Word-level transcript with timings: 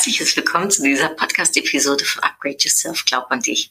Herzliches 0.00 0.34
Willkommen 0.34 0.70
zu 0.70 0.82
dieser 0.82 1.10
Podcast-Episode 1.10 2.06
von 2.06 2.22
Upgrade 2.22 2.56
Yourself, 2.58 3.04
glaub 3.04 3.30
an 3.30 3.42
dich. 3.42 3.70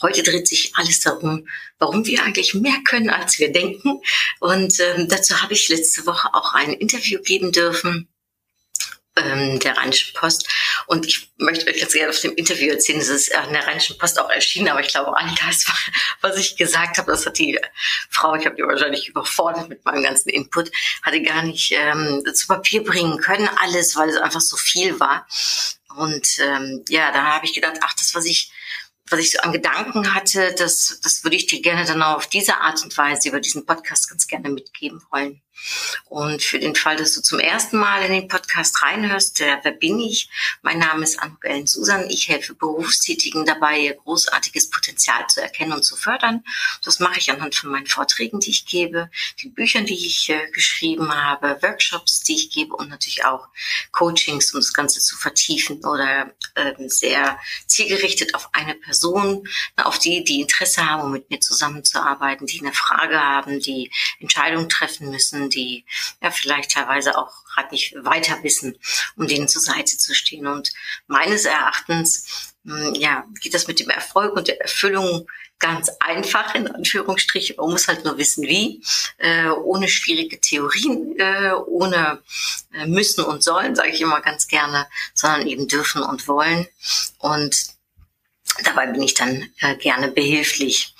Heute 0.00 0.22
dreht 0.22 0.48
sich 0.48 0.72
alles 0.76 1.00
darum, 1.00 1.46
warum 1.78 2.06
wir 2.06 2.24
eigentlich 2.24 2.54
mehr 2.54 2.78
können, 2.86 3.10
als 3.10 3.38
wir 3.38 3.52
denken. 3.52 4.00
Und 4.40 4.80
ähm, 4.80 5.08
dazu 5.08 5.42
habe 5.42 5.52
ich 5.52 5.68
letzte 5.68 6.06
Woche 6.06 6.32
auch 6.32 6.54
ein 6.54 6.72
Interview 6.72 7.20
geben 7.20 7.52
dürfen 7.52 8.08
ähm, 9.16 9.58
der 9.58 9.76
Rheinischen 9.76 10.14
Post. 10.14 10.48
Und 10.86 11.06
ich 11.06 11.30
möchte 11.38 11.66
euch 11.70 11.78
jetzt 11.78 11.94
gerne 11.94 12.10
auf 12.10 12.20
dem 12.20 12.34
Interview 12.34 12.70
erzählen, 12.70 13.00
es 13.00 13.08
ist 13.08 13.34
an 13.34 13.52
der 13.52 13.66
Rheinischen 13.66 13.98
Post 13.98 14.18
auch 14.18 14.30
erschienen, 14.30 14.68
aber 14.68 14.80
ich 14.80 14.88
glaube, 14.88 15.16
all 15.16 15.30
das, 15.46 15.66
was 16.20 16.36
ich 16.36 16.56
gesagt 16.56 16.98
habe, 16.98 17.12
das 17.12 17.26
hat 17.26 17.38
die 17.38 17.58
Frau, 18.10 18.34
ich 18.34 18.46
habe 18.46 18.56
die 18.56 18.62
wahrscheinlich 18.62 19.08
überfordert 19.08 19.68
mit 19.68 19.84
meinem 19.84 20.02
ganzen 20.02 20.30
Input, 20.30 20.70
hatte 21.02 21.22
gar 21.22 21.42
nicht 21.42 21.72
ähm, 21.72 22.22
zu 22.32 22.46
Papier 22.46 22.82
bringen 22.84 23.18
können, 23.18 23.48
alles, 23.60 23.96
weil 23.96 24.08
es 24.08 24.16
einfach 24.16 24.40
so 24.40 24.56
viel 24.56 24.98
war. 24.98 25.26
Und 25.96 26.38
ähm, 26.38 26.84
ja, 26.88 27.12
da 27.12 27.24
habe 27.24 27.44
ich 27.44 27.54
gedacht, 27.54 27.76
ach, 27.82 27.92
das, 27.94 28.14
was 28.14 28.24
ich 28.24 28.50
was 29.10 29.20
ich 29.20 29.32
so 29.32 29.38
an 29.40 29.52
Gedanken 29.52 30.14
hatte, 30.14 30.54
das, 30.56 30.98
das 31.02 31.22
würde 31.22 31.36
ich 31.36 31.46
dir 31.46 31.60
gerne 31.60 31.84
dann 31.84 32.02
auch 32.02 32.16
auf 32.16 32.26
diese 32.28 32.62
Art 32.62 32.82
und 32.82 32.96
Weise 32.96 33.28
über 33.28 33.40
diesen 33.40 33.66
Podcast 33.66 34.08
ganz 34.08 34.26
gerne 34.26 34.48
mitgeben 34.48 35.02
wollen. 35.10 35.42
Und 36.06 36.42
für 36.42 36.58
den 36.58 36.74
Fall, 36.74 36.96
dass 36.96 37.14
du 37.14 37.22
zum 37.22 37.38
ersten 37.38 37.78
Mal 37.78 38.04
in 38.04 38.12
den 38.12 38.28
Podcast 38.28 38.82
reinhörst, 38.82 39.40
äh, 39.40 39.58
wer 39.62 39.72
bin 39.72 39.98
ich? 40.00 40.28
Mein 40.62 40.78
Name 40.78 41.04
ist 41.04 41.18
Anne 41.20 41.66
Susan. 41.66 42.08
Ich 42.10 42.28
helfe 42.28 42.54
Berufstätigen 42.54 43.46
dabei, 43.46 43.78
ihr 43.78 43.94
großartiges 43.94 44.70
Potenzial 44.70 45.26
zu 45.28 45.40
erkennen 45.40 45.72
und 45.72 45.84
zu 45.84 45.96
fördern. 45.96 46.44
Das 46.84 46.98
mache 46.98 47.18
ich 47.18 47.30
anhand 47.30 47.54
von 47.54 47.70
meinen 47.70 47.86
Vorträgen, 47.86 48.40
die 48.40 48.50
ich 48.50 48.66
gebe, 48.66 49.10
den 49.42 49.54
Büchern, 49.54 49.86
die 49.86 50.06
ich 50.06 50.28
äh, 50.28 50.50
geschrieben 50.50 51.14
habe, 51.14 51.58
Workshops, 51.62 52.20
die 52.20 52.34
ich 52.34 52.50
gebe 52.50 52.74
und 52.74 52.88
natürlich 52.90 53.24
auch 53.24 53.48
Coachings, 53.92 54.52
um 54.52 54.60
das 54.60 54.72
Ganze 54.72 55.00
zu 55.00 55.16
vertiefen 55.16 55.84
oder 55.84 56.34
äh, 56.54 56.72
sehr 56.88 57.38
zielgerichtet 57.66 58.34
auf 58.34 58.48
eine 58.52 58.74
Person, 58.74 59.48
auf 59.76 59.98
die, 59.98 60.24
die 60.24 60.40
Interesse 60.40 60.86
haben, 60.86 61.02
um 61.02 61.12
mit 61.12 61.30
mir 61.30 61.40
zusammenzuarbeiten, 61.40 62.46
die 62.46 62.60
eine 62.60 62.72
Frage 62.72 63.18
haben, 63.20 63.60
die 63.60 63.90
Entscheidungen 64.20 64.68
treffen 64.68 65.10
müssen, 65.10 65.48
die 65.54 65.84
ja 66.22 66.30
vielleicht 66.30 66.72
teilweise 66.72 67.16
auch 67.16 67.44
gerade 67.44 67.68
nicht 67.72 67.94
weiter 68.02 68.42
wissen, 68.42 68.78
um 69.16 69.26
denen 69.26 69.48
zur 69.48 69.62
Seite 69.62 69.96
zu 69.98 70.14
stehen. 70.14 70.46
Und 70.46 70.72
meines 71.06 71.44
Erachtens 71.44 72.54
hm, 72.64 72.94
ja, 72.94 73.24
geht 73.40 73.54
das 73.54 73.66
mit 73.66 73.80
dem 73.80 73.90
Erfolg 73.90 74.36
und 74.36 74.48
der 74.48 74.60
Erfüllung 74.60 75.26
ganz 75.58 75.90
einfach, 76.00 76.54
in 76.54 76.66
Anführungsstrichen. 76.66 77.56
Man 77.56 77.70
muss 77.70 77.86
halt 77.88 78.04
nur 78.04 78.18
wissen, 78.18 78.42
wie, 78.42 78.82
äh, 79.18 79.48
ohne 79.48 79.88
schwierige 79.88 80.40
Theorien, 80.40 81.16
äh, 81.18 81.52
ohne 81.52 82.20
äh, 82.74 82.86
müssen 82.86 83.24
und 83.24 83.44
sollen, 83.44 83.76
sage 83.76 83.90
ich 83.90 84.00
immer 84.00 84.20
ganz 84.20 84.48
gerne, 84.48 84.88
sondern 85.14 85.46
eben 85.46 85.68
dürfen 85.68 86.02
und 86.02 86.26
wollen. 86.26 86.66
Und 87.18 87.56
dabei 88.64 88.86
bin 88.86 89.02
ich 89.02 89.14
dann 89.14 89.48
äh, 89.60 89.76
gerne 89.76 90.08
behilflich. 90.08 90.94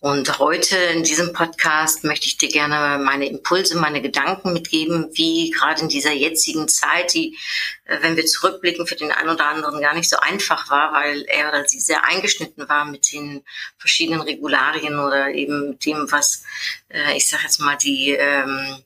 Und 0.00 0.38
heute 0.38 0.76
in 0.76 1.02
diesem 1.02 1.32
Podcast 1.32 2.04
möchte 2.04 2.26
ich 2.26 2.36
dir 2.36 2.48
gerne 2.48 3.02
meine 3.02 3.26
Impulse, 3.26 3.76
meine 3.76 4.00
Gedanken 4.00 4.52
mitgeben, 4.52 5.08
wie 5.12 5.50
gerade 5.50 5.82
in 5.82 5.88
dieser 5.88 6.12
jetzigen 6.12 6.68
Zeit, 6.68 7.14
die, 7.14 7.36
äh, 7.84 7.98
wenn 8.00 8.16
wir 8.16 8.26
zurückblicken, 8.26 8.86
für 8.86 8.96
den 8.96 9.10
einen 9.10 9.30
oder 9.30 9.46
anderen 9.46 9.80
gar 9.80 9.94
nicht 9.94 10.08
so 10.08 10.18
einfach 10.18 10.70
war, 10.70 10.92
weil 10.92 11.22
er 11.22 11.48
oder 11.48 11.66
sie 11.66 11.80
sehr 11.80 12.04
eingeschnitten 12.04 12.68
war 12.68 12.84
mit 12.84 13.12
den 13.12 13.42
verschiedenen 13.78 14.20
Regularien 14.20 14.98
oder 14.98 15.30
eben 15.30 15.78
dem, 15.80 16.10
was, 16.12 16.44
äh, 16.90 17.16
ich 17.16 17.28
sage 17.28 17.44
jetzt 17.44 17.60
mal, 17.60 17.76
die 17.76 18.10
ähm, 18.12 18.84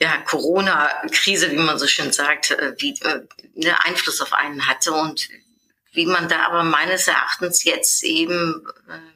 ja, 0.00 0.18
Corona-Krise, 0.18 1.50
wie 1.50 1.56
man 1.56 1.78
so 1.78 1.86
schön 1.86 2.12
sagt, 2.12 2.50
äh, 2.52 2.74
wie 2.78 2.94
äh, 3.00 3.72
Einfluss 3.84 4.20
auf 4.20 4.32
einen 4.32 4.66
hatte 4.68 4.92
und 4.92 5.28
wie 5.94 6.06
man 6.06 6.28
da 6.28 6.46
aber 6.46 6.62
meines 6.62 7.08
Erachtens 7.08 7.64
jetzt 7.64 8.02
eben 8.04 8.64
ähm, 8.90 9.14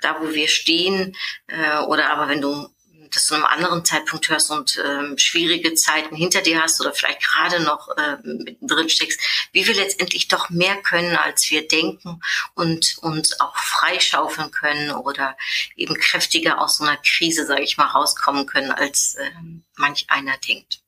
da, 0.00 0.20
wo 0.20 0.32
wir 0.32 0.48
stehen, 0.48 1.16
äh, 1.46 1.78
oder 1.78 2.10
aber 2.10 2.28
wenn 2.28 2.40
du 2.40 2.68
das 3.14 3.26
zu 3.26 3.34
einem 3.34 3.44
anderen 3.44 3.84
Zeitpunkt 3.84 4.28
hörst 4.28 4.50
und 4.50 4.82
ähm, 4.84 5.16
schwierige 5.18 5.74
Zeiten 5.74 6.16
hinter 6.16 6.42
dir 6.42 6.60
hast 6.62 6.80
oder 6.80 6.92
vielleicht 6.92 7.22
gerade 7.22 7.60
noch 7.60 7.88
äh, 7.96 8.16
mittendrin 8.24 8.88
steckst, 8.88 9.20
wie 9.52 9.66
wir 9.66 9.74
letztendlich 9.74 10.28
doch 10.28 10.50
mehr 10.50 10.76
können, 10.82 11.16
als 11.16 11.50
wir 11.50 11.66
denken 11.66 12.20
und 12.54 12.96
uns 12.98 13.40
auch 13.40 13.56
freischaufeln 13.56 14.50
können 14.50 14.90
oder 14.90 15.36
eben 15.76 15.94
kräftiger 15.94 16.60
aus 16.60 16.78
so 16.78 16.84
einer 16.84 16.96
Krise, 16.96 17.46
sage 17.46 17.62
ich 17.62 17.76
mal, 17.76 17.86
rauskommen 17.86 18.46
können, 18.46 18.72
als 18.72 19.14
äh, 19.14 19.30
manch 19.76 20.06
einer 20.08 20.36
denkt. 20.38 20.83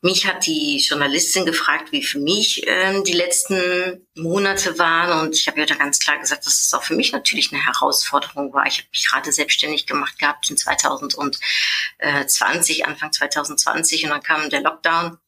Mich 0.00 0.26
hat 0.26 0.46
die 0.46 0.78
Journalistin 0.78 1.44
gefragt, 1.44 1.90
wie 1.90 2.04
für 2.04 2.20
mich 2.20 2.62
ähm, 2.66 3.02
die 3.02 3.14
letzten 3.14 4.06
Monate 4.14 4.78
waren. 4.78 5.26
Und 5.26 5.34
ich 5.34 5.48
habe 5.48 5.58
ihr 5.58 5.66
da 5.66 5.74
ganz 5.74 5.98
klar 5.98 6.18
gesagt, 6.18 6.46
dass 6.46 6.60
es 6.60 6.72
auch 6.72 6.84
für 6.84 6.94
mich 6.94 7.10
natürlich 7.10 7.52
eine 7.52 7.64
Herausforderung 7.64 8.54
war. 8.54 8.64
Ich 8.66 8.78
habe 8.78 8.86
mich 8.92 9.08
gerade 9.08 9.32
selbstständig 9.32 9.86
gemacht 9.86 10.16
gehabt 10.18 10.48
in 10.50 10.56
2020, 10.56 12.86
Anfang 12.86 13.12
2020. 13.12 14.04
Und 14.04 14.10
dann 14.10 14.22
kam 14.22 14.50
der 14.50 14.60
Lockdown. 14.60 15.18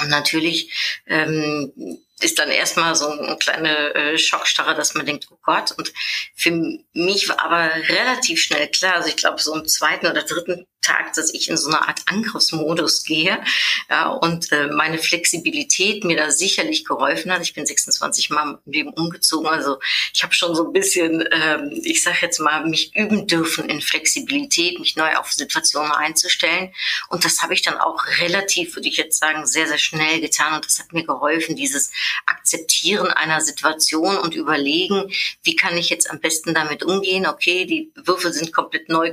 Und 0.00 0.08
natürlich 0.08 0.72
ähm, 1.06 1.72
ist 2.20 2.38
dann 2.38 2.50
erstmal 2.50 2.94
so 2.96 3.08
eine 3.08 3.36
kleine 3.36 3.94
äh, 3.94 4.18
Schockstarre, 4.18 4.74
dass 4.74 4.94
man 4.94 5.06
denkt, 5.06 5.28
oh 5.30 5.38
Gott. 5.42 5.72
Und 5.72 5.92
für 6.34 6.50
mich 6.92 7.28
war 7.28 7.42
aber 7.42 7.70
relativ 7.88 8.42
schnell 8.42 8.68
klar, 8.68 8.94
also 8.94 9.08
ich 9.08 9.16
glaube 9.16 9.40
so 9.40 9.54
im 9.54 9.68
zweiten 9.68 10.06
oder 10.06 10.22
dritten 10.22 10.66
Tag, 10.84 11.14
dass 11.14 11.32
ich 11.32 11.48
in 11.48 11.56
so 11.56 11.68
eine 11.68 11.86
Art 11.86 12.00
Angriffsmodus 12.06 13.04
gehe 13.04 13.42
ja, 13.88 14.08
und 14.08 14.52
äh, 14.52 14.68
meine 14.68 14.98
Flexibilität 14.98 16.04
mir 16.04 16.16
da 16.16 16.30
sicherlich 16.30 16.84
geholfen 16.84 17.32
hat. 17.32 17.42
Ich 17.42 17.54
bin 17.54 17.66
26 17.66 18.30
Mal 18.30 18.58
im 18.64 18.72
Leben 18.72 18.90
umgezogen, 18.90 19.48
also 19.48 19.78
ich 20.12 20.22
habe 20.22 20.34
schon 20.34 20.54
so 20.54 20.66
ein 20.66 20.72
bisschen, 20.72 21.26
ähm, 21.32 21.70
ich 21.82 22.02
sage 22.02 22.18
jetzt 22.22 22.38
mal, 22.38 22.66
mich 22.66 22.94
üben 22.94 23.26
dürfen 23.26 23.68
in 23.68 23.80
Flexibilität, 23.80 24.78
mich 24.78 24.96
neu 24.96 25.16
auf 25.16 25.32
Situationen 25.32 25.92
einzustellen 25.92 26.72
und 27.08 27.24
das 27.24 27.42
habe 27.42 27.54
ich 27.54 27.62
dann 27.62 27.78
auch 27.78 28.04
relativ, 28.20 28.76
würde 28.76 28.88
ich 28.88 28.96
jetzt 28.96 29.18
sagen, 29.18 29.46
sehr, 29.46 29.66
sehr 29.66 29.78
schnell 29.78 30.20
getan 30.20 30.54
und 30.54 30.66
das 30.66 30.78
hat 30.78 30.92
mir 30.92 31.04
geholfen, 31.04 31.56
dieses 31.56 31.90
Akzeptieren 32.26 33.08
einer 33.08 33.40
Situation 33.40 34.16
und 34.18 34.34
überlegen, 34.34 35.10
wie 35.42 35.56
kann 35.56 35.76
ich 35.76 35.88
jetzt 35.88 36.10
am 36.10 36.20
besten 36.20 36.54
damit 36.54 36.82
umgehen. 36.82 37.26
Okay, 37.26 37.64
die 37.64 37.90
Würfel 37.94 38.32
sind 38.32 38.52
komplett 38.52 38.88
neu 38.88 39.12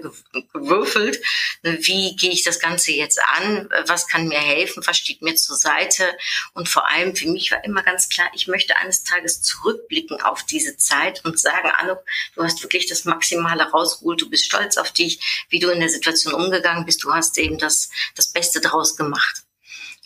gewürfelt 0.54 1.22
wie 1.64 2.16
gehe 2.16 2.32
ich 2.32 2.44
das 2.44 2.60
Ganze 2.60 2.92
jetzt 2.92 3.20
an, 3.36 3.70
was 3.86 4.08
kann 4.08 4.28
mir 4.28 4.40
helfen, 4.40 4.84
was 4.86 4.98
steht 4.98 5.22
mir 5.22 5.36
zur 5.36 5.56
Seite. 5.56 6.18
Und 6.54 6.70
vor 6.70 6.90
allem 6.90 7.16
für 7.16 7.28
mich 7.28 7.52
war 7.52 7.64
immer 7.64 7.84
ganz 7.84 8.10
klar, 8.10 8.30
ich 8.34 8.48
möchte 8.48 8.78
eines 8.78 9.04
Tages 9.04 9.42
zurückblicken 9.42 10.22
auf 10.22 10.44
diese 10.44 10.78
Zeit 10.78 11.24
und 11.26 11.40
sagen, 11.40 11.72
Anno, 11.78 11.98
du 12.36 12.44
hast 12.44 12.62
wirklich 12.64 12.88
das 12.88 13.06
Maximale 13.06 13.70
rausgeholt, 13.70 14.22
du 14.22 14.30
bist 14.30 14.46
stolz 14.46 14.78
auf 14.78 14.92
dich, 14.92 15.46
wie 15.50 15.60
du 15.60 15.70
in 15.70 15.80
der 15.80 15.90
Situation 15.90 16.34
umgegangen 16.34 16.86
bist, 16.86 17.04
du 17.04 17.14
hast 17.14 17.38
eben 17.38 17.58
das, 17.58 17.90
das 18.16 18.32
Beste 18.32 18.62
draus 18.62 18.96
gemacht. 18.96 19.44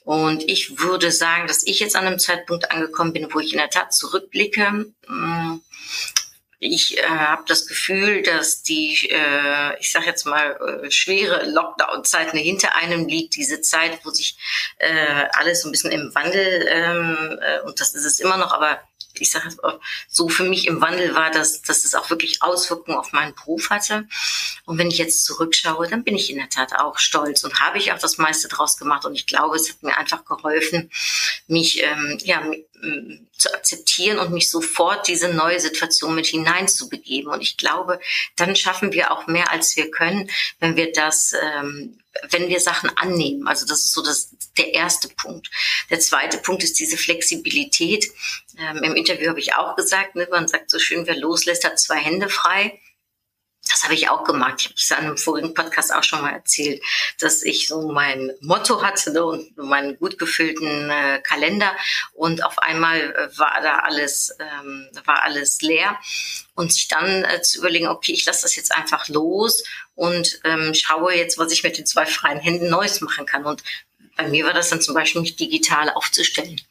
Und 0.04 0.48
ich 0.48 0.78
würde 0.78 1.12
sagen, 1.12 1.48
dass 1.48 1.64
ich 1.64 1.80
jetzt 1.80 1.96
an 1.96 2.06
einem 2.06 2.20
Zeitpunkt 2.20 2.70
angekommen 2.72 3.12
bin, 3.12 3.34
wo 3.34 3.40
ich 3.40 3.54
in 3.54 3.58
der 3.58 3.72
Tat 3.72 3.92
zurückblicke. 3.92 4.86
Ich 6.60 6.98
äh, 6.98 7.04
habe 7.04 7.44
das 7.48 7.68
Gefühl, 7.68 8.22
dass 8.24 8.64
die, 8.64 9.10
äh, 9.10 9.80
ich 9.80 9.92
sage 9.92 10.06
jetzt 10.06 10.26
mal, 10.26 10.84
äh, 10.84 10.92
schwere 10.92 11.50
Lockdown-Zeit 11.50 12.32
hinter 12.32 12.76
einem 12.76 13.08
liegt. 13.08 13.36
Diese 13.36 13.62
Zeit, 13.62 14.00
wo 14.04 14.10
sich 14.10 14.38
äh, 14.78 15.26
alles 15.34 15.62
so 15.62 15.70
ein 15.70 15.72
bisschen 15.72 15.92
im 15.92 16.14
Wandel, 16.16 16.66
ähm, 16.70 17.40
äh, 17.42 17.62
und 17.62 17.80
das 17.80 17.94
ist 17.94 18.06
es 18.06 18.20
immer 18.20 18.38
noch, 18.38 18.52
aber 18.52 18.80
ich 19.22 19.32
sage 19.32 19.50
so 20.08 20.30
für 20.30 20.44
mich 20.44 20.68
im 20.68 20.82
Wandel 20.82 21.16
war, 21.16 21.32
dass, 21.32 21.62
dass 21.62 21.86
es 21.86 21.94
auch 21.94 22.10
wirklich 22.10 22.42
Auswirkungen 22.42 22.98
auf 22.98 23.14
meinen 23.14 23.34
Beruf 23.34 23.70
hatte. 23.70 24.08
Und 24.66 24.78
wenn 24.78 24.88
ich 24.88 24.98
jetzt 24.98 25.26
zurückschaue, 25.26 25.88
dann 25.88 26.04
bin 26.04 26.16
ich 26.16 26.30
in 26.30 26.38
der 26.38 26.50
Tat 26.50 26.74
auch 26.78 26.98
stolz 26.98 27.44
und 27.44 27.60
habe 27.60 27.78
ich 27.78 27.92
auch 27.92 28.00
das 28.00 28.18
meiste 28.18 28.48
draus 28.48 28.78
gemacht. 28.78 29.06
Und 29.06 29.16
ich 29.16 29.28
glaube, 29.28 29.56
es 29.56 29.70
hat 29.70 29.84
mir 29.84 29.98
einfach 29.98 30.26
geholfen, 30.26 30.92
mich 31.48 31.82
ähm, 31.84 32.18
ja 32.24 32.44
zu 33.38 33.54
akzeptieren 33.54 34.20
und 34.20 34.32
mich 34.32 34.50
sofort 34.50 35.08
diese 35.08 35.30
neue 35.30 35.60
Situation 35.60 36.16
mit 36.16 36.28
hineinzubegeben. 36.28 37.32
Und 37.32 37.42
ich 37.42 37.58
glaube, 37.58 38.00
dann 38.36 38.56
schaffen 38.56 38.94
wir 38.94 39.12
auch 39.12 39.28
mehr, 39.28 39.52
als 39.52 39.76
wir 39.76 39.92
können, 39.92 40.30
wenn 40.60 40.76
wir 40.76 40.92
das, 40.92 41.34
ähm, 41.34 42.00
wenn 42.30 42.48
wir 42.48 42.60
Sachen 42.60 42.90
annehmen. 42.98 43.48
Also 43.48 43.66
das 43.66 43.80
ist 43.80 43.94
so 43.94 44.04
das, 44.04 44.32
der 44.58 44.74
erste 44.74 45.10
Punkt. 45.10 45.50
Der 45.90 46.00
zweite 46.00 46.38
Punkt 46.38 46.64
ist 46.64 46.80
diese 46.80 46.98
Flexibilität. 46.98 48.06
Ähm, 48.58 48.84
Im 48.84 48.96
Interview 48.96 49.30
habe 49.30 49.40
ich 49.40 49.54
auch 49.56 49.76
gesagt, 49.76 50.16
ne, 50.16 50.28
man 50.32 50.48
sagt 50.48 50.72
so 50.72 50.80
schön, 50.80 51.08
wer 51.08 51.18
loslässt, 51.18 51.66
hat 51.66 51.80
zwei 51.80 51.98
Hände 51.98 52.30
frei. 52.30 52.80
Das 53.76 53.84
habe 53.84 53.94
ich 53.94 54.08
auch 54.10 54.24
gemacht. 54.24 54.56
Ich 54.60 54.66
habe 54.68 54.76
es 54.78 54.92
an 54.94 55.06
einem 55.06 55.18
vorigen 55.18 55.54
Podcast 55.54 55.94
auch 55.94 56.04
schon 56.04 56.22
mal 56.22 56.32
erzählt, 56.32 56.82
dass 57.20 57.44
ich 57.44 57.68
so 57.68 57.92
mein 57.92 58.32
Motto 58.40 58.82
hatte 58.82 59.12
ne, 59.12 59.22
und 59.22 59.58
meinen 59.58 60.00
gut 60.00 60.18
gefüllten 60.18 60.90
äh, 60.90 61.20
Kalender 61.22 61.76
und 62.14 62.42
auf 62.46 62.58
einmal 62.60 63.02
äh, 63.02 63.38
war 63.38 63.60
da 63.62 63.80
alles 63.80 64.34
ähm, 64.40 64.88
war 65.04 65.24
alles 65.24 65.62
leer 65.62 66.00
und 66.56 66.72
sich 66.72 66.88
dann 66.88 67.26
äh, 67.26 67.42
zu 67.42 67.60
überlegen, 67.60 67.90
okay, 67.90 68.14
ich 68.14 68.26
lasse 68.26 68.44
das 68.44 68.56
jetzt 68.56 68.74
einfach 68.74 69.10
los 69.10 69.62
und 69.94 70.40
ähm, 70.46 70.74
schaue 70.74 71.14
jetzt, 71.14 71.38
was 71.38 71.52
ich 71.52 71.64
mit 71.64 71.78
den 71.78 71.86
zwei 71.86 72.06
freien 72.06 72.40
Händen 72.40 72.70
Neues 72.70 73.02
machen 73.02 73.26
kann. 73.26 73.44
Und 73.44 73.62
bei 74.16 74.30
mir 74.30 74.46
war 74.46 74.54
das 74.54 74.70
dann 74.70 74.80
zum 74.80 74.96
Beispiel 74.96 75.20
mich 75.20 75.36
digital 75.36 75.90
aufzustellen, 75.90 76.62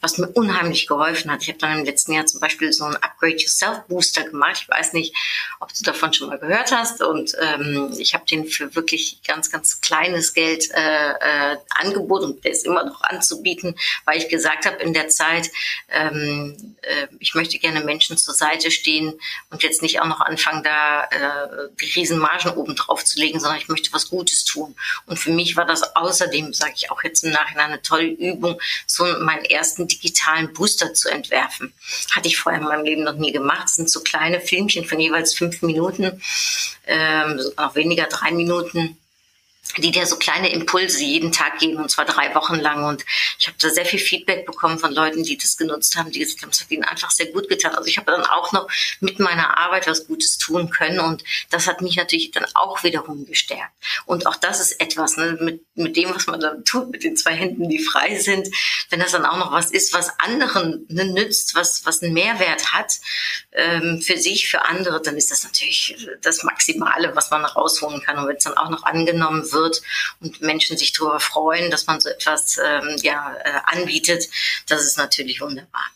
was 0.00 0.18
mir 0.18 0.28
unheimlich 0.28 0.86
geholfen 0.86 1.30
hat. 1.30 1.42
Ich 1.42 1.48
habe 1.48 1.58
dann 1.58 1.78
im 1.78 1.84
letzten 1.84 2.12
Jahr 2.12 2.26
zum 2.26 2.40
Beispiel 2.40 2.72
so 2.72 2.84
einen 2.84 2.96
Upgrade 2.96 3.36
Yourself 3.36 3.80
Booster 3.88 4.24
gemacht. 4.24 4.62
Ich 4.62 4.68
weiß 4.68 4.92
nicht, 4.92 5.14
ob 5.60 5.72
du 5.72 5.82
davon 5.82 6.12
schon 6.12 6.28
mal 6.28 6.38
gehört 6.38 6.72
hast. 6.72 7.02
Und 7.02 7.34
ähm, 7.40 7.94
ich 7.98 8.14
habe 8.14 8.24
den 8.26 8.46
für 8.46 8.74
wirklich 8.74 9.20
ganz, 9.26 9.50
ganz 9.50 9.80
kleines 9.80 10.34
Geld 10.34 10.70
äh, 10.72 11.10
äh, 11.52 11.56
angeboten 11.70 12.26
und 12.26 12.44
der 12.44 12.52
ist 12.52 12.66
immer 12.66 12.84
noch 12.84 13.02
anzubieten, 13.02 13.76
weil 14.04 14.18
ich 14.18 14.28
gesagt 14.28 14.66
habe 14.66 14.82
in 14.82 14.92
der 14.92 15.08
Zeit, 15.08 15.50
ähm, 15.88 16.76
äh, 16.82 17.06
ich 17.18 17.34
möchte 17.34 17.58
gerne 17.58 17.80
Menschen 17.82 18.16
zur 18.18 18.34
Seite 18.34 18.70
stehen 18.70 19.18
und 19.50 19.62
jetzt 19.62 19.82
nicht 19.82 20.00
auch 20.00 20.06
noch 20.06 20.20
anfangen, 20.20 20.62
da 20.62 21.04
äh, 21.04 21.68
die 21.80 21.86
Riesenmargen 21.86 22.52
oben 22.52 22.76
drauf 22.76 23.04
zu 23.04 23.18
legen, 23.18 23.40
sondern 23.40 23.58
ich 23.58 23.68
möchte 23.68 23.92
was 23.92 24.10
Gutes 24.10 24.44
tun. 24.44 24.74
Und 25.06 25.18
für 25.18 25.30
mich 25.30 25.56
war 25.56 25.64
das 25.64 25.96
außerdem, 25.96 26.52
sage 26.52 26.74
ich 26.76 26.90
auch 26.90 27.02
jetzt 27.02 27.24
im 27.24 27.30
Nachhinein 27.30 27.66
eine 27.66 27.82
tolle 27.82 28.06
Übung, 28.06 28.60
so 28.86 29.04
meinen 29.44 29.50
ersten 29.50 29.86
digitalen 29.86 30.52
Booster 30.52 30.94
zu 30.94 31.08
entwerfen. 31.08 31.72
Hatte 32.14 32.28
ich 32.28 32.36
vorher 32.36 32.60
in 32.60 32.66
meinem 32.66 32.84
Leben 32.84 33.04
noch 33.04 33.14
nie 33.14 33.32
gemacht. 33.32 33.64
Das 33.64 33.76
sind 33.76 33.90
so 33.90 34.00
kleine 34.00 34.40
Filmchen 34.40 34.84
von 34.84 35.00
jeweils 35.00 35.34
fünf 35.34 35.62
Minuten, 35.62 36.20
ähm, 36.86 37.40
noch 37.56 37.74
weniger 37.74 38.04
drei 38.04 38.32
Minuten 38.32 38.96
die 39.78 39.90
dir 39.90 40.06
so 40.06 40.16
kleine 40.16 40.52
Impulse 40.52 41.02
jeden 41.02 41.32
Tag 41.32 41.58
geben 41.58 41.76
und 41.76 41.90
zwar 41.90 42.04
drei 42.04 42.34
Wochen 42.34 42.56
lang. 42.56 42.84
Und 42.84 43.04
ich 43.38 43.46
habe 43.46 43.56
da 43.60 43.70
sehr 43.70 43.84
viel 43.84 43.98
Feedback 43.98 44.46
bekommen 44.46 44.78
von 44.78 44.92
Leuten, 44.92 45.22
die 45.22 45.36
das 45.36 45.56
genutzt 45.56 45.96
haben, 45.96 46.10
die 46.10 46.20
gesagt 46.20 46.42
haben, 46.42 46.50
es 46.50 46.60
hat 46.60 46.70
ihnen 46.70 46.84
einfach 46.84 47.10
sehr 47.10 47.26
gut 47.26 47.48
getan. 47.48 47.74
Also 47.74 47.88
ich 47.88 47.98
habe 47.98 48.10
dann 48.10 48.24
auch 48.24 48.52
noch 48.52 48.68
mit 49.00 49.18
meiner 49.18 49.56
Arbeit 49.56 49.86
was 49.86 50.06
Gutes 50.06 50.38
tun 50.38 50.70
können 50.70 51.00
und 51.00 51.24
das 51.50 51.66
hat 51.66 51.80
mich 51.80 51.96
natürlich 51.96 52.30
dann 52.30 52.46
auch 52.54 52.82
wiederum 52.82 53.26
gestärkt. 53.26 53.72
Und 54.06 54.26
auch 54.26 54.36
das 54.36 54.60
ist 54.60 54.80
etwas, 54.80 55.16
ne, 55.16 55.38
mit, 55.40 55.62
mit 55.74 55.96
dem, 55.96 56.14
was 56.14 56.26
man 56.26 56.40
dann 56.40 56.64
tut, 56.64 56.90
mit 56.90 57.04
den 57.04 57.16
zwei 57.16 57.34
Händen, 57.34 57.68
die 57.68 57.82
frei 57.82 58.18
sind, 58.18 58.48
wenn 58.90 59.00
das 59.00 59.12
dann 59.12 59.24
auch 59.24 59.36
noch 59.36 59.52
was 59.52 59.70
ist, 59.70 59.92
was 59.92 60.12
anderen 60.20 60.86
ne, 60.88 61.04
nützt, 61.04 61.54
was, 61.54 61.84
was 61.84 62.02
einen 62.02 62.12
Mehrwert 62.12 62.72
hat 62.72 62.92
ähm, 63.52 64.00
für 64.02 64.16
sich, 64.16 64.48
für 64.48 64.64
andere, 64.64 65.00
dann 65.00 65.16
ist 65.16 65.30
das 65.30 65.44
natürlich 65.44 65.96
das 66.22 66.42
Maximale, 66.42 67.14
was 67.14 67.30
man 67.30 67.44
rausholen 67.44 68.02
kann. 68.02 68.18
Und 68.18 68.28
wenn 68.28 68.36
es 68.36 68.44
dann 68.44 68.56
auch 68.56 68.70
noch 68.70 68.84
angenommen 68.84 69.50
wird, 69.52 69.63
wird 69.64 69.82
und 70.20 70.40
Menschen 70.40 70.78
sich 70.78 70.92
darüber 70.92 71.18
freuen, 71.18 71.70
dass 71.70 71.86
man 71.86 72.00
so 72.00 72.08
etwas 72.08 72.58
ähm, 72.64 72.96
ja, 73.02 73.34
äh, 73.44 73.60
anbietet, 73.64 74.28
das 74.68 74.84
ist 74.84 74.98
natürlich 74.98 75.40
wunderbar. 75.40 75.86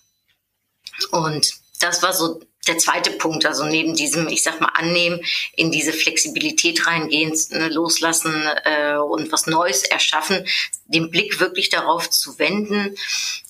Und 1.13 1.55
das 1.79 2.03
war 2.03 2.13
so 2.13 2.41
der 2.69 2.79
zweite 2.79 3.13
Punkt, 3.13 3.47
also 3.47 3.65
neben 3.65 3.95
diesem, 3.95 4.29
ich 4.29 4.43
sag 4.43 4.61
mal, 4.61 4.71
annehmen, 4.75 5.21
in 5.57 5.71
diese 5.71 5.93
Flexibilität 5.93 6.87
reingehen, 6.87 7.37
ne, 7.51 7.69
loslassen 7.69 8.35
äh, 8.65 8.97
und 8.97 9.33
was 9.33 9.47
Neues 9.47 9.83
erschaffen, 9.83 10.47
den 10.87 11.11
Blick 11.11 11.41
wirklich 11.41 11.69
darauf 11.71 12.09
zu 12.11 12.39
wenden, 12.39 12.97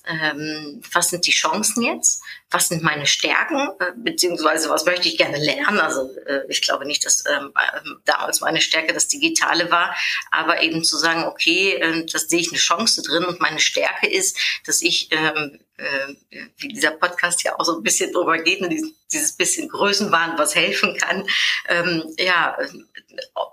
ähm, 0.09 0.81
was 0.93 1.11
sind 1.11 1.26
die 1.26 1.32
Chancen 1.32 1.82
jetzt, 1.82 2.23
was 2.50 2.69
sind 2.69 2.82
meine 2.82 3.06
Stärken, 3.06 3.69
äh, 3.79 3.93
beziehungsweise 3.97 4.70
was 4.70 4.87
möchte 4.87 5.09
ich 5.09 5.19
gerne 5.19 5.38
lernen. 5.38 5.81
Also 5.81 6.09
äh, 6.26 6.41
ich 6.49 6.62
glaube 6.62 6.87
nicht, 6.87 7.05
dass 7.05 7.25
ähm, 7.26 7.53
äh, 7.55 7.81
damals 8.05 8.41
meine 8.41 8.61
Stärke 8.61 8.94
das 8.94 9.09
Digitale 9.09 9.71
war, 9.71 9.94
aber 10.31 10.62
eben 10.62 10.82
zu 10.82 10.97
sagen, 10.97 11.25
okay, 11.25 11.75
äh, 11.75 12.06
das 12.06 12.29
sehe 12.29 12.41
ich 12.41 12.49
eine 12.49 12.59
Chance 12.59 13.03
drin 13.03 13.25
und 13.25 13.41
meine 13.41 13.61
Stärke 13.61 14.09
ist, 14.09 14.38
dass 14.64 14.82
ich, 14.82 15.09
ähm, 15.11 15.59
äh, 15.79 16.45
wie 16.59 16.69
dieser 16.69 16.91
Podcast 16.91 17.43
ja 17.45 17.59
auch 17.59 17.65
so 17.65 17.77
ein 17.77 17.83
bisschen 17.83 18.13
drüber 18.13 18.39
geht, 18.39 18.61
dieses, 18.71 18.93
dieses 19.13 19.33
bisschen 19.33 19.69
Größenwahn, 19.69 20.37
was 20.37 20.55
helfen 20.55 20.97
kann, 20.97 21.27
ähm, 21.69 22.05
ja, 22.19 22.57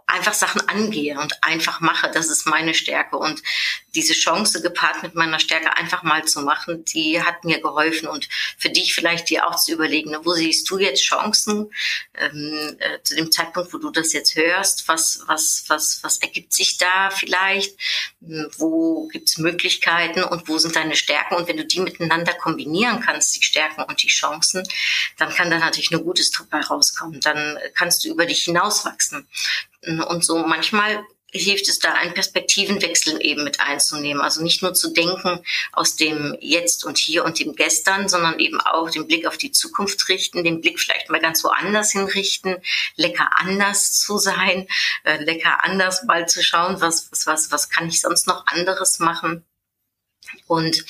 einfach 0.07 0.33
Sachen 0.33 0.67
angehe 0.69 1.19
und 1.19 1.44
einfach 1.44 1.81
mache. 1.81 2.09
Das 2.12 2.29
ist 2.29 2.45
meine 2.45 2.73
Stärke. 2.73 3.17
Und 3.17 3.41
diese 3.95 4.13
Chance 4.13 4.62
gepaart 4.62 5.03
mit 5.03 5.15
meiner 5.15 5.39
Stärke 5.39 5.75
einfach 5.75 6.03
mal 6.03 6.25
zu 6.25 6.41
machen, 6.41 6.85
die 6.85 7.21
hat 7.21 7.44
mir 7.44 7.62
geholfen. 7.62 8.07
Und 8.07 8.29
für 8.57 8.69
dich 8.69 8.94
vielleicht 8.94 9.29
dir 9.29 9.47
auch 9.47 9.56
zu 9.56 9.73
überlegen, 9.73 10.12
ne, 10.12 10.19
wo 10.23 10.33
siehst 10.33 10.69
du 10.69 10.77
jetzt 10.77 11.03
Chancen 11.03 11.71
ähm, 12.15 12.77
äh, 12.79 13.01
zu 13.03 13.15
dem 13.15 13.31
Zeitpunkt, 13.31 13.73
wo 13.73 13.77
du 13.77 13.89
das 13.89 14.13
jetzt 14.13 14.35
hörst? 14.35 14.88
Was, 14.88 15.23
was, 15.27 15.65
was, 15.68 16.00
was 16.03 16.18
ergibt 16.18 16.53
sich 16.53 16.77
da 16.77 17.09
vielleicht? 17.09 17.75
Hm, 18.25 18.50
wo 18.57 19.07
gibt's 19.07 19.38
Möglichkeiten 19.38 20.23
und 20.23 20.47
wo 20.47 20.57
sind 20.57 20.75
deine 20.75 20.95
Stärken? 20.95 21.35
Und 21.35 21.47
wenn 21.47 21.57
du 21.57 21.65
die 21.65 21.79
miteinander 21.79 22.33
kombinieren 22.33 23.01
kannst, 23.01 23.35
die 23.35 23.44
Stärken 23.44 23.83
und 23.83 24.01
die 24.03 24.07
Chancen, 24.07 24.63
dann 25.18 25.33
kann 25.33 25.50
da 25.50 25.57
natürlich 25.57 25.91
nur 25.91 26.03
Gutes 26.03 26.31
dabei 26.31 26.61
rauskommen. 26.61 27.19
Dann 27.21 27.57
kannst 27.75 28.03
du 28.03 28.09
über 28.09 28.25
dich 28.25 28.44
hinauswachsen. 28.44 29.27
Und 30.07 30.25
so 30.25 30.40
manchmal 30.46 31.06
hilft 31.38 31.68
es 31.68 31.80
da, 31.80 31.94
einen 31.94 32.13
Perspektivenwechsel 32.13 33.19
eben 33.22 33.44
mit 33.44 33.60
einzunehmen. 33.60 34.22
Also 34.22 34.42
nicht 34.42 34.62
nur 34.62 34.74
zu 34.74 34.94
denken 34.94 35.42
aus 35.74 35.96
dem 35.96 36.36
Jetzt 36.40 36.86
und 36.86 36.98
Hier 36.98 37.25
und 37.25 37.40
dem 37.40 37.56
Gestern, 37.56 38.07
sondern 38.07 38.40
eben 38.40 38.60
auch 38.62 38.90
den 38.90 39.07
Blick 39.07 39.28
auf 39.28 39.38
die 39.38 39.52
Zukunft 39.52 40.07
richten, 40.07 40.44
den 40.44 40.62
Blick 40.62 40.80
vielleicht 40.80 41.10
mal 41.10 41.19
ganz 41.19 41.44
woanders 41.44 41.92
hinrichten, 41.92 42.57
lecker 42.96 43.30
anders 43.36 44.00
zu 44.00 44.18
sein, 44.18 44.68
äh, 45.04 45.18
lecker 45.24 45.63
anders 45.63 46.04
mal 46.04 46.28
zu 46.28 46.42
schauen, 46.42 46.80
was, 46.80 47.12
was, 47.12 47.28
was, 47.28 47.52
was 47.52 47.69
kann 47.69 47.88
ich 47.88 48.02
sonst 48.02 48.28
noch 48.28 48.48
anderes 48.48 49.00
machen. 49.00 49.44
Und 50.48 50.86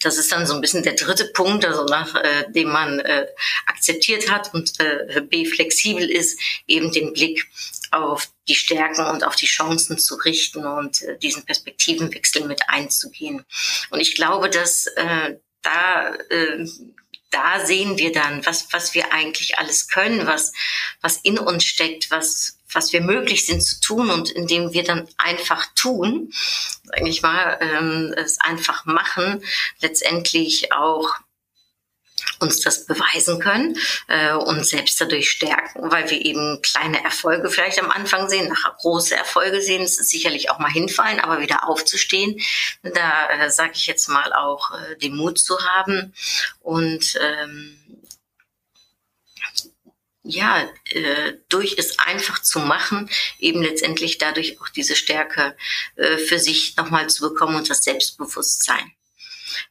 das 0.00 0.18
ist 0.18 0.32
dann 0.32 0.46
so 0.46 0.54
ein 0.54 0.60
bisschen 0.60 0.82
der 0.82 0.94
dritte 0.94 1.26
Punkt, 1.26 1.64
also 1.64 1.84
nachdem 1.84 2.68
äh, 2.68 2.72
man 2.72 3.00
äh, 3.00 3.26
akzeptiert 3.66 4.30
hat 4.30 4.52
und 4.54 4.78
äh, 4.80 5.20
B 5.20 5.46
flexibel 5.46 6.10
ist, 6.10 6.38
eben 6.66 6.90
den 6.92 7.12
Blick 7.12 7.48
auf 7.92 8.28
die 8.48 8.54
Stärken 8.54 9.06
und 9.06 9.24
auf 9.24 9.36
die 9.36 9.46
Chancen 9.46 9.98
zu 9.98 10.16
richten 10.16 10.64
und 10.64 11.02
äh, 11.02 11.18
diesen 11.18 11.44
Perspektivenwechsel 11.44 12.46
mit 12.46 12.68
einzugehen. 12.68 13.44
Und 13.90 14.00
ich 14.00 14.14
glaube, 14.14 14.50
dass 14.50 14.86
äh, 14.86 15.36
da 15.62 16.14
äh, 16.30 16.66
da 17.32 17.64
sehen 17.64 17.98
wir 17.98 18.12
dann, 18.12 18.44
was, 18.44 18.68
was 18.72 18.94
wir 18.94 19.12
eigentlich 19.12 19.58
alles 19.58 19.88
können, 19.88 20.26
was, 20.26 20.52
was 21.00 21.16
in 21.16 21.38
uns 21.38 21.64
steckt, 21.64 22.10
was, 22.10 22.58
was 22.70 22.92
wir 22.92 23.00
möglich 23.00 23.46
sind 23.46 23.62
zu 23.62 23.80
tun 23.80 24.10
und 24.10 24.30
indem 24.30 24.72
wir 24.72 24.84
dann 24.84 25.08
einfach 25.16 25.66
tun, 25.74 26.30
eigentlich 26.92 27.22
mal, 27.22 27.58
ähm, 27.60 28.14
es 28.16 28.38
einfach 28.40 28.84
machen, 28.84 29.42
letztendlich 29.80 30.72
auch 30.72 31.14
uns 32.42 32.60
das 32.60 32.86
beweisen 32.86 33.38
können, 33.38 33.78
äh, 34.08 34.32
uns 34.32 34.70
selbst 34.70 35.00
dadurch 35.00 35.30
stärken, 35.30 35.90
weil 35.90 36.10
wir 36.10 36.24
eben 36.24 36.60
kleine 36.62 37.02
Erfolge 37.02 37.48
vielleicht 37.50 37.82
am 37.82 37.90
Anfang 37.90 38.28
sehen, 38.28 38.48
nachher 38.48 38.76
große 38.78 39.16
Erfolge 39.16 39.62
sehen. 39.62 39.82
Es 39.82 39.98
ist 39.98 40.10
sicherlich 40.10 40.50
auch 40.50 40.58
mal 40.58 40.70
hinfallen, 40.70 41.20
aber 41.20 41.40
wieder 41.40 41.68
aufzustehen. 41.68 42.40
Da 42.82 43.30
äh, 43.30 43.50
sage 43.50 43.72
ich 43.74 43.86
jetzt 43.86 44.08
mal 44.08 44.32
auch, 44.32 44.72
äh, 44.72 44.96
den 44.96 45.16
Mut 45.16 45.38
zu 45.38 45.58
haben 45.60 46.12
und 46.60 47.18
ähm, 47.20 47.78
ja, 50.24 50.68
äh, 50.90 51.34
durch 51.48 51.76
es 51.78 51.98
einfach 51.98 52.42
zu 52.42 52.60
machen, 52.60 53.10
eben 53.38 53.62
letztendlich 53.62 54.18
dadurch 54.18 54.60
auch 54.60 54.68
diese 54.68 54.94
Stärke 54.94 55.56
äh, 55.96 56.16
für 56.16 56.38
sich 56.38 56.76
nochmal 56.76 57.08
zu 57.08 57.28
bekommen 57.28 57.56
und 57.56 57.68
das 57.68 57.82
Selbstbewusstsein. 57.82 58.92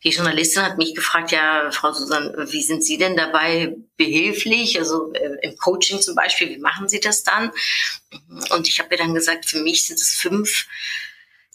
Die 0.04 0.10
Journalistin 0.10 0.64
hat 0.64 0.78
mich 0.78 0.96
gefragt, 0.96 1.32
ja, 1.32 1.70
Frau 1.72 1.92
Susan, 1.92 2.34
wie 2.52 2.62
sind 2.62 2.84
Sie 2.84 2.98
denn 2.98 3.16
dabei 3.16 3.76
behilflich? 3.98 4.80
Also 4.80 5.14
äh, 5.14 5.38
im 5.42 5.56
Coaching 5.58 6.02
zum 6.02 6.16
Beispiel, 6.16 6.50
wie 6.50 6.58
machen 6.58 6.90
Sie 6.90 7.00
das 7.00 7.24
dann? 7.24 7.52
Und 8.50 8.68
ich 8.68 8.80
habe 8.80 8.94
ihr 8.94 8.98
dann 8.98 9.14
gesagt, 9.14 9.46
für 9.46 9.62
mich 9.62 9.86
sind 9.86 10.00
es 10.00 10.12
fünf, 10.12 10.68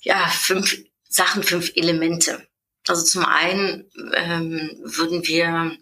ja, 0.03 0.29
fünf 0.29 0.77
Sachen, 1.09 1.43
fünf 1.43 1.73
Elemente. 1.75 2.47
Also 2.89 3.05
zum 3.05 3.25
einen 3.25 3.91
ähm, 4.15 4.71
würden 4.83 5.27
wir 5.27 5.77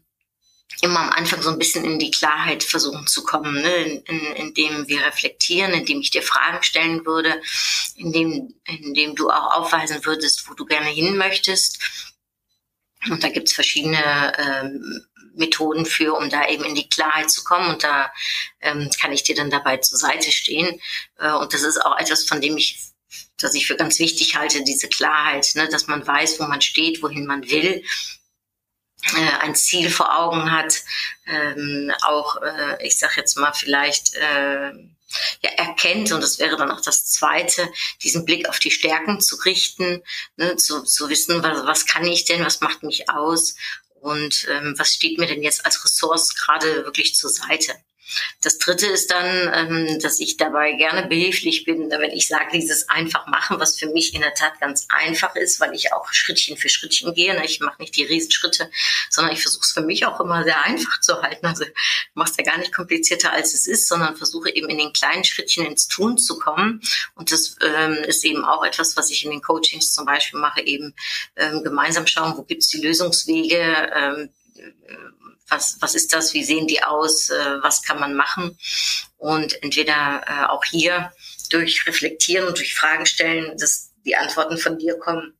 immer 0.80 1.00
am 1.00 1.10
Anfang 1.10 1.42
so 1.42 1.50
ein 1.50 1.58
bisschen 1.58 1.84
in 1.84 1.98
die 1.98 2.10
Klarheit 2.10 2.62
versuchen 2.62 3.06
zu 3.06 3.22
kommen, 3.22 3.54
ne? 3.54 3.74
in, 3.76 4.00
in, 4.02 4.20
indem 4.36 4.88
wir 4.88 5.04
reflektieren, 5.04 5.72
indem 5.72 6.00
ich 6.00 6.10
dir 6.10 6.22
Fragen 6.22 6.62
stellen 6.62 7.06
würde, 7.06 7.40
indem, 7.96 8.54
indem 8.66 9.14
du 9.14 9.30
auch 9.30 9.54
aufweisen 9.54 10.04
würdest, 10.04 10.48
wo 10.48 10.54
du 10.54 10.64
gerne 10.64 10.88
hin 10.88 11.16
möchtest 11.16 12.13
Und 13.10 13.22
da 13.22 13.28
gibt's 13.28 13.52
verschiedene 13.52 14.32
ähm, 14.38 15.06
Methoden 15.34 15.84
für, 15.84 16.14
um 16.14 16.30
da 16.30 16.48
eben 16.48 16.64
in 16.64 16.74
die 16.74 16.88
Klarheit 16.88 17.30
zu 17.30 17.44
kommen. 17.44 17.68
Und 17.70 17.82
da 17.82 18.12
ähm, 18.60 18.88
kann 19.00 19.12
ich 19.12 19.22
dir 19.22 19.34
dann 19.34 19.50
dabei 19.50 19.78
zur 19.78 19.98
Seite 19.98 20.30
stehen. 20.30 20.80
Äh, 21.18 21.32
und 21.32 21.52
das 21.52 21.62
ist 21.62 21.84
auch 21.84 21.98
etwas, 21.98 22.24
von 22.24 22.40
dem 22.40 22.56
ich, 22.56 22.78
das 23.38 23.54
ich 23.54 23.66
für 23.66 23.76
ganz 23.76 23.98
wichtig 23.98 24.36
halte, 24.36 24.62
diese 24.64 24.88
Klarheit, 24.88 25.50
ne, 25.54 25.68
dass 25.68 25.86
man 25.86 26.06
weiß, 26.06 26.40
wo 26.40 26.44
man 26.44 26.60
steht, 26.60 27.02
wohin 27.02 27.26
man 27.26 27.48
will 27.50 27.82
ein 29.40 29.54
Ziel 29.54 29.90
vor 29.90 30.18
Augen 30.18 30.50
hat, 30.50 30.82
ähm, 31.26 31.92
auch, 32.02 32.40
äh, 32.42 32.86
ich 32.86 32.98
sage 32.98 33.14
jetzt 33.16 33.36
mal 33.36 33.52
vielleicht, 33.52 34.14
äh, 34.14 34.72
ja, 35.42 35.50
erkennt, 35.56 36.10
und 36.12 36.20
das 36.22 36.38
wäre 36.38 36.56
dann 36.56 36.70
auch 36.70 36.80
das 36.80 37.04
Zweite, 37.04 37.68
diesen 38.02 38.24
Blick 38.24 38.48
auf 38.48 38.58
die 38.58 38.70
Stärken 38.70 39.20
zu 39.20 39.36
richten, 39.36 40.02
ne, 40.36 40.56
zu, 40.56 40.82
zu 40.82 41.08
wissen, 41.08 41.42
was, 41.42 41.64
was 41.66 41.86
kann 41.86 42.04
ich 42.04 42.24
denn, 42.24 42.44
was 42.44 42.60
macht 42.60 42.82
mich 42.82 43.08
aus 43.10 43.54
und 44.00 44.46
ähm, 44.50 44.74
was 44.76 44.94
steht 44.94 45.18
mir 45.18 45.26
denn 45.26 45.42
jetzt 45.42 45.64
als 45.64 45.84
Ressource 45.84 46.34
gerade 46.34 46.84
wirklich 46.84 47.14
zur 47.14 47.30
Seite. 47.30 47.74
Das 48.42 48.58
dritte 48.58 48.86
ist 48.86 49.10
dann, 49.10 49.50
ähm, 49.54 49.98
dass 50.00 50.20
ich 50.20 50.36
dabei 50.36 50.72
gerne 50.72 51.06
behilflich 51.06 51.64
bin, 51.64 51.90
wenn 51.90 52.10
ich 52.10 52.28
sage, 52.28 52.50
dieses 52.52 52.88
einfach 52.88 53.26
machen, 53.26 53.58
was 53.60 53.78
für 53.78 53.88
mich 53.88 54.14
in 54.14 54.20
der 54.20 54.34
Tat 54.34 54.60
ganz 54.60 54.86
einfach 54.90 55.34
ist, 55.36 55.60
weil 55.60 55.74
ich 55.74 55.92
auch 55.92 56.12
Schrittchen 56.12 56.56
für 56.56 56.68
Schrittchen 56.68 57.14
gehe. 57.14 57.34
Ne? 57.34 57.44
Ich 57.44 57.60
mache 57.60 57.80
nicht 57.80 57.96
die 57.96 58.04
Riesenschritte, 58.04 58.70
sondern 59.10 59.32
ich 59.32 59.42
versuche 59.42 59.64
es 59.64 59.72
für 59.72 59.82
mich 59.82 60.06
auch 60.06 60.20
immer 60.20 60.44
sehr 60.44 60.62
einfach 60.62 61.00
zu 61.00 61.22
halten. 61.22 61.46
Also 61.46 61.64
ich 61.64 61.72
mache 62.14 62.30
es 62.30 62.36
ja 62.36 62.44
gar 62.44 62.58
nicht 62.58 62.74
komplizierter, 62.74 63.32
als 63.32 63.54
es 63.54 63.66
ist, 63.66 63.88
sondern 63.88 64.16
versuche 64.16 64.54
eben 64.54 64.68
in 64.68 64.78
den 64.78 64.92
kleinen 64.92 65.24
Schrittchen 65.24 65.66
ins 65.66 65.88
Tun 65.88 66.18
zu 66.18 66.38
kommen. 66.38 66.80
Und 67.14 67.32
das 67.32 67.56
ähm, 67.62 67.94
ist 68.04 68.24
eben 68.24 68.44
auch 68.44 68.64
etwas, 68.64 68.96
was 68.96 69.10
ich 69.10 69.24
in 69.24 69.30
den 69.30 69.42
Coachings 69.42 69.94
zum 69.94 70.04
Beispiel 70.04 70.40
mache, 70.40 70.62
eben 70.62 70.94
ähm, 71.36 71.62
gemeinsam 71.62 72.06
schauen, 72.06 72.36
wo 72.36 72.42
gibt 72.42 72.62
es 72.62 72.68
die 72.68 72.80
Lösungswege, 72.80 73.56
was, 75.48 75.76
was 75.80 75.94
ist 75.94 76.12
das, 76.12 76.34
wie 76.34 76.44
sehen 76.44 76.66
die 76.66 76.82
aus, 76.82 77.30
äh, 77.30 77.62
was 77.62 77.82
kann 77.82 78.00
man 78.00 78.14
machen. 78.14 78.58
Und 79.16 79.62
entweder 79.62 80.22
äh, 80.26 80.46
auch 80.46 80.64
hier 80.64 81.12
durch 81.50 81.86
Reflektieren 81.86 82.48
und 82.48 82.58
durch 82.58 82.74
Fragen 82.74 83.06
stellen, 83.06 83.56
dass 83.58 83.92
die 84.04 84.16
Antworten 84.16 84.58
von 84.58 84.78
dir 84.78 84.98
kommen. 84.98 85.34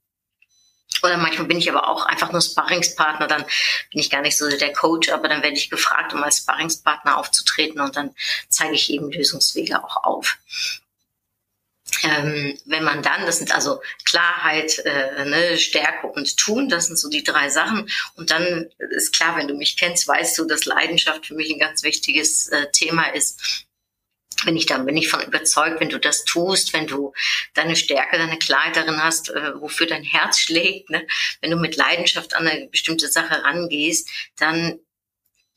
Oder 1.02 1.16
manchmal 1.16 1.46
bin 1.46 1.58
ich 1.58 1.68
aber 1.68 1.88
auch 1.88 2.06
einfach 2.06 2.32
nur 2.32 2.40
Sparringspartner, 2.40 3.26
dann 3.26 3.42
bin 3.90 4.00
ich 4.00 4.10
gar 4.10 4.22
nicht 4.22 4.38
so 4.38 4.48
der 4.48 4.72
Coach, 4.72 5.10
aber 5.10 5.28
dann 5.28 5.42
werde 5.42 5.56
ich 5.56 5.68
gefragt, 5.68 6.14
um 6.14 6.22
als 6.22 6.38
Sparringspartner 6.38 7.18
aufzutreten 7.18 7.80
und 7.80 7.96
dann 7.96 8.14
zeige 8.48 8.74
ich 8.74 8.90
eben 8.90 9.10
Lösungswege 9.10 9.82
auch 9.82 10.04
auf 10.04 10.38
ähm, 12.02 12.58
wenn 12.64 12.84
man 12.84 13.02
dann, 13.02 13.26
das 13.26 13.38
sind 13.38 13.54
also 13.54 13.80
Klarheit, 14.04 14.78
äh, 14.84 15.24
ne, 15.24 15.58
Stärke 15.58 16.06
und 16.06 16.36
Tun, 16.36 16.68
das 16.68 16.86
sind 16.86 16.98
so 16.98 17.08
die 17.08 17.24
drei 17.24 17.48
Sachen. 17.48 17.88
Und 18.16 18.30
dann 18.30 18.70
ist 18.90 19.14
klar, 19.14 19.36
wenn 19.36 19.48
du 19.48 19.54
mich 19.54 19.76
kennst, 19.76 20.08
weißt 20.08 20.36
du, 20.38 20.46
dass 20.46 20.64
Leidenschaft 20.64 21.26
für 21.26 21.34
mich 21.34 21.50
ein 21.50 21.58
ganz 21.58 21.82
wichtiges 21.82 22.48
äh, 22.48 22.70
Thema 22.72 23.06
ist. 23.14 23.66
Wenn 24.44 24.56
ich 24.56 24.66
dann 24.66 24.84
bin 24.84 24.96
ich 24.96 25.08
von 25.08 25.22
überzeugt, 25.22 25.80
wenn 25.80 25.88
du 25.88 25.98
das 25.98 26.24
tust, 26.24 26.72
wenn 26.72 26.86
du 26.86 27.12
deine 27.54 27.76
Stärke, 27.76 28.18
deine 28.18 28.38
Klarheit 28.38 28.76
darin 28.76 29.02
hast, 29.02 29.30
äh, 29.30 29.60
wofür 29.60 29.86
dein 29.86 30.02
Herz 30.02 30.40
schlägt, 30.40 30.90
ne? 30.90 31.06
wenn 31.40 31.50
du 31.50 31.56
mit 31.56 31.76
Leidenschaft 31.76 32.34
an 32.34 32.46
eine 32.46 32.66
bestimmte 32.66 33.08
Sache 33.08 33.42
rangehst, 33.44 34.08
dann 34.36 34.80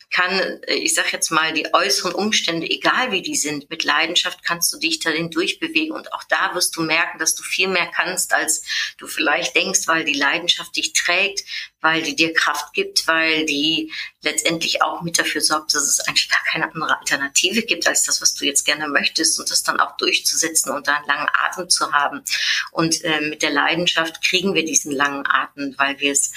kann, 0.10 0.32
äh, 0.64 0.74
ich 0.76 0.94
sag 0.94 1.12
jetzt 1.14 1.32
mal, 1.32 1.54
die 1.54 1.74
äußeren 1.74 2.14
Umstände, 2.14 2.70
egal 2.70 3.12
wie 3.12 3.22
die 3.22 3.36
sind, 3.36 3.70
mit 3.70 3.84
Leidenschaft 3.84 4.44
kannst 4.44 4.72
du 4.74 4.78
dich 4.78 5.00
darin 5.00 5.30
durchbewegen 5.30 5.96
und 5.96 6.14
auch 6.14 6.24
da 6.30 6.56
wirst 6.56 6.76
du 6.76 6.82
merken, 6.82 7.20
dass 7.20 7.36
du 7.36 7.44
viel 7.44 7.68
mehr 7.68 7.88
kannst, 7.88 8.34
als 8.34 8.64
du 8.98 9.08
vielleicht 9.08 9.56
denkst, 9.56 9.88
weil 9.88 10.06
die 10.06 10.14
Leidenschaft 10.14 10.76
dich 10.76 10.94
trägt, 10.94 11.44
weil 11.82 12.02
die 12.02 12.16
dir 12.16 12.34
Kraft 12.34 12.74
gibt, 12.74 13.08
weil 13.08 13.46
die 13.46 13.92
letztendlich 14.22 14.82
auch 14.82 15.02
mit 15.02 15.20
dafür 15.20 15.42
sorgt, 15.42 15.74
dass 15.74 15.84
es 15.84 16.00
eigentlich 16.02 16.30
gar 16.30 16.44
keine 16.50 16.72
andere 16.74 17.00
Alternative 17.00 17.62
gibt 17.64 17.88
als 17.88 18.04
das, 18.04 18.22
was 18.22 18.34
du 18.34 18.46
jetzt 18.46 18.66
gerne 18.66 18.88
möchtest 18.88 19.40
und 19.40 19.50
das 19.52 19.64
dann 19.64 19.80
auch 19.80 19.96
durchzusetzen 19.98 20.72
und 20.72 20.88
da 20.88 20.96
einen 20.96 21.08
langen 21.08 21.30
Atem 21.34 21.70
zu 21.70 21.92
haben. 21.92 22.24
Und 22.72 23.04
äh, 23.04 23.22
mit 23.22 23.42
der 23.42 23.52
Leidenschaft 23.52 24.24
kriegen 24.24 24.54
wir 24.54 24.66
diesen 24.66 24.92
langen 24.92 25.26
Atem, 25.28 25.76
weil 25.78 26.00
wir 26.00 26.12
es 26.12 26.32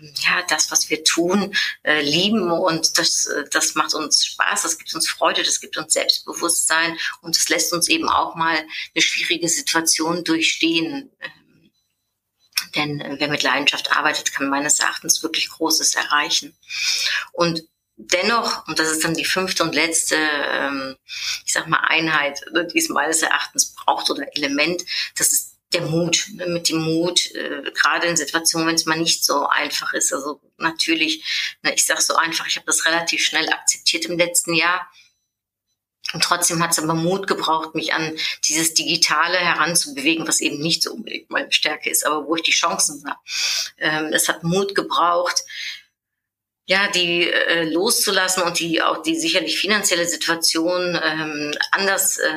ja, 0.00 0.42
das, 0.48 0.70
was 0.70 0.90
wir 0.90 1.04
tun, 1.04 1.54
äh, 1.82 2.02
lieben 2.02 2.50
und 2.50 2.98
das, 2.98 3.26
äh, 3.26 3.44
das 3.50 3.74
macht 3.74 3.94
uns 3.94 4.24
Spaß, 4.24 4.62
das 4.62 4.78
gibt 4.78 4.94
uns 4.94 5.08
Freude, 5.08 5.42
das 5.42 5.60
gibt 5.60 5.76
uns 5.76 5.92
Selbstbewusstsein 5.92 6.98
und 7.22 7.36
das 7.36 7.48
lässt 7.48 7.72
uns 7.72 7.88
eben 7.88 8.08
auch 8.08 8.34
mal 8.34 8.56
eine 8.56 9.02
schwierige 9.02 9.48
Situation 9.48 10.24
durchstehen. 10.24 11.10
Ähm, 11.20 11.70
denn 12.74 13.00
äh, 13.00 13.16
wer 13.18 13.28
mit 13.28 13.42
Leidenschaft 13.42 13.92
arbeitet, 13.96 14.32
kann 14.32 14.48
meines 14.48 14.80
Erachtens 14.80 15.22
wirklich 15.22 15.48
Großes 15.48 15.94
erreichen. 15.94 16.56
Und 17.32 17.62
dennoch, 17.96 18.66
und 18.68 18.78
das 18.78 18.90
ist 18.90 19.04
dann 19.04 19.14
die 19.14 19.24
fünfte 19.24 19.62
und 19.62 19.74
letzte, 19.74 20.16
ähm, 20.16 20.96
ich 21.44 21.52
sag 21.52 21.66
mal, 21.66 21.80
Einheit, 21.88 22.44
ne, 22.52 22.66
die 22.66 22.78
es 22.78 22.88
meines 22.88 23.22
Erachtens 23.22 23.74
braucht 23.74 24.10
oder 24.10 24.26
Element, 24.36 24.84
das 25.16 25.32
ist 25.32 25.45
der 25.76 25.86
Mut, 25.86 26.26
mit 26.34 26.68
dem 26.68 26.80
Mut, 26.80 27.26
äh, 27.34 27.62
gerade 27.74 28.06
in 28.06 28.16
Situationen, 28.16 28.66
wenn 28.66 28.74
es 28.74 28.86
mal 28.86 28.98
nicht 28.98 29.24
so 29.24 29.46
einfach 29.46 29.92
ist. 29.92 30.12
Also 30.12 30.40
natürlich, 30.58 31.56
ne, 31.62 31.74
ich 31.74 31.84
sage 31.84 32.00
so 32.00 32.16
einfach, 32.16 32.46
ich 32.46 32.56
habe 32.56 32.66
das 32.66 32.86
relativ 32.86 33.24
schnell 33.24 33.48
akzeptiert 33.48 34.06
im 34.06 34.18
letzten 34.18 34.54
Jahr. 34.54 34.88
Und 36.12 36.22
trotzdem 36.22 36.62
hat 36.62 36.70
es 36.70 36.78
aber 36.78 36.94
Mut 36.94 37.26
gebraucht, 37.26 37.74
mich 37.74 37.92
an 37.92 38.16
dieses 38.44 38.74
Digitale 38.74 39.38
heranzubewegen, 39.38 40.26
was 40.26 40.40
eben 40.40 40.60
nicht 40.60 40.82
so 40.82 40.92
unbedingt 40.92 41.30
meine 41.30 41.52
Stärke 41.52 41.90
ist, 41.90 42.06
aber 42.06 42.26
wo 42.26 42.36
ich 42.36 42.42
die 42.42 42.52
Chancen 42.52 43.00
sah. 43.00 43.20
Ähm, 43.78 44.12
es 44.12 44.28
hat 44.28 44.44
Mut 44.44 44.74
gebraucht, 44.74 45.42
ja, 46.68 46.88
die 46.88 47.30
äh, 47.30 47.62
loszulassen 47.70 48.42
und 48.42 48.58
die 48.58 48.82
auch 48.82 49.00
die 49.00 49.14
sicherlich 49.14 49.56
finanzielle 49.56 50.04
Situation 50.04 50.98
ähm, 51.00 51.54
anders 51.70 52.18
äh, 52.18 52.28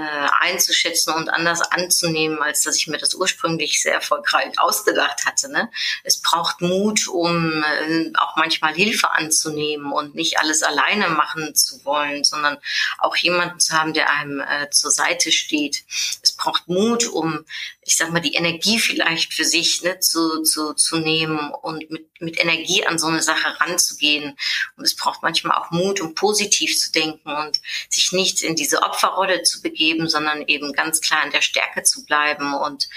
einzuschätzen 0.41 1.15
und 1.15 1.29
anders 1.29 1.61
anzunehmen, 1.61 2.39
als 2.39 2.61
dass 2.61 2.77
ich 2.77 2.85
mir 2.85 2.99
das 2.99 3.15
ursprünglich 3.15 3.81
sehr 3.81 3.95
erfolgreich 3.95 4.59
ausgedacht 4.59 5.25
hatte. 5.25 5.51
Ne? 5.51 5.71
Es 6.03 6.21
braucht 6.21 6.61
Mut, 6.61 7.07
um 7.07 7.63
äh, 7.63 8.11
auch 8.19 8.35
manchmal 8.35 8.75
Hilfe 8.75 9.09
anzunehmen 9.09 9.91
und 9.91 10.13
nicht 10.13 10.37
alles 10.37 10.61
alleine 10.61 11.09
machen 11.09 11.55
zu 11.55 11.83
wollen, 11.83 12.23
sondern 12.23 12.59
auch 12.99 13.15
jemanden 13.15 13.59
zu 13.59 13.73
haben, 13.73 13.93
der 13.93 14.11
einem 14.11 14.41
äh, 14.41 14.69
zur 14.69 14.91
Seite 14.91 15.31
steht. 15.31 15.83
Es 16.21 16.33
braucht 16.33 16.67
Mut, 16.67 17.07
um 17.07 17.45
ich 17.89 17.97
sag 17.97 18.11
mal, 18.11 18.19
die 18.19 18.35
Energie 18.35 18.77
vielleicht 18.77 19.33
für 19.33 19.43
sich 19.43 19.81
ne, 19.81 19.99
zu, 19.99 20.43
zu, 20.43 20.73
zu 20.75 20.97
nehmen 20.97 21.51
und 21.63 21.89
mit, 21.89 22.21
mit 22.21 22.39
Energie 22.39 22.85
an 22.85 22.99
so 22.99 23.07
eine 23.07 23.23
Sache 23.23 23.59
ranzugehen. 23.59 24.37
Und 24.77 24.83
es 24.85 24.95
braucht 24.95 25.23
manchmal 25.23 25.57
auch 25.57 25.71
Mut, 25.71 25.99
um 25.99 26.13
positiv 26.13 26.77
zu 26.77 26.91
denken 26.91 27.31
und 27.31 27.59
sich 27.89 28.11
nicht 28.11 28.43
in 28.43 28.55
diese 28.55 28.83
Opferrolle 28.83 29.41
zu 29.41 29.63
begeben, 29.63 30.07
sondern 30.07 30.43
eben 30.47 30.71
ganz 30.73 31.01
klar 31.01 31.25
in 31.25 31.31
der 31.31 31.41
Stärke 31.41 31.81
zu 31.81 32.05
bleiben 32.05 32.53
und 32.53 32.87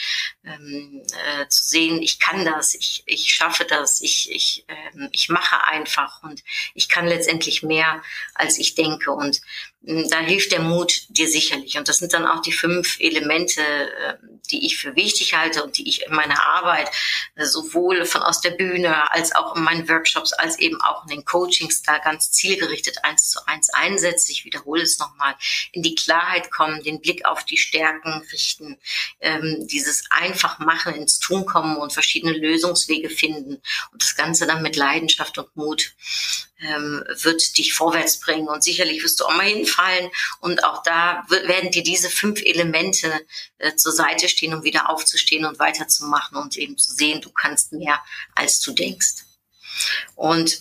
ähm, 0.44 1.02
äh, 1.26 1.48
zu 1.48 1.66
sehen, 1.66 2.02
ich 2.02 2.18
kann 2.18 2.44
das, 2.44 2.74
ich, 2.74 3.02
ich 3.06 3.32
schaffe 3.32 3.64
das, 3.64 4.02
ich, 4.02 4.30
ich, 4.30 4.66
ähm, 4.68 5.08
ich 5.12 5.30
mache 5.30 5.66
einfach 5.68 6.22
und 6.22 6.42
ich 6.74 6.90
kann 6.90 7.06
letztendlich 7.06 7.62
mehr, 7.62 8.02
als 8.34 8.58
ich 8.58 8.74
denke. 8.74 9.10
Und 9.12 9.40
ähm, 9.86 10.08
da 10.10 10.18
hilft 10.20 10.52
der 10.52 10.60
Mut 10.60 11.06
dir 11.08 11.28
sicherlich. 11.28 11.78
Und 11.78 11.88
das 11.88 11.98
sind 11.98 12.12
dann 12.12 12.26
auch 12.26 12.42
die 12.42 12.52
fünf 12.52 12.98
Elemente, 13.00 13.62
äh, 13.62 14.14
die 14.50 14.66
ich 14.66 14.81
für 14.82 14.96
wichtig 14.96 15.34
halte 15.34 15.62
und 15.62 15.78
die 15.78 15.88
ich 15.88 16.06
in 16.06 16.14
meiner 16.14 16.44
Arbeit 16.44 16.90
äh, 17.36 17.46
sowohl 17.46 18.04
von 18.04 18.22
aus 18.22 18.40
der 18.40 18.50
Bühne 18.50 19.10
als 19.12 19.34
auch 19.34 19.56
in 19.56 19.62
meinen 19.62 19.88
Workshops 19.88 20.32
als 20.32 20.58
eben 20.58 20.80
auch 20.80 21.04
in 21.04 21.10
den 21.10 21.24
Coachings 21.24 21.82
da 21.82 21.98
ganz 21.98 22.32
zielgerichtet 22.32 23.04
eins 23.04 23.30
zu 23.30 23.46
eins 23.46 23.70
einsetze. 23.70 24.32
Ich 24.32 24.44
wiederhole 24.44 24.82
es 24.82 24.98
nochmal. 24.98 25.34
In 25.72 25.82
die 25.82 25.94
Klarheit 25.94 26.50
kommen, 26.50 26.82
den 26.82 27.00
Blick 27.00 27.24
auf 27.24 27.44
die 27.44 27.56
Stärken 27.56 28.22
richten, 28.32 28.78
ähm, 29.20 29.66
dieses 29.68 30.04
einfach 30.10 30.58
machen, 30.58 30.94
ins 30.94 31.18
Tun 31.18 31.46
kommen 31.46 31.76
und 31.76 31.92
verschiedene 31.92 32.32
Lösungswege 32.32 33.08
finden 33.08 33.62
und 33.92 34.02
das 34.02 34.16
Ganze 34.16 34.46
dann 34.46 34.62
mit 34.62 34.76
Leidenschaft 34.76 35.38
und 35.38 35.54
Mut 35.56 35.94
ähm, 36.62 37.04
wird 37.22 37.58
dich 37.58 37.74
vorwärts 37.74 38.20
bringen 38.20 38.48
und 38.48 38.62
sicherlich 38.62 39.02
wirst 39.02 39.20
du 39.20 39.24
auch 39.24 39.34
mal 39.34 39.46
hinfallen 39.46 40.10
und 40.40 40.64
auch 40.64 40.82
da 40.82 41.24
werden 41.28 41.70
dir 41.70 41.82
diese 41.82 42.08
fünf 42.08 42.40
Elemente 42.42 43.12
äh, 43.58 43.74
zur 43.74 43.92
Seite 43.92 44.28
stehen, 44.28 44.54
um 44.54 44.62
wieder 44.62 44.71
aufzustehen 44.80 45.44
und 45.44 45.58
weiterzumachen 45.58 46.36
und 46.36 46.56
eben 46.56 46.76
zu 46.78 46.92
sehen, 46.92 47.20
du 47.20 47.30
kannst 47.30 47.72
mehr, 47.72 48.02
als 48.34 48.60
du 48.60 48.72
denkst. 48.72 49.24
Und 50.14 50.60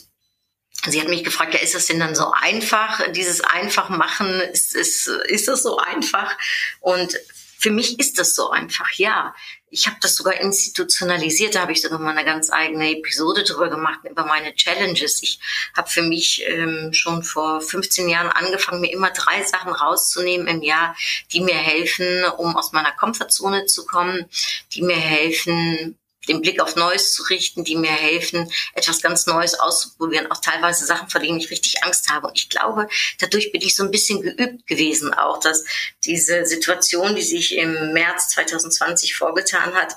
Sie 0.87 0.99
hat 0.99 1.09
mich 1.09 1.23
gefragt, 1.23 1.53
ja, 1.53 1.59
ist 1.59 1.75
das 1.75 1.85
denn 1.85 1.99
dann 1.99 2.15
so 2.15 2.31
einfach, 2.31 3.11
dieses 3.11 3.41
einfach 3.41 3.89
machen, 3.89 4.41
ist, 4.41 4.73
ist, 4.73 5.05
ist 5.05 5.47
das 5.47 5.61
so 5.61 5.77
einfach? 5.77 6.35
Und 6.79 7.19
für 7.59 7.69
mich 7.69 7.99
ist 7.99 8.17
das 8.17 8.33
so 8.33 8.49
einfach, 8.49 8.91
ja 8.93 9.35
ich 9.71 9.87
habe 9.87 9.97
das 10.01 10.15
sogar 10.15 10.39
institutionalisiert, 10.39 11.55
da 11.55 11.61
habe 11.61 11.71
ich 11.71 11.81
sogar 11.81 11.97
mal 11.97 12.11
eine 12.11 12.25
ganz 12.25 12.51
eigene 12.51 12.91
Episode 12.91 13.43
drüber 13.43 13.69
gemacht, 13.69 14.01
über 14.03 14.25
meine 14.25 14.53
Challenges. 14.53 15.23
Ich 15.23 15.39
habe 15.75 15.89
für 15.89 16.01
mich 16.01 16.43
ähm, 16.45 16.91
schon 16.91 17.23
vor 17.23 17.61
15 17.61 18.09
Jahren 18.09 18.29
angefangen, 18.29 18.81
mir 18.81 18.91
immer 18.91 19.11
drei 19.11 19.43
Sachen 19.43 19.71
rauszunehmen 19.71 20.47
im 20.47 20.61
Jahr, 20.61 20.95
die 21.31 21.39
mir 21.39 21.55
helfen, 21.55 22.25
um 22.37 22.57
aus 22.57 22.73
meiner 22.73 22.91
Komfortzone 22.91 23.65
zu 23.65 23.85
kommen, 23.85 24.25
die 24.73 24.81
mir 24.81 24.97
helfen, 24.97 25.97
den 26.27 26.41
Blick 26.41 26.61
auf 26.61 26.75
Neues 26.75 27.13
zu 27.13 27.23
richten, 27.23 27.63
die 27.63 27.75
mir 27.75 27.91
helfen, 27.91 28.51
etwas 28.73 29.01
ganz 29.01 29.25
Neues 29.25 29.59
auszuprobieren, 29.59 30.31
auch 30.31 30.41
teilweise 30.41 30.85
Sachen, 30.85 31.09
vor 31.09 31.21
denen 31.21 31.39
ich 31.39 31.49
richtig 31.49 31.83
Angst 31.83 32.09
habe. 32.11 32.27
Und 32.27 32.37
ich 32.37 32.49
glaube, 32.49 32.87
dadurch 33.19 33.51
bin 33.51 33.61
ich 33.61 33.75
so 33.75 33.83
ein 33.83 33.91
bisschen 33.91 34.21
geübt 34.21 34.67
gewesen 34.67 35.13
auch, 35.13 35.39
dass 35.39 35.63
diese 36.05 36.45
Situation, 36.45 37.15
die 37.15 37.21
sich 37.21 37.55
im 37.55 37.93
März 37.93 38.29
2020 38.29 39.15
vorgetan 39.15 39.73
hat, 39.73 39.95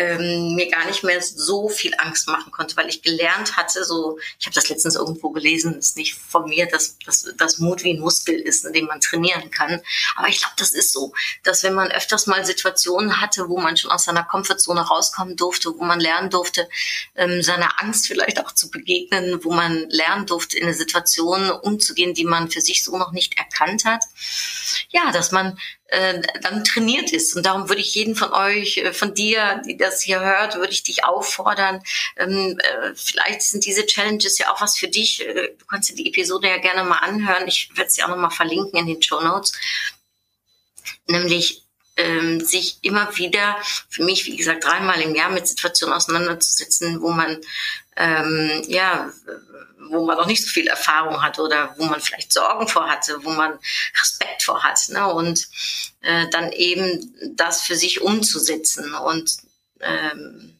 ähm, 0.00 0.54
mir 0.54 0.70
gar 0.70 0.86
nicht 0.86 1.04
mehr 1.04 1.20
so 1.20 1.68
viel 1.68 1.92
Angst 1.98 2.26
machen 2.26 2.50
konnte, 2.50 2.74
weil 2.78 2.88
ich 2.88 3.02
gelernt 3.02 3.58
hatte, 3.58 3.84
so, 3.84 4.18
ich 4.38 4.46
habe 4.46 4.54
das 4.54 4.70
letztens 4.70 4.94
irgendwo 4.96 5.28
gelesen, 5.28 5.78
ist 5.78 5.98
nicht 5.98 6.14
von 6.14 6.48
mir, 6.48 6.66
dass, 6.66 6.96
dass, 7.04 7.30
dass 7.36 7.58
Mut 7.58 7.84
wie 7.84 7.92
ein 7.92 8.00
Muskel 8.00 8.34
ist, 8.34 8.64
den 8.74 8.86
man 8.86 9.02
trainieren 9.02 9.50
kann. 9.50 9.82
Aber 10.16 10.28
ich 10.28 10.38
glaube, 10.38 10.54
das 10.56 10.70
ist 10.70 10.94
so, 10.94 11.12
dass 11.42 11.62
wenn 11.64 11.74
man 11.74 11.92
öfters 11.92 12.26
mal 12.26 12.46
Situationen 12.46 13.20
hatte, 13.20 13.50
wo 13.50 13.60
man 13.60 13.76
schon 13.76 13.90
aus 13.90 14.04
seiner 14.04 14.24
Komfortzone 14.24 14.80
rauskommen 14.80 15.36
durfte, 15.36 15.78
wo 15.78 15.84
man 15.84 16.00
lernen 16.00 16.30
durfte, 16.30 16.66
ähm, 17.14 17.42
seiner 17.42 17.82
Angst 17.82 18.06
vielleicht 18.06 18.40
auch 18.40 18.52
zu 18.52 18.70
begegnen, 18.70 19.44
wo 19.44 19.52
man 19.52 19.86
lernen 19.90 20.24
durfte, 20.24 20.56
in 20.56 20.64
eine 20.64 20.74
Situation 20.74 21.50
umzugehen, 21.50 22.14
die 22.14 22.24
man 22.24 22.50
für 22.50 22.62
sich 22.62 22.82
so 22.82 22.96
noch 22.96 23.12
nicht 23.12 23.36
erkannt 23.36 23.84
hat, 23.84 24.02
ja, 24.88 25.12
dass 25.12 25.30
man 25.30 25.58
äh, 25.90 26.20
dann 26.42 26.64
trainiert 26.64 27.12
ist. 27.12 27.34
Und 27.36 27.46
darum 27.46 27.68
würde 27.68 27.80
ich 27.80 27.94
jeden 27.94 28.14
von 28.14 28.32
euch, 28.32 28.78
äh, 28.78 28.92
von 28.92 29.14
dir, 29.14 29.60
die 29.66 29.76
das 29.76 30.00
hier 30.00 30.20
hört, 30.20 30.54
würde 30.54 30.72
ich 30.72 30.82
dich 30.82 31.04
auffordern. 31.04 31.82
Ähm, 32.16 32.58
äh, 32.58 32.94
vielleicht 32.94 33.42
sind 33.42 33.64
diese 33.64 33.86
Challenges 33.86 34.38
ja 34.38 34.52
auch 34.52 34.60
was 34.60 34.76
für 34.76 34.88
dich. 34.88 35.26
Äh, 35.26 35.54
du 35.58 35.66
kannst 35.66 35.90
dir 35.90 35.96
die 35.96 36.08
Episode 36.08 36.48
ja 36.48 36.58
gerne 36.58 36.84
mal 36.84 36.98
anhören. 36.98 37.48
Ich 37.48 37.70
werde 37.74 37.90
sie 37.90 38.02
auch 38.02 38.08
nochmal 38.08 38.30
verlinken 38.30 38.78
in 38.78 38.86
den 38.86 39.02
Show 39.02 39.20
Notes. 39.20 39.52
Nämlich 41.08 41.59
ähm, 42.00 42.40
sich 42.40 42.78
immer 42.82 43.16
wieder, 43.16 43.56
für 43.88 44.04
mich, 44.04 44.26
wie 44.26 44.36
gesagt, 44.36 44.64
dreimal 44.64 45.00
im 45.00 45.14
Jahr 45.14 45.30
mit 45.30 45.46
Situationen 45.46 45.94
auseinanderzusetzen, 45.94 47.00
wo 47.00 47.10
man 47.10 47.38
ähm, 47.96 48.62
ja 48.66 49.12
wo 49.90 50.04
man 50.04 50.16
noch 50.16 50.26
nicht 50.26 50.42
so 50.42 50.48
viel 50.48 50.66
Erfahrung 50.66 51.22
hat 51.22 51.38
oder 51.38 51.74
wo 51.76 51.84
man 51.84 52.00
vielleicht 52.00 52.32
Sorgen 52.32 52.68
vor 52.68 52.88
hatte, 52.88 53.18
wo 53.22 53.30
man 53.30 53.58
Respekt 54.00 54.42
vor 54.42 54.62
hat. 54.62 54.78
Ne? 54.88 55.06
Und 55.12 55.48
äh, 56.02 56.26
dann 56.30 56.52
eben 56.52 57.12
das 57.34 57.62
für 57.62 57.76
sich 57.76 58.00
umzusetzen. 58.00 58.94
Und 58.94 59.38
ähm, 59.80 60.58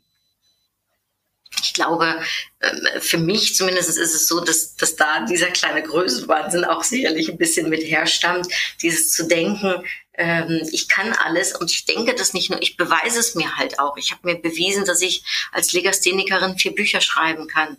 ich 1.63 1.75
glaube, 1.75 2.23
ähm, 2.61 2.87
für 3.01 3.19
mich 3.19 3.55
zumindest 3.55 3.91
ist 3.91 4.15
es 4.15 4.27
so, 4.27 4.41
dass, 4.41 4.77
dass 4.77 4.97
da 4.97 5.25
dieser 5.27 5.51
kleine 5.51 5.83
Größenwahnsinn 5.83 6.65
auch 6.65 6.83
sicherlich 6.83 7.31
ein 7.31 7.39
bisschen 7.39 7.69
mit 7.69 7.83
herstammt, 7.83 8.49
dieses 8.83 9.13
zu 9.13 9.27
denken, 9.27 9.85
ähm, 10.21 10.69
ich 10.71 10.87
kann 10.87 11.15
alles 11.15 11.57
und 11.57 11.71
ich 11.71 11.87
denke 11.87 12.15
das 12.15 12.35
nicht 12.35 12.51
nur, 12.51 12.61
ich 12.61 12.77
beweise 12.77 13.19
es 13.19 13.35
mir 13.35 13.57
halt 13.57 13.79
auch. 13.79 13.97
Ich 13.97 14.13
habe 14.13 14.29
mir 14.29 14.35
bewiesen, 14.37 14.85
dass 14.85 15.01
ich 15.01 15.25
als 15.51 15.73
Legasthenikerin 15.73 16.59
vier 16.59 16.75
Bücher 16.75 17.01
schreiben 17.01 17.49
kann. 17.49 17.79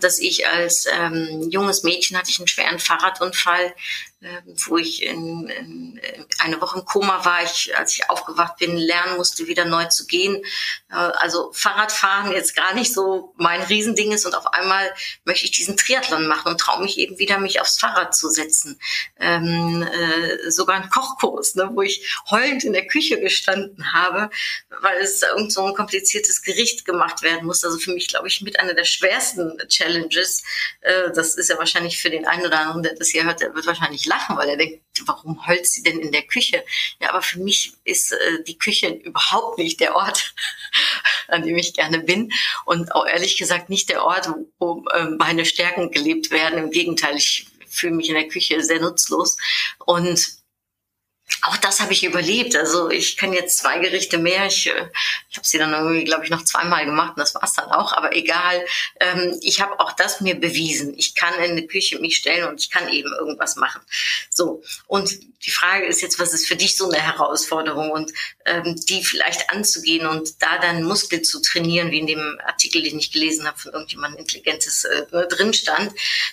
Dass 0.00 0.20
ich 0.20 0.46
als 0.46 0.86
ähm, 0.86 1.50
junges 1.50 1.82
Mädchen 1.82 2.16
hatte 2.16 2.30
ich 2.30 2.38
einen 2.38 2.46
schweren 2.46 2.78
Fahrradunfall, 2.78 3.74
wo 4.66 4.76
ich 4.76 5.02
in, 5.02 5.48
in, 5.48 6.00
eine 6.40 6.60
Woche 6.60 6.80
im 6.80 6.84
Koma 6.84 7.24
war, 7.24 7.42
ich, 7.42 7.76
als 7.76 7.94
ich 7.94 8.10
aufgewacht 8.10 8.58
bin, 8.58 8.76
lernen 8.76 9.16
musste, 9.16 9.46
wieder 9.46 9.64
neu 9.64 9.86
zu 9.86 10.06
gehen. 10.06 10.44
Äh, 10.90 10.94
also 10.94 11.50
Fahrradfahren 11.52 12.32
jetzt 12.32 12.54
gar 12.54 12.74
nicht 12.74 12.92
so 12.92 13.32
mein 13.36 13.62
Riesending 13.62 14.12
ist 14.12 14.26
und 14.26 14.34
auf 14.34 14.52
einmal 14.52 14.92
möchte 15.24 15.46
ich 15.46 15.52
diesen 15.52 15.78
Triathlon 15.78 16.26
machen 16.26 16.52
und 16.52 16.60
traue 16.60 16.82
mich 16.82 16.98
eben 16.98 17.18
wieder, 17.18 17.38
mich 17.38 17.62
aufs 17.62 17.78
Fahrrad 17.78 18.14
zu 18.14 18.28
setzen. 18.28 18.78
Ähm, 19.18 19.82
äh, 19.90 20.50
sogar 20.50 20.76
ein 20.76 20.90
Kochkurs, 20.90 21.54
ne, 21.54 21.70
wo 21.72 21.80
ich 21.80 22.14
heulend 22.30 22.64
in 22.64 22.74
der 22.74 22.86
Küche 22.86 23.20
gestanden 23.20 23.94
habe, 23.94 24.28
weil 24.82 24.98
es 24.98 25.22
irgend 25.22 25.50
so 25.50 25.64
ein 25.64 25.74
kompliziertes 25.74 26.42
Gericht 26.42 26.84
gemacht 26.84 27.22
werden 27.22 27.46
muss. 27.46 27.64
Also 27.64 27.78
für 27.78 27.92
mich, 27.92 28.08
glaube 28.08 28.28
ich, 28.28 28.42
mit 28.42 28.60
einer 28.60 28.74
der 28.74 28.84
schwersten 28.84 29.56
Challenges. 29.68 30.42
Äh, 30.82 31.10
das 31.14 31.36
ist 31.36 31.48
ja 31.48 31.56
wahrscheinlich 31.56 32.02
für 32.02 32.10
den 32.10 32.26
einen 32.26 32.44
oder 32.44 32.60
anderen, 32.60 32.82
der 32.82 32.94
das 32.96 33.08
hier 33.08 33.24
hört, 33.24 33.40
der 33.40 33.54
wird 33.54 33.66
wahrscheinlich 33.66 34.09
lachen, 34.10 34.36
weil 34.36 34.48
er 34.50 34.56
denkt, 34.56 34.82
warum 35.06 35.46
heult 35.46 35.66
sie 35.66 35.82
denn 35.82 35.98
in 36.00 36.12
der 36.12 36.22
Küche? 36.22 36.62
Ja, 37.00 37.10
aber 37.10 37.22
für 37.22 37.38
mich 37.38 37.72
ist 37.84 38.12
äh, 38.12 38.42
die 38.46 38.58
Küche 38.58 38.88
überhaupt 38.88 39.58
nicht 39.58 39.80
der 39.80 39.96
Ort, 39.96 40.34
an 41.28 41.42
dem 41.42 41.56
ich 41.56 41.72
gerne 41.72 42.00
bin 42.00 42.32
und 42.66 42.94
auch 42.94 43.06
ehrlich 43.06 43.38
gesagt 43.38 43.70
nicht 43.70 43.88
der 43.88 44.04
Ort, 44.04 44.28
wo 44.58 44.84
äh, 44.92 45.06
meine 45.18 45.46
Stärken 45.46 45.90
gelebt 45.90 46.30
werden. 46.30 46.58
Im 46.58 46.70
Gegenteil, 46.70 47.16
ich 47.16 47.46
fühle 47.66 47.94
mich 47.94 48.08
in 48.08 48.16
der 48.16 48.28
Küche 48.28 48.62
sehr 48.62 48.80
nutzlos 48.80 49.38
und 49.86 50.39
auch 51.42 51.56
das 51.56 51.80
habe 51.80 51.92
ich 51.92 52.04
überlebt. 52.04 52.56
Also 52.56 52.90
ich 52.90 53.16
kann 53.16 53.32
jetzt 53.32 53.58
zwei 53.58 53.78
Gerichte 53.78 54.18
mehr. 54.18 54.46
Ich, 54.46 54.66
äh, 54.66 54.88
ich 55.30 55.36
habe 55.36 55.46
sie 55.46 55.58
dann 55.58 55.72
irgendwie, 55.72 56.04
glaube 56.04 56.24
ich, 56.24 56.30
noch 56.30 56.44
zweimal 56.44 56.84
gemacht 56.84 57.16
und 57.16 57.20
das 57.20 57.34
war's 57.34 57.54
dann 57.54 57.70
auch. 57.70 57.92
Aber 57.92 58.14
egal, 58.14 58.64
ähm, 59.00 59.38
ich 59.40 59.60
habe 59.60 59.80
auch 59.80 59.92
das 59.92 60.20
mir 60.20 60.34
bewiesen. 60.34 60.94
Ich 60.96 61.14
kann 61.14 61.34
in 61.42 61.56
die 61.56 61.66
Küche 61.66 61.98
mich 61.98 62.16
stellen 62.16 62.48
und 62.48 62.60
ich 62.60 62.70
kann 62.70 62.88
eben 62.88 63.12
irgendwas 63.12 63.56
machen. 63.56 63.80
So, 64.28 64.62
und 64.86 65.18
die 65.44 65.50
Frage 65.50 65.86
ist 65.86 66.02
jetzt, 66.02 66.18
was 66.18 66.34
ist 66.34 66.46
für 66.46 66.56
dich 66.56 66.76
so 66.76 66.90
eine 66.90 67.00
Herausforderung 67.00 67.90
und 67.90 68.12
ähm, 68.44 68.76
die 68.88 69.02
vielleicht 69.02 69.50
anzugehen 69.50 70.06
und 70.06 70.42
da 70.42 70.58
dann 70.58 70.82
Muskel 70.82 71.22
zu 71.22 71.40
trainieren, 71.40 71.90
wie 71.90 72.00
in 72.00 72.06
dem 72.06 72.38
Artikel, 72.44 72.82
den 72.82 72.98
ich 72.98 73.12
gelesen 73.12 73.46
habe 73.46 73.58
von 73.58 73.72
irgendjemandem 73.72 74.20
Intelligentes 74.20 74.84
äh, 74.84 75.06
drin 75.28 75.54
stand. 75.54 75.92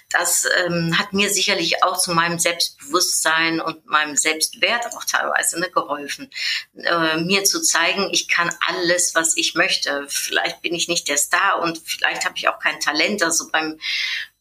Das 0.09 0.45
ähm, 0.65 0.97
hat 0.97 1.13
mir 1.13 1.29
sicherlich 1.29 1.83
auch 1.83 1.97
zu 1.97 2.11
meinem 2.11 2.39
Selbstbewusstsein 2.39 3.61
und 3.61 3.85
meinem 3.85 4.17
Selbstwert 4.17 4.86
auch 4.95 5.05
teilweise 5.05 5.59
ne, 5.59 5.69
geholfen, 5.69 6.29
äh, 6.75 7.17
mir 7.17 7.43
zu 7.43 7.61
zeigen, 7.61 8.09
ich 8.11 8.27
kann 8.27 8.53
alles, 8.67 9.15
was 9.15 9.35
ich 9.37 9.55
möchte. 9.55 10.05
Vielleicht 10.07 10.61
bin 10.61 10.73
ich 10.73 10.87
nicht 10.87 11.07
der 11.07 11.17
Star 11.17 11.59
und 11.61 11.81
vielleicht 11.85 12.25
habe 12.25 12.37
ich 12.37 12.47
auch 12.47 12.59
kein 12.59 12.79
Talent. 12.79 13.23
Also 13.23 13.49
beim 13.51 13.79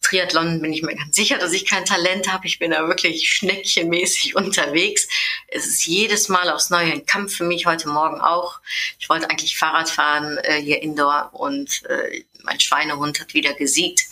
Triathlon 0.06 0.62
bin 0.62 0.72
ich 0.72 0.82
mir 0.82 0.94
ganz 0.94 1.16
sicher, 1.16 1.38
dass 1.38 1.52
ich 1.52 1.66
kein 1.66 1.84
Talent 1.84 2.32
habe. 2.32 2.46
Ich 2.46 2.58
bin 2.58 2.70
da 2.70 2.86
wirklich 2.86 3.28
schneckchenmäßig 3.28 4.36
unterwegs. 4.36 5.08
Es 5.48 5.66
ist 5.66 5.84
jedes 5.84 6.28
Mal 6.28 6.50
aufs 6.50 6.70
Neue 6.70 6.92
ein 6.92 7.06
Kampf 7.06 7.36
für 7.36 7.44
mich, 7.44 7.66
heute 7.66 7.88
Morgen 7.88 8.20
auch. 8.20 8.60
Ich 8.98 9.08
wollte 9.08 9.28
eigentlich 9.28 9.58
Fahrrad 9.58 9.88
fahren 9.88 10.38
äh, 10.38 10.60
hier 10.60 10.82
indoor 10.82 11.30
und 11.32 11.82
äh, 11.86 12.24
mein 12.42 12.60
Schweinehund 12.60 13.18
hat 13.18 13.34
wieder 13.34 13.54
gesiegt 13.54 14.04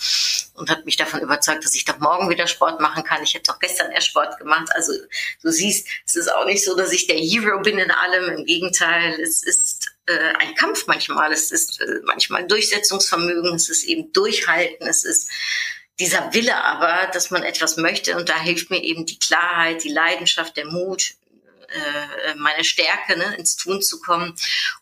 und 0.54 0.70
hat 0.70 0.84
mich 0.84 0.96
davon 0.96 1.20
überzeugt, 1.20 1.64
dass 1.64 1.74
ich 1.74 1.84
doch 1.84 1.98
morgen 1.98 2.30
wieder 2.30 2.46
Sport 2.46 2.80
machen 2.80 3.04
kann. 3.04 3.22
Ich 3.22 3.34
hätte 3.34 3.52
doch 3.52 3.58
gestern 3.58 3.90
erst 3.90 4.08
Sport 4.08 4.38
gemacht. 4.38 4.68
Also 4.74 4.92
du 5.42 5.50
siehst, 5.50 5.88
es 6.06 6.14
ist 6.14 6.32
auch 6.32 6.46
nicht 6.46 6.64
so, 6.64 6.76
dass 6.76 6.92
ich 6.92 7.06
der 7.06 7.16
Hero 7.16 7.60
bin 7.60 7.78
in 7.78 7.90
allem. 7.90 8.38
Im 8.38 8.44
Gegenteil, 8.44 9.20
es 9.20 9.42
ist 9.42 9.90
äh, 10.06 10.32
ein 10.38 10.54
Kampf 10.54 10.86
manchmal. 10.86 11.32
Es 11.32 11.50
ist 11.50 11.80
äh, 11.80 12.00
manchmal 12.04 12.46
Durchsetzungsvermögen, 12.46 13.54
es 13.54 13.68
ist 13.68 13.84
eben 13.84 14.12
Durchhalten, 14.12 14.86
es 14.86 15.04
ist 15.04 15.30
dieser 15.98 16.32
Wille 16.32 16.56
aber, 16.56 17.10
dass 17.12 17.30
man 17.30 17.42
etwas 17.42 17.76
möchte 17.76 18.16
und 18.16 18.28
da 18.28 18.40
hilft 18.40 18.70
mir 18.70 18.82
eben 18.82 19.06
die 19.06 19.18
Klarheit, 19.18 19.84
die 19.84 19.92
Leidenschaft, 19.92 20.56
der 20.56 20.66
Mut, 20.66 21.14
äh, 21.68 22.34
meine 22.36 22.64
Stärke, 22.64 23.16
ne, 23.16 23.36
ins 23.36 23.56
Tun 23.56 23.80
zu 23.82 24.00
kommen. 24.00 24.34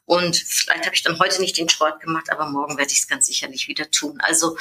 Und 0.05 0.37
vielleicht 0.37 0.87
habe 0.87 0.95
ich 0.95 1.03
dann 1.03 1.19
heute 1.19 1.41
nicht 1.41 1.57
den 1.59 1.69
Sport 1.69 2.01
gemacht, 2.01 2.31
aber 2.31 2.47
morgen 2.47 2.79
werde 2.79 2.93
ich 2.93 3.01
es 3.01 3.09
ganz 3.09 3.27
sicherlich 3.27 3.69
wieder 3.69 3.91
tun. 3.91 4.21
Also 4.21 4.57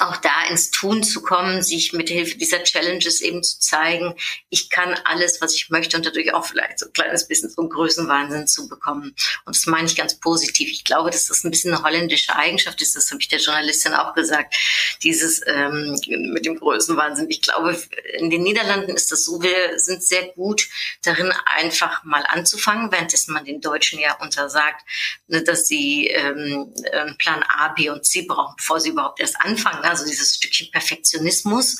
auch 0.00 0.16
da 0.16 0.46
ins 0.50 0.72
Tun 0.72 1.04
zu 1.04 1.22
kommen, 1.22 1.62
sich 1.62 1.92
mit 1.92 2.08
Hilfe 2.08 2.36
dieser 2.36 2.62
Challenges 2.64 3.20
eben 3.20 3.42
zu 3.42 3.60
zeigen, 3.60 4.14
ich 4.50 4.68
kann 4.68 4.98
alles, 5.04 5.40
was 5.40 5.54
ich 5.54 5.70
möchte 5.70 5.96
und 5.96 6.04
dadurch 6.04 6.34
auch 6.34 6.44
vielleicht 6.44 6.80
so 6.80 6.86
ein 6.86 6.92
kleines 6.92 7.28
bisschen 7.28 7.50
so 7.50 7.62
einen 7.62 7.70
Größenwahnsinn 7.70 8.48
zu 8.48 8.68
bekommen. 8.68 9.14
Und 9.44 9.56
das 9.56 9.66
meine 9.66 9.86
ich 9.86 9.94
ganz 9.94 10.18
positiv. 10.18 10.70
Ich 10.70 10.84
glaube, 10.84 11.10
dass 11.10 11.26
das 11.26 11.44
ein 11.44 11.52
bisschen 11.52 11.72
eine 11.72 11.84
holländische 11.84 12.34
Eigenschaft 12.34 12.82
ist, 12.82 12.96
das 12.96 13.10
habe 13.12 13.20
ich 13.20 13.28
der 13.28 13.38
Journalistin 13.38 13.94
auch 13.94 14.14
gesagt, 14.14 14.56
dieses 15.04 15.40
ähm, 15.46 15.96
mit 16.32 16.44
dem 16.44 16.58
Größenwahnsinn. 16.58 17.30
Ich 17.30 17.42
glaube, 17.42 17.80
in 18.14 18.30
den 18.30 18.42
Niederlanden 18.42 18.96
ist 18.96 19.12
das 19.12 19.24
so, 19.24 19.40
wir 19.40 19.78
sind 19.78 20.02
sehr 20.02 20.26
gut 20.32 20.68
darin, 21.02 21.32
einfach 21.44 22.02
mal 22.02 22.24
anzufangen, 22.28 22.90
währenddessen 22.90 23.32
man 23.32 23.44
den 23.44 23.60
Deutschen 23.60 24.00
ja 24.00 24.14
untersagt, 24.14 24.84
ne, 25.28 25.42
dass 25.42 25.68
sie 25.68 26.08
ähm, 26.08 26.74
Plan 27.18 27.44
A, 27.48 27.68
B 27.68 27.88
und 27.88 28.04
C 28.04 28.22
brauchen, 28.22 28.56
bevor 28.56 28.80
sie 28.80 28.90
überhaupt 28.90 29.20
erst 29.20 29.40
anfangen 29.40 29.75
sagen, 29.76 29.88
also 29.88 30.04
dieses 30.04 30.36
Stückchen 30.36 30.70
Perfektionismus. 30.70 31.76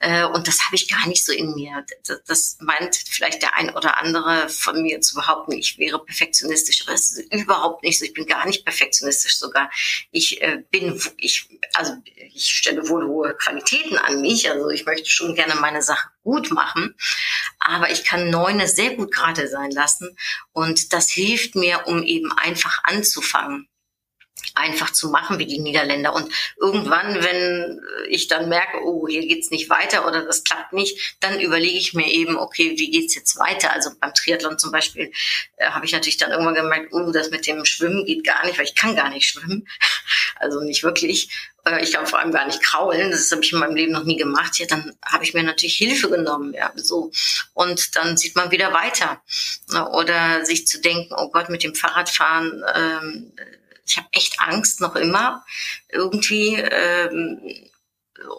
Äh, 0.00 0.24
und 0.24 0.46
das 0.48 0.64
habe 0.66 0.76
ich 0.76 0.88
gar 0.88 1.06
nicht 1.06 1.24
so 1.24 1.32
in 1.32 1.54
mir. 1.54 1.84
Das, 2.06 2.22
das 2.26 2.56
meint 2.60 2.96
vielleicht 2.96 3.42
der 3.42 3.54
ein 3.54 3.70
oder 3.70 3.98
andere 3.98 4.48
von 4.48 4.82
mir 4.82 5.00
zu 5.00 5.14
behaupten, 5.14 5.52
ich 5.52 5.78
wäre 5.78 6.04
perfektionistisch, 6.04 6.82
aber 6.82 6.94
es 6.94 7.12
ist 7.12 7.32
überhaupt 7.32 7.82
nicht 7.82 7.98
so. 7.98 8.04
Ich 8.04 8.14
bin 8.14 8.26
gar 8.26 8.46
nicht 8.46 8.64
perfektionistisch 8.64 9.38
sogar. 9.38 9.70
Ich 10.10 10.40
äh, 10.42 10.62
bin, 10.70 11.00
ich, 11.16 11.48
also 11.74 11.92
ich 12.34 12.46
stelle 12.46 12.88
wohl 12.88 13.06
hohe 13.06 13.34
Qualitäten 13.34 13.98
an 13.98 14.20
mich. 14.20 14.50
Also 14.50 14.70
ich 14.70 14.86
möchte 14.86 15.10
schon 15.10 15.34
gerne 15.34 15.54
meine 15.56 15.82
Sache 15.82 16.08
gut 16.22 16.50
machen, 16.50 16.94
aber 17.58 17.90
ich 17.90 18.04
kann 18.04 18.30
Neune 18.30 18.66
sehr 18.66 18.96
gut 18.96 19.12
gerade 19.12 19.46
sein 19.46 19.70
lassen 19.70 20.16
und 20.52 20.94
das 20.94 21.10
hilft 21.10 21.54
mir, 21.54 21.86
um 21.86 22.02
eben 22.02 22.32
einfach 22.32 22.82
anzufangen. 22.84 23.68
Einfach 24.54 24.92
zu 24.92 25.08
machen 25.08 25.38
wie 25.38 25.46
die 25.46 25.58
Niederländer. 25.58 26.14
Und 26.14 26.30
irgendwann, 26.60 27.22
wenn 27.22 27.80
ich 28.08 28.28
dann 28.28 28.48
merke, 28.48 28.84
oh, 28.84 29.06
hier 29.08 29.26
geht's 29.26 29.50
nicht 29.50 29.68
weiter 29.70 30.06
oder 30.06 30.24
das 30.24 30.44
klappt 30.44 30.72
nicht, 30.72 31.16
dann 31.20 31.40
überlege 31.40 31.78
ich 31.78 31.94
mir 31.94 32.06
eben, 32.06 32.36
okay, 32.36 32.74
wie 32.76 32.90
geht's 32.90 33.14
jetzt 33.14 33.38
weiter? 33.38 33.72
Also 33.72 33.90
beim 34.00 34.14
Triathlon 34.14 34.58
zum 34.58 34.70
Beispiel 34.70 35.12
äh, 35.56 35.66
habe 35.66 35.86
ich 35.86 35.92
natürlich 35.92 36.18
dann 36.18 36.30
irgendwann 36.30 36.54
gemerkt, 36.54 36.92
oh, 36.92 37.10
das 37.10 37.30
mit 37.30 37.46
dem 37.46 37.64
Schwimmen 37.64 38.04
geht 38.06 38.24
gar 38.24 38.44
nicht, 38.44 38.58
weil 38.58 38.66
ich 38.66 38.74
kann 38.74 38.96
gar 38.96 39.10
nicht 39.10 39.26
schwimmen. 39.26 39.66
Also 40.36 40.60
nicht 40.60 40.82
wirklich. 40.82 41.28
Äh, 41.64 41.82
ich 41.82 41.92
kann 41.92 42.06
vor 42.06 42.18
allem 42.18 42.32
gar 42.32 42.44
nicht 42.44 42.60
kraulen. 42.60 43.12
Das 43.12 43.30
habe 43.30 43.42
ich 43.42 43.52
in 43.52 43.60
meinem 43.60 43.76
Leben 43.76 43.92
noch 43.92 44.02
nie 44.02 44.16
gemacht. 44.16 44.58
Ja, 44.58 44.66
dann 44.66 44.94
habe 45.04 45.24
ich 45.24 45.32
mir 45.32 45.44
natürlich 45.44 45.76
Hilfe 45.76 46.10
genommen. 46.10 46.52
Ja, 46.52 46.72
so. 46.74 47.12
Und 47.54 47.96
dann 47.96 48.16
sieht 48.16 48.34
man 48.34 48.50
wieder 48.50 48.72
weiter. 48.72 49.22
Oder 49.92 50.44
sich 50.44 50.66
zu 50.66 50.80
denken, 50.80 51.14
oh 51.16 51.30
Gott, 51.30 51.48
mit 51.48 51.62
dem 51.62 51.74
Fahrradfahren, 51.74 52.64
ähm, 52.74 53.32
ich 53.86 53.96
habe 53.96 54.08
echt 54.12 54.40
Angst 54.40 54.80
noch 54.80 54.96
immer 54.96 55.44
irgendwie. 55.90 56.54
Ähm, 56.56 57.70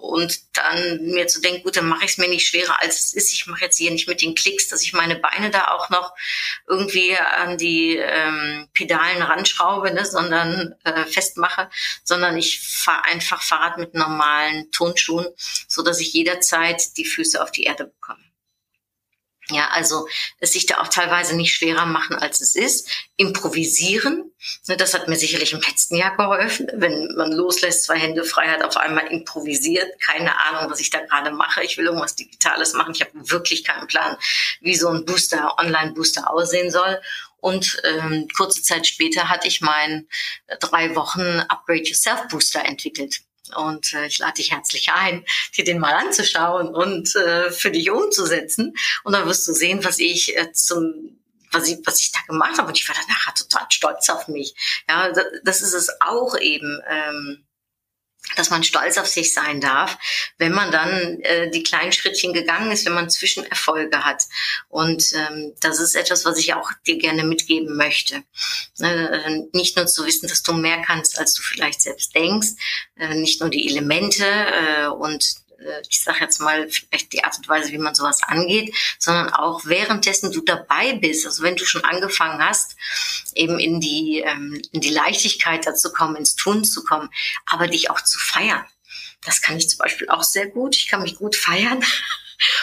und 0.01 0.39
dann 0.53 1.05
mir 1.05 1.27
zu 1.27 1.41
denken, 1.41 1.63
gut, 1.63 1.75
dann 1.75 1.87
mache 1.87 2.05
ich 2.05 2.11
es 2.11 2.17
mir 2.17 2.29
nicht 2.29 2.47
schwerer, 2.47 2.81
als 2.81 2.97
es 2.97 3.13
ist. 3.13 3.33
Ich 3.33 3.45
mache 3.45 3.61
jetzt 3.61 3.77
hier 3.77 3.91
nicht 3.91 4.07
mit 4.07 4.21
den 4.21 4.33
Klicks, 4.35 4.69
dass 4.69 4.81
ich 4.81 4.93
meine 4.93 5.17
Beine 5.17 5.51
da 5.51 5.71
auch 5.71 5.89
noch 5.89 6.13
irgendwie 6.67 7.15
an 7.17 7.57
die 7.57 7.97
ähm, 7.97 8.69
Pedalen 8.73 9.21
ranschraube, 9.21 9.93
ne, 9.93 10.05
sondern 10.05 10.75
äh, 10.83 11.05
festmache, 11.05 11.69
sondern 12.03 12.37
ich 12.37 12.61
fahre 12.61 13.03
einfach 13.05 13.41
Fahrrad 13.41 13.77
mit 13.77 13.93
normalen 13.93 14.71
Tonschuhen, 14.71 15.27
so 15.67 15.83
dass 15.83 15.99
ich 15.99 16.13
jederzeit 16.13 16.97
die 16.97 17.05
Füße 17.05 17.41
auf 17.41 17.51
die 17.51 17.63
Erde 17.63 17.85
bekomme. 17.85 18.23
Ja, 19.49 19.67
also 19.69 20.07
es 20.39 20.53
sich 20.53 20.65
da 20.65 20.81
auch 20.81 20.87
teilweise 20.87 21.35
nicht 21.35 21.53
schwerer 21.53 21.85
machen, 21.85 22.15
als 22.15 22.41
es 22.41 22.55
ist. 22.55 22.89
Improvisieren, 23.15 24.31
ne, 24.67 24.75
das 24.75 24.95
hat 24.95 25.07
mir 25.07 25.17
sicherlich 25.17 25.53
im 25.53 25.61
letzten 25.61 25.95
Jahr 25.95 26.17
geholfen. 26.17 26.67
Wenn 26.73 27.13
man 27.15 27.31
loslässt, 27.31 27.83
zwei 27.83 27.99
Hände 27.99 28.23
frei 28.23 28.47
hat, 28.47 28.63
auf 28.63 28.75
einmal 28.77 29.05
improvisiert, 29.07 29.87
keine 30.01 30.39
Ahnung, 30.39 30.71
was 30.71 30.79
ich 30.79 30.89
da 30.89 30.99
gerade 30.99 31.29
mache. 31.29 31.63
Ich 31.63 31.77
will 31.77 31.85
irgendwas 31.85 32.15
Digitales 32.15 32.73
machen. 32.73 32.95
Ich 32.95 33.01
habe 33.01 33.11
wirklich 33.13 33.63
keinen 33.63 33.87
Plan, 33.87 34.17
wie 34.61 34.75
so 34.75 34.89
ein 34.89 35.05
Booster, 35.05 35.59
Online-Booster 35.59 36.31
aussehen 36.31 36.71
soll. 36.71 36.99
Und 37.37 37.79
ähm, 37.83 38.27
kurze 38.35 38.63
Zeit 38.63 38.87
später 38.87 39.29
hatte 39.29 39.47
ich 39.47 39.61
meinen 39.61 40.07
drei 40.59 40.95
Wochen 40.95 41.21
Upgrade 41.21 41.83
Yourself 41.83 42.27
Booster 42.29 42.65
entwickelt. 42.65 43.21
Und 43.55 43.93
äh, 43.93 44.07
ich 44.07 44.19
lade 44.19 44.33
dich 44.33 44.51
herzlich 44.51 44.91
ein, 44.91 45.25
dir 45.55 45.63
den 45.63 45.79
mal 45.79 45.93
anzuschauen 45.93 46.73
und 46.73 47.15
äh, 47.15 47.51
für 47.51 47.71
dich 47.71 47.91
umzusetzen. 47.91 48.73
Und 49.03 49.13
dann 49.13 49.27
wirst 49.27 49.47
du 49.47 49.53
sehen, 49.53 49.83
was 49.83 49.99
ich 49.99 50.37
äh, 50.37 50.51
zum 50.51 51.19
was 51.51 51.69
ich, 51.69 51.77
was 51.85 52.01
ich 52.01 52.11
da 52.11 52.19
gemacht 52.27 52.57
habe. 52.57 52.67
Und 52.67 52.77
ich 52.77 52.87
war 52.87 52.95
danach 52.95 53.33
total 53.33 53.65
stolz 53.69 54.09
auf 54.09 54.27
mich. 54.27 54.53
Ja, 54.89 55.11
das, 55.11 55.25
das 55.43 55.61
ist 55.61 55.73
es 55.73 55.89
auch 56.01 56.37
eben. 56.37 56.81
Ähm, 56.87 57.44
dass 58.35 58.49
man 58.49 58.63
stolz 58.63 58.97
auf 58.97 59.07
sich 59.07 59.33
sein 59.33 59.61
darf, 59.61 59.97
wenn 60.37 60.51
man 60.51 60.71
dann 60.71 61.19
äh, 61.21 61.49
die 61.51 61.63
kleinen 61.63 61.91
Schrittchen 61.91 62.33
gegangen 62.33 62.71
ist, 62.71 62.85
wenn 62.85 62.93
man 62.93 63.09
Zwischenerfolge 63.09 64.03
hat. 64.03 64.23
Und 64.67 65.13
ähm, 65.13 65.53
das 65.61 65.79
ist 65.79 65.95
etwas, 65.95 66.25
was 66.25 66.37
ich 66.37 66.53
auch 66.53 66.71
dir 66.85 66.97
gerne 66.97 67.23
mitgeben 67.23 67.75
möchte. 67.77 68.23
Äh, 68.79 69.43
nicht 69.53 69.77
nur 69.77 69.87
zu 69.87 70.05
wissen, 70.05 70.27
dass 70.27 70.43
du 70.43 70.53
mehr 70.53 70.81
kannst, 70.81 71.17
als 71.19 71.33
du 71.33 71.41
vielleicht 71.41 71.81
selbst 71.81 72.15
denkst, 72.15 72.49
äh, 72.97 73.15
nicht 73.15 73.41
nur 73.41 73.49
die 73.49 73.67
Elemente 73.69 74.25
äh, 74.25 74.87
und 74.87 75.44
ich 75.89 76.01
sage 76.03 76.19
jetzt 76.21 76.39
mal, 76.39 76.69
vielleicht 76.69 77.13
die 77.13 77.23
Art 77.23 77.37
und 77.37 77.47
Weise, 77.47 77.71
wie 77.71 77.77
man 77.77 77.95
sowas 77.95 78.21
angeht, 78.23 78.75
sondern 78.99 79.33
auch 79.33 79.65
währenddessen 79.65 80.31
du 80.31 80.41
dabei 80.41 80.93
bist, 80.93 81.25
also 81.25 81.43
wenn 81.43 81.55
du 81.55 81.65
schon 81.65 81.83
angefangen 81.83 82.43
hast, 82.43 82.75
eben 83.35 83.59
in 83.59 83.79
die, 83.79 84.23
ähm, 84.25 84.61
in 84.71 84.81
die 84.81 84.89
Leichtigkeit 84.89 85.65
dazu 85.65 85.91
kommen, 85.91 86.15
ins 86.15 86.35
Tun 86.35 86.63
zu 86.63 86.83
kommen, 86.83 87.09
aber 87.45 87.67
dich 87.67 87.89
auch 87.89 88.01
zu 88.01 88.19
feiern. 88.19 88.65
Das 89.23 89.41
kann 89.41 89.57
ich 89.57 89.69
zum 89.69 89.79
Beispiel 89.79 90.09
auch 90.09 90.23
sehr 90.23 90.47
gut. 90.47 90.75
Ich 90.75 90.87
kann 90.87 91.01
mich 91.01 91.15
gut 91.15 91.35
feiern. 91.35 91.83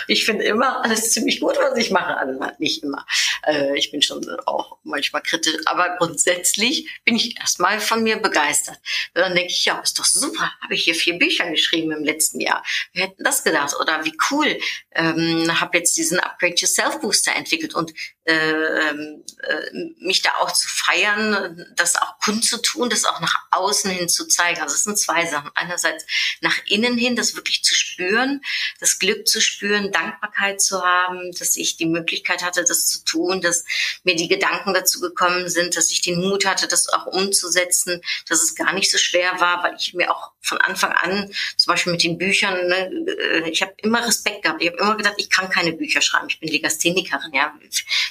Ich 0.07 0.25
finde 0.25 0.45
immer 0.45 0.85
alles 0.85 1.13
ziemlich 1.13 1.41
gut, 1.41 1.57
was 1.59 1.77
ich 1.79 1.91
mache. 1.91 2.17
Also 2.17 2.41
nicht 2.59 2.83
immer. 2.83 3.07
Äh, 3.47 3.77
ich 3.77 3.91
bin 3.91 4.03
schon 4.03 4.25
auch 4.47 4.79
manchmal 4.83 5.23
kritisch, 5.23 5.57
aber 5.67 5.97
grundsätzlich 5.99 6.89
bin 7.05 7.17
ich 7.17 7.39
erstmal 7.39 7.81
von 7.81 8.03
mir 8.03 8.17
begeistert. 8.17 8.79
Dann 9.15 9.35
denke 9.35 9.53
ich, 9.53 9.65
ja, 9.65 9.79
ist 9.81 9.99
doch 9.99 10.05
super. 10.05 10.53
Habe 10.61 10.75
ich 10.75 10.85
hier 10.85 10.95
vier 10.95 11.19
Bücher 11.19 11.49
geschrieben 11.51 11.93
im 11.93 12.05
letzten 12.05 12.41
Jahr. 12.41 12.65
Wer 12.93 13.07
hätte 13.07 13.23
das 13.23 13.45
gedacht? 13.45 13.75
Oder 13.81 14.05
wie 14.05 14.17
cool. 14.31 14.59
Ähm, 14.95 15.61
habe 15.61 15.79
jetzt 15.79 15.97
diesen 15.97 16.21
Upgrade 16.21 16.55
Yourself 16.57 17.01
Booster 17.01 17.35
entwickelt 17.35 17.75
und 17.75 17.93
äh, 18.25 18.91
äh, 18.93 19.95
mich 19.99 20.23
da 20.23 20.31
auch 20.41 20.53
zu 20.53 20.69
feiern, 20.69 21.67
das 21.75 21.97
auch 21.97 22.19
kundzutun, 22.21 22.89
das 22.89 23.05
auch 23.05 23.21
nach 23.21 23.35
außen 23.51 23.91
hin 23.91 24.09
zu 24.09 24.27
zeigen. 24.29 24.61
Also 24.61 24.75
es 24.75 24.85
sind 24.85 24.99
zwei 24.99 25.27
Sachen. 25.27 25.51
Einerseits 25.55 26.05
nach 26.41 26.57
innen 26.67 26.97
hin, 26.97 27.17
das 27.17 27.35
wirklich 27.35 27.65
zu 27.65 27.75
spüren, 27.75 28.41
das 28.79 28.99
Glück 28.99 29.27
zu 29.27 29.41
spüren, 29.41 29.62
Dankbarkeit 29.91 30.61
zu 30.61 30.83
haben, 30.83 31.33
dass 31.39 31.57
ich 31.57 31.77
die 31.77 31.87
Möglichkeit 31.87 32.43
hatte, 32.43 32.65
das 32.65 32.87
zu 32.87 33.05
tun, 33.05 33.41
dass 33.41 33.65
mir 34.05 34.17
die 34.17 34.29
Gedanken 34.29 34.75
dazu 34.75 35.01
gekommen 35.01 35.49
sind, 35.49 35.77
dass 35.77 35.91
ich 35.91 36.03
den 36.03 36.21
Mut 36.21 36.45
hatte, 36.45 36.69
das 36.69 36.89
auch 36.89 37.07
umzusetzen, 37.07 38.01
dass 38.29 38.43
es 38.43 38.55
gar 38.55 38.73
nicht 38.73 38.91
so 38.91 38.99
schwer 38.99 39.41
war, 39.41 39.63
weil 39.63 39.77
ich 39.79 39.95
mir 39.95 40.11
auch 40.11 40.33
von 40.41 40.59
Anfang 40.59 40.93
an, 40.93 41.33
zum 41.57 41.73
Beispiel 41.73 41.93
mit 41.93 42.03
den 42.03 42.19
Büchern, 42.19 42.67
ne, 42.67 42.91
äh, 43.07 43.51
ich 43.51 43.63
habe 43.63 43.73
immer 43.79 44.05
Respekt 44.05 44.43
gehabt. 44.43 44.61
Ich 44.61 44.69
habe 44.69 44.79
immer 44.79 44.97
gedacht, 44.97 45.15
ich 45.19 45.31
kann 45.31 45.49
keine 45.49 45.73
Bücher 45.73 46.03
schreiben. 46.03 46.27
Ich 46.29 46.41
bin 46.41 46.49
Legasthenikerin, 46.49 47.33
ja 47.33 47.53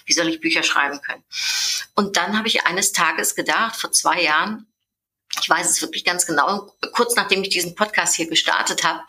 wie 0.06 0.14
soll 0.14 0.28
ich 0.28 0.40
Bücher 0.40 0.64
schreiben 0.64 1.02
können? 1.02 1.24
Und 1.96 2.18
dann 2.18 2.38
habe 2.38 2.48
ich 2.48 2.66
eines 2.66 2.92
Tages 2.92 3.36
gedacht, 3.36 3.76
vor 3.76 3.92
zwei 3.92 4.22
Jahren, 4.22 4.68
ich 5.42 5.50
weiß 5.50 5.70
es 5.70 5.82
wirklich 5.82 6.04
ganz 6.04 6.26
genau, 6.26 6.74
kurz 6.94 7.16
nachdem 7.16 7.44
ich 7.44 7.50
diesen 7.50 7.76
Podcast 7.76 8.16
hier 8.16 8.28
gestartet 8.28 8.84
habe, 8.84 9.02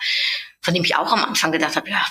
von 0.62 0.74
dem 0.74 0.84
ich 0.84 0.96
auch 0.96 1.12
am 1.12 1.24
Anfang 1.24 1.52
gedacht 1.52 1.76
habe, 1.76 1.90
ja, 1.90 2.02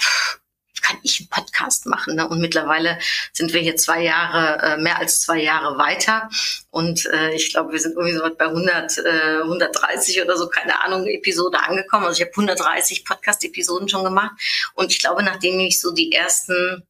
kann 0.81 0.97
ich 1.03 1.19
einen 1.19 1.29
Podcast 1.29 1.85
machen? 1.85 2.15
Ne? 2.15 2.27
Und 2.27 2.39
mittlerweile 2.39 2.99
sind 3.33 3.53
wir 3.53 3.61
hier 3.61 3.75
zwei 3.75 4.03
Jahre, 4.03 4.61
äh, 4.61 4.77
mehr 4.77 4.97
als 4.97 5.21
zwei 5.21 5.39
Jahre 5.41 5.77
weiter. 5.77 6.29
Und 6.69 7.05
äh, 7.05 7.33
ich 7.33 7.51
glaube, 7.51 7.71
wir 7.71 7.79
sind 7.79 7.95
irgendwie 7.95 8.17
so 8.17 8.23
bei 8.35 8.45
100, 8.45 8.97
äh, 8.97 9.41
130 9.43 10.21
oder 10.21 10.37
so, 10.37 10.47
keine 10.47 10.83
Ahnung, 10.83 11.07
Episode 11.07 11.59
angekommen. 11.59 12.05
Also 12.05 12.21
ich 12.21 12.27
habe 12.27 12.31
130 12.31 13.05
Podcast-Episoden 13.05 13.89
schon 13.89 14.03
gemacht. 14.03 14.31
Und 14.73 14.91
ich 14.91 14.99
glaube, 14.99 15.23
nachdem 15.23 15.59
ich 15.59 15.79
so 15.79 15.91
die 15.93 16.11
ersten 16.11 16.83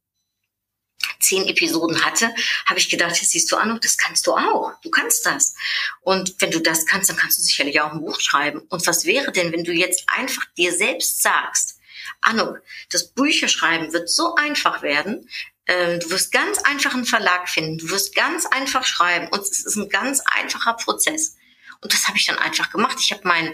zehn 1.19 1.47
Episoden 1.47 2.03
hatte, 2.03 2.33
habe 2.65 2.79
ich 2.79 2.89
gedacht, 2.89 3.15
jetzt 3.15 3.31
siehst 3.31 3.51
du 3.51 3.57
an, 3.57 3.79
das 3.81 3.97
kannst 3.97 4.27
du 4.27 4.33
auch. 4.33 4.73
Du 4.83 4.89
kannst 4.89 5.25
das. 5.25 5.55
Und 6.01 6.35
wenn 6.39 6.51
du 6.51 6.59
das 6.59 6.85
kannst, 6.85 7.09
dann 7.09 7.17
kannst 7.17 7.39
du 7.39 7.43
sicherlich 7.43 7.81
auch 7.81 7.91
ein 7.91 8.01
Buch 8.01 8.19
schreiben. 8.19 8.59
Und 8.69 8.85
was 8.87 9.05
wäre 9.05 9.31
denn, 9.31 9.51
wenn 9.51 9.63
du 9.63 9.71
jetzt 9.71 10.03
einfach 10.07 10.45
dir 10.57 10.73
selbst 10.73 11.21
sagst, 11.21 11.77
Anno, 12.21 12.57
das 12.91 13.09
Bücherschreiben 13.09 13.93
wird 13.93 14.09
so 14.09 14.35
einfach 14.35 14.81
werden, 14.81 15.27
ähm, 15.67 15.99
Du 15.99 16.09
wirst 16.09 16.31
ganz 16.31 16.57
einfach 16.59 16.93
einen 16.93 17.05
Verlag 17.05 17.47
finden. 17.49 17.77
Du 17.77 17.89
wirst 17.89 18.15
ganz 18.15 18.45
einfach 18.45 18.85
schreiben. 18.85 19.27
Und 19.29 19.41
es 19.41 19.65
ist 19.65 19.75
ein 19.75 19.89
ganz 19.89 20.21
einfacher 20.25 20.73
Prozess. 20.73 21.35
Und 21.83 21.93
das 21.93 22.07
habe 22.07 22.17
ich 22.17 22.27
dann 22.27 22.37
einfach 22.37 22.69
gemacht. 22.69 22.97
Ich 22.99 23.11
habe 23.11 23.21
mein, 23.23 23.53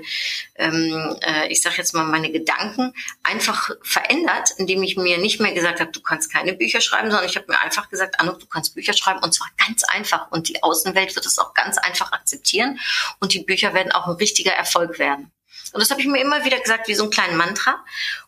ähm, 0.55 1.17
äh, 1.21 1.47
ich 1.47 1.61
sage 1.61 1.77
jetzt 1.77 1.93
mal, 1.93 2.03
meine 2.03 2.29
Gedanken 2.29 2.93
einfach 3.23 3.69
verändert, 3.81 4.49
indem 4.57 4.83
ich 4.83 4.97
mir 4.97 5.17
nicht 5.17 5.39
mehr 5.39 5.53
gesagt 5.53 5.79
habe, 5.79 5.91
du 5.91 6.01
kannst 6.01 6.31
keine 6.31 6.53
Bücher 6.53 6.81
schreiben, 6.81 7.09
sondern 7.09 7.27
ich 7.27 7.37
habe 7.37 7.45
mir 7.47 7.59
einfach 7.61 7.89
gesagt, 7.89 8.19
Anno, 8.19 8.33
du 8.33 8.45
kannst 8.45 8.75
Bücher 8.75 8.93
schreiben 8.93 9.19
und 9.19 9.33
zwar 9.33 9.47
ganz 9.65 9.83
einfach. 9.85 10.29
Und 10.31 10.49
die 10.49 10.61
Außenwelt 10.61 11.15
wird 11.15 11.25
es 11.25 11.39
auch 11.39 11.53
ganz 11.53 11.77
einfach 11.77 12.11
akzeptieren 12.11 12.79
und 13.19 13.33
die 13.33 13.43
Bücher 13.43 13.73
werden 13.73 13.93
auch 13.93 14.07
ein 14.07 14.15
richtiger 14.15 14.51
Erfolg 14.51 14.99
werden. 14.99 15.31
Und 15.71 15.81
das 15.81 15.89
habe 15.89 16.01
ich 16.01 16.07
mir 16.07 16.21
immer 16.21 16.43
wieder 16.43 16.59
gesagt, 16.59 16.87
wie 16.87 16.95
so 16.95 17.05
ein 17.05 17.09
kleinen 17.09 17.37
Mantra. 17.37 17.83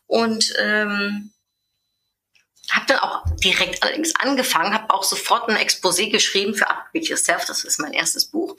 Und 0.07 0.53
ähm, 0.59 1.31
habe 2.71 2.85
dann 2.87 2.99
auch 2.99 3.23
direkt 3.43 3.81
allerdings 3.81 4.15
angefangen, 4.15 4.73
habe 4.73 4.93
auch 4.93 5.03
sofort 5.03 5.49
ein 5.49 5.57
Exposé 5.57 6.11
geschrieben 6.11 6.53
für 6.53 6.69
Upgrade 6.69 7.05
Yourself, 7.05 7.45
das 7.45 7.63
ist 7.63 7.79
mein 7.79 7.93
erstes 7.93 8.25
Buch, 8.25 8.55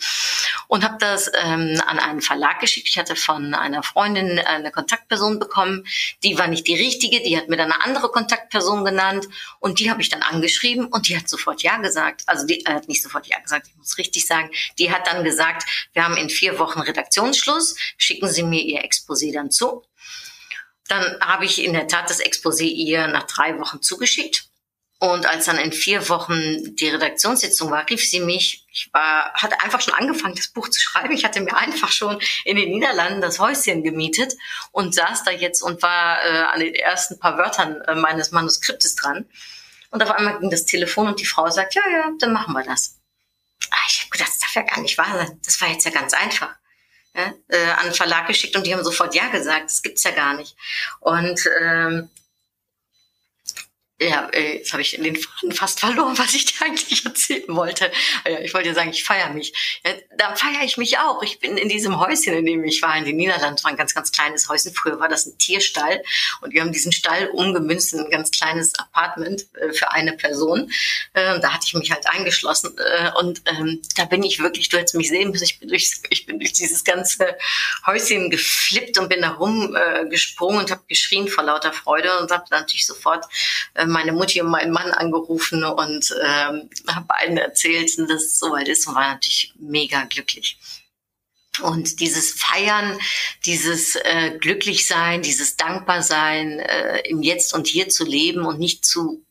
und 0.70 0.84
habe 0.84 0.98
das 1.00 1.28
ähm, 1.34 1.80
an 1.84 1.98
einen 1.98 2.20
Verlag 2.20 2.60
geschickt. 2.60 2.86
Ich 2.88 2.96
hatte 2.96 3.16
von 3.16 3.54
einer 3.54 3.82
Freundin 3.82 4.38
eine 4.38 4.70
Kontaktperson 4.70 5.40
bekommen, 5.40 5.84
die 6.22 6.38
war 6.38 6.46
nicht 6.46 6.68
die 6.68 6.76
richtige, 6.76 7.20
die 7.20 7.36
hat 7.36 7.48
mir 7.48 7.56
dann 7.56 7.72
eine 7.72 7.84
andere 7.84 8.08
Kontaktperson 8.08 8.84
genannt 8.84 9.26
und 9.58 9.80
die 9.80 9.90
habe 9.90 10.00
ich 10.00 10.10
dann 10.10 10.22
angeschrieben 10.22 10.86
und 10.86 11.08
die 11.08 11.16
hat 11.16 11.28
sofort 11.28 11.64
Ja 11.64 11.78
gesagt. 11.78 12.22
Also 12.26 12.46
die 12.46 12.64
äh, 12.64 12.72
hat 12.72 12.86
nicht 12.86 13.02
sofort 13.02 13.26
Ja 13.26 13.40
gesagt, 13.40 13.66
ich 13.66 13.76
muss 13.76 13.98
richtig 13.98 14.24
sagen. 14.26 14.48
Die 14.78 14.92
hat 14.92 15.08
dann 15.08 15.24
gesagt, 15.24 15.64
wir 15.92 16.04
haben 16.04 16.16
in 16.16 16.30
vier 16.30 16.60
Wochen 16.60 16.78
Redaktionsschluss, 16.78 17.74
schicken 17.96 18.28
Sie 18.28 18.44
mir 18.44 18.62
Ihr 18.62 18.84
Exposé 18.84 19.34
dann 19.34 19.50
zu. 19.50 19.82
Dann 20.86 21.18
habe 21.20 21.46
ich 21.46 21.64
in 21.64 21.72
der 21.72 21.88
Tat 21.88 22.10
das 22.10 22.22
Exposé 22.24 22.62
ihr 22.62 23.08
nach 23.08 23.24
drei 23.24 23.58
Wochen 23.58 23.82
zugeschickt. 23.82 24.44
Und 25.00 25.26
als 25.26 25.46
dann 25.46 25.58
in 25.58 25.72
vier 25.72 26.08
Wochen 26.08 26.76
die 26.76 26.88
Redaktionssitzung 26.88 27.72
war, 27.72 27.88
rief 27.90 28.08
sie 28.08 28.20
mich. 28.20 28.59
Ich 28.72 28.88
war, 28.92 29.32
hatte 29.34 29.60
einfach 29.62 29.80
schon 29.80 29.94
angefangen, 29.94 30.36
das 30.36 30.48
Buch 30.48 30.68
zu 30.68 30.80
schreiben. 30.80 31.12
Ich 31.12 31.24
hatte 31.24 31.40
mir 31.40 31.56
einfach 31.56 31.90
schon 31.90 32.20
in 32.44 32.56
den 32.56 32.70
Niederlanden 32.70 33.20
das 33.20 33.40
Häuschen 33.40 33.82
gemietet 33.82 34.34
und 34.70 34.94
saß 34.94 35.24
da 35.24 35.32
jetzt 35.32 35.62
und 35.62 35.82
war 35.82 36.22
äh, 36.24 36.42
an 36.42 36.60
den 36.60 36.74
ersten 36.74 37.18
paar 37.18 37.36
Wörtern 37.36 37.80
äh, 37.82 37.94
meines 37.96 38.30
Manuskriptes 38.30 38.94
dran. 38.94 39.28
Und 39.90 40.02
auf 40.02 40.10
einmal 40.12 40.38
ging 40.38 40.50
das 40.50 40.66
Telefon 40.66 41.08
und 41.08 41.20
die 41.20 41.26
Frau 41.26 41.50
sagt, 41.50 41.74
ja, 41.74 41.82
ja, 41.92 42.10
dann 42.20 42.32
machen 42.32 42.54
wir 42.54 42.62
das. 42.62 42.98
ah, 43.70 43.76
ich 43.88 44.00
habe 44.00 44.10
gedacht, 44.10 44.28
das 44.28 44.38
darf 44.38 44.54
ja 44.54 44.62
gar 44.62 44.80
nicht 44.80 44.96
wahr 44.98 45.12
sein. 45.16 45.40
Das 45.44 45.60
war 45.60 45.68
jetzt 45.68 45.84
ja 45.84 45.90
ganz 45.90 46.14
einfach. 46.14 46.54
Ja, 47.12 47.34
äh, 47.48 47.70
an 47.72 47.86
den 47.86 47.94
Verlag 47.94 48.28
geschickt 48.28 48.54
und 48.54 48.64
die 48.64 48.72
haben 48.72 48.84
sofort 48.84 49.16
Ja 49.16 49.28
gesagt. 49.30 49.64
Das 49.64 49.82
gibt's 49.82 50.04
ja 50.04 50.12
gar 50.12 50.34
nicht. 50.34 50.54
Und 51.00 51.40
ähm, 51.60 52.08
ja, 54.00 54.28
äh, 54.32 54.58
jetzt 54.58 54.72
habe 54.72 54.82
ich 54.82 54.92
den 54.92 55.16
Faden 55.16 55.52
fast 55.52 55.80
verloren, 55.80 56.16
was 56.16 56.32
ich 56.34 56.46
dir 56.46 56.54
eigentlich 56.64 57.04
erzählen 57.04 57.44
wollte. 57.48 57.90
Ich 58.42 58.54
wollte 58.54 58.74
sagen, 58.74 58.90
ich 58.90 59.04
feiere 59.04 59.30
mich. 59.30 59.80
Ja, 59.84 59.92
da 60.16 60.34
feiere 60.34 60.64
ich 60.64 60.76
mich 60.76 60.98
auch. 60.98 61.22
Ich 61.22 61.38
bin 61.38 61.58
in 61.58 61.68
diesem 61.68 62.00
Häuschen, 62.00 62.32
in 62.32 62.46
dem 62.46 62.64
ich 62.64 62.80
war, 62.80 62.96
in 62.96 63.04
den 63.04 63.16
Niederlanden, 63.16 63.62
war 63.62 63.70
ein 63.70 63.76
ganz, 63.76 63.94
ganz 63.94 64.10
kleines 64.10 64.48
Häuschen. 64.48 64.72
Früher 64.74 64.98
war 65.00 65.08
das 65.08 65.26
ein 65.26 65.36
Tierstall 65.38 66.02
und 66.40 66.52
wir 66.52 66.62
haben 66.62 66.72
diesen 66.72 66.92
Stall 66.92 67.28
umgemünzt 67.28 67.92
in 67.92 68.00
ein 68.00 68.10
ganz 68.10 68.30
kleines 68.30 68.74
Apartment 68.78 69.46
äh, 69.56 69.72
für 69.72 69.90
eine 69.90 70.14
Person. 70.14 70.70
Äh, 71.12 71.40
da 71.40 71.52
hatte 71.52 71.66
ich 71.66 71.74
mich 71.74 71.90
halt 71.90 72.06
eingeschlossen 72.08 72.76
äh, 72.78 73.10
und 73.18 73.42
ähm, 73.46 73.82
da 73.96 74.06
bin 74.06 74.22
ich 74.22 74.40
wirklich, 74.40 74.68
du 74.70 74.78
hättest 74.78 74.94
mich 74.94 75.08
sehen 75.08 75.30
müssen, 75.30 75.44
ich 75.44 75.58
bin 75.58 75.68
durch, 75.68 76.00
ich 76.08 76.26
bin 76.26 76.38
durch 76.38 76.52
dieses 76.52 76.84
ganze 76.84 77.36
Häuschen 77.86 78.30
geflippt 78.30 78.98
und 78.98 79.08
bin 79.08 79.22
da 79.22 79.30
rumgesprungen 79.30 80.60
und 80.60 80.70
habe 80.70 80.82
geschrien 80.88 81.28
vor 81.28 81.44
lauter 81.44 81.72
Freude 81.72 82.18
und 82.18 82.30
habe 82.30 82.44
natürlich 82.50 82.86
sofort 82.86 83.26
ähm, 83.74 83.89
meine 83.90 84.12
Mutti 84.12 84.40
und 84.40 84.50
meinen 84.50 84.72
Mann 84.72 84.90
angerufen 84.92 85.64
und 85.64 86.14
ähm, 86.22 86.70
habe 86.88 87.06
beiden 87.06 87.36
erzählt, 87.36 87.98
dass 87.98 88.24
es 88.24 88.38
soweit 88.38 88.68
ist 88.68 88.86
und 88.86 88.94
war 88.94 89.14
natürlich 89.14 89.52
mega 89.58 90.04
glücklich. 90.04 90.58
Und 91.62 92.00
dieses 92.00 92.32
Feiern, 92.32 92.98
dieses 93.44 93.96
äh, 93.96 94.38
Glücklichsein, 94.38 95.22
dieses 95.22 95.56
Dankbarsein, 95.56 96.60
äh, 96.60 97.00
im 97.08 97.22
Jetzt 97.22 97.54
und 97.54 97.66
Hier 97.66 97.88
zu 97.88 98.04
leben 98.04 98.46
und 98.46 98.58
nicht 98.58 98.84
zu 98.84 99.24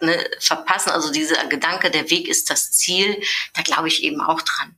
ne, 0.00 0.28
verpassen, 0.40 0.90
also 0.90 1.10
dieser 1.10 1.44
Gedanke, 1.46 1.90
der 1.90 2.10
Weg 2.10 2.28
ist 2.28 2.50
das 2.50 2.72
Ziel, 2.72 3.20
da 3.54 3.62
glaube 3.62 3.88
ich 3.88 4.02
eben 4.02 4.20
auch 4.20 4.42
dran. 4.42 4.74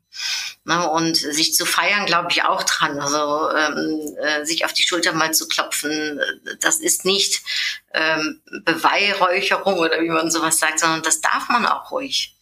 Ne, 0.65 0.89
und 0.91 1.17
sich 1.17 1.55
zu 1.55 1.65
feiern, 1.65 2.07
glaube 2.07 2.29
ich 2.31 2.43
auch 2.43 2.63
dran. 2.65 2.99
Also 2.99 3.51
ähm, 3.57 4.17
äh, 4.21 4.45
sich 4.45 4.65
auf 4.65 4.73
die 4.73 4.83
Schulter 4.83 5.13
mal 5.13 5.33
zu 5.33 5.47
klopfen, 5.47 6.21
das 6.61 6.79
ist 6.79 7.05
nicht 7.05 7.41
ähm, 7.95 8.43
Beweihräucherung 8.65 9.79
oder 9.79 10.01
wie 10.01 10.09
man 10.09 10.31
sowas 10.31 10.59
sagt, 10.59 10.81
sondern 10.81 11.03
das 11.03 11.21
darf 11.21 11.49
man 11.49 11.67
auch 11.67 11.91
ruhig. 11.93 12.35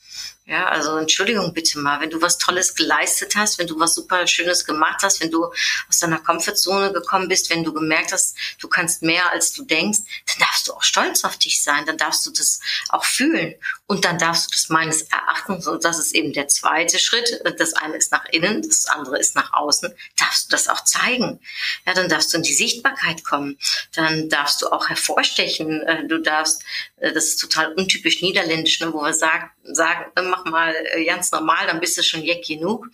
Ja, 0.49 0.69
also 0.69 0.97
Entschuldigung 0.97 1.53
bitte 1.55 1.81
mal, 1.81 2.01
wenn 2.01 2.11
du 2.11 2.23
was 2.23 2.39
Tolles 2.39 2.77
geleistet 2.77 3.35
hast, 3.35 3.59
wenn 3.59 3.67
du 3.67 3.81
was 3.81 3.97
super 3.97 4.29
Schönes 4.29 4.65
gemacht 4.65 5.03
hast, 5.03 5.21
wenn 5.21 5.33
du 5.33 5.47
aus 5.89 5.99
deiner 5.99 6.21
Komfortzone 6.21 6.93
gekommen 6.93 7.27
bist, 7.27 7.51
wenn 7.51 7.65
du 7.65 7.73
gemerkt 7.73 8.13
hast, 8.13 8.37
du 8.61 8.69
kannst 8.69 9.03
mehr 9.03 9.33
als 9.33 9.53
du 9.53 9.65
denkst, 9.65 9.99
dann 10.25 10.39
darfst 10.39 10.69
du 10.69 10.73
auch 10.73 10.85
stolz 10.85 11.25
auf 11.25 11.37
dich 11.37 11.65
sein, 11.65 11.85
dann 11.85 11.99
darfst 11.99 12.25
du 12.27 12.31
das 12.31 12.61
auch 12.91 13.05
fühlen 13.05 13.57
und 13.89 14.05
dann 14.05 14.19
darfst 14.19 14.47
du 14.47 14.53
das 14.53 14.69
meines 14.69 15.03
Erachtens, 15.03 15.67
und 15.67 15.85
das 15.85 15.99
ist 15.99 16.15
eben 16.15 16.33
der 16.33 16.47
zweite 16.47 17.01
Schritt, 17.01 17.43
das 17.59 17.75
eine 17.75 17.97
ist 17.97 18.13
nach 18.13 18.27
innen, 18.27 18.63
das 18.63 18.87
andere 18.87 19.19
ist 19.19 19.35
nach 19.35 19.53
außen, 19.53 19.93
darfst 20.17 20.47
du 20.47 20.51
das 20.51 20.69
auch 20.69 20.85
zeigen. 20.85 21.41
Ja, 21.87 21.95
dann 21.95 22.09
darfst 22.09 22.33
du 22.33 22.37
in 22.37 22.45
die 22.45 22.55
Sichtbarkeit 22.55 23.25
kommen, 23.25 23.59
dann 23.97 24.29
darfst 24.29 24.63
du 24.63 24.69
auch 24.69 24.89
hervorstechen, 24.89 25.83
äh, 25.83 26.07
du 26.07 26.19
darfst, 26.19 26.63
äh, 26.99 27.13
das 27.13 27.25
ist 27.25 27.41
total 27.41 27.73
untypisch 27.75 28.23
niederländisch, 28.23 28.79
ne, 28.79 28.93
wo 28.93 29.03
wir 29.03 29.13
sagen, 29.13 29.51
sagen, 29.65 30.05
mach 30.37 30.51
mal 30.51 30.75
äh, 30.93 31.05
ganz 31.05 31.31
normal, 31.33 31.67
dann 31.67 31.81
bist 31.81 31.97
du 31.97 32.03
schon 32.03 32.23
jeck 32.23 32.45
genug. 32.45 32.89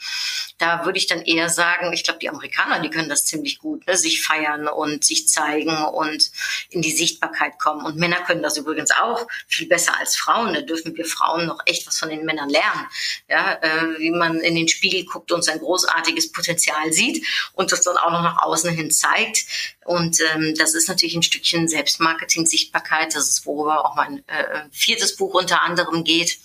Da 0.58 0.84
würde 0.84 0.98
ich 0.98 1.06
dann 1.06 1.22
eher 1.22 1.48
sagen, 1.48 1.92
ich 1.92 2.04
glaube, 2.04 2.20
die 2.20 2.28
Amerikaner, 2.28 2.80
die 2.80 2.90
können 2.90 3.08
das 3.08 3.24
ziemlich 3.24 3.58
gut, 3.58 3.86
ne? 3.86 3.96
sich 3.96 4.22
feiern 4.22 4.68
und 4.68 5.04
sich 5.04 5.28
zeigen 5.28 5.76
und 5.76 6.30
in 6.70 6.82
die 6.82 6.92
Sichtbarkeit 6.92 7.58
kommen. 7.58 7.84
Und 7.84 7.96
Männer 7.96 8.22
können 8.22 8.42
das 8.42 8.56
übrigens 8.56 8.90
auch 8.92 9.26
viel 9.48 9.66
besser 9.66 9.98
als 9.98 10.16
Frauen. 10.16 10.54
Da 10.54 10.60
dürfen 10.60 10.96
wir 10.96 11.04
Frauen 11.04 11.46
noch 11.46 11.60
echt 11.66 11.86
was 11.86 11.98
von 11.98 12.10
den 12.10 12.24
Männern 12.24 12.48
lernen. 12.48 12.86
Ja, 13.28 13.58
äh, 13.60 13.98
wie 13.98 14.10
man 14.10 14.40
in 14.40 14.54
den 14.54 14.68
Spiegel 14.68 15.04
guckt 15.04 15.32
und 15.32 15.42
sein 15.44 15.58
großartiges 15.58 16.32
Potenzial 16.32 16.92
sieht 16.92 17.26
und 17.54 17.72
das 17.72 17.82
dann 17.82 17.96
auch 17.96 18.10
noch 18.10 18.22
nach 18.22 18.42
außen 18.42 18.70
hin 18.70 18.90
zeigt. 18.90 19.44
Und 19.84 20.20
ähm, 20.20 20.54
das 20.56 20.74
ist 20.74 20.88
natürlich 20.88 21.16
ein 21.16 21.22
Stückchen 21.22 21.66
Selbstmarketing, 21.66 22.46
Sichtbarkeit. 22.46 23.14
Das 23.14 23.28
ist, 23.28 23.46
worüber 23.46 23.84
auch 23.84 23.96
mein 23.96 24.26
äh, 24.28 24.64
viertes 24.70 25.16
Buch 25.16 25.34
unter 25.34 25.62
anderem 25.62 26.04
geht. 26.04 26.38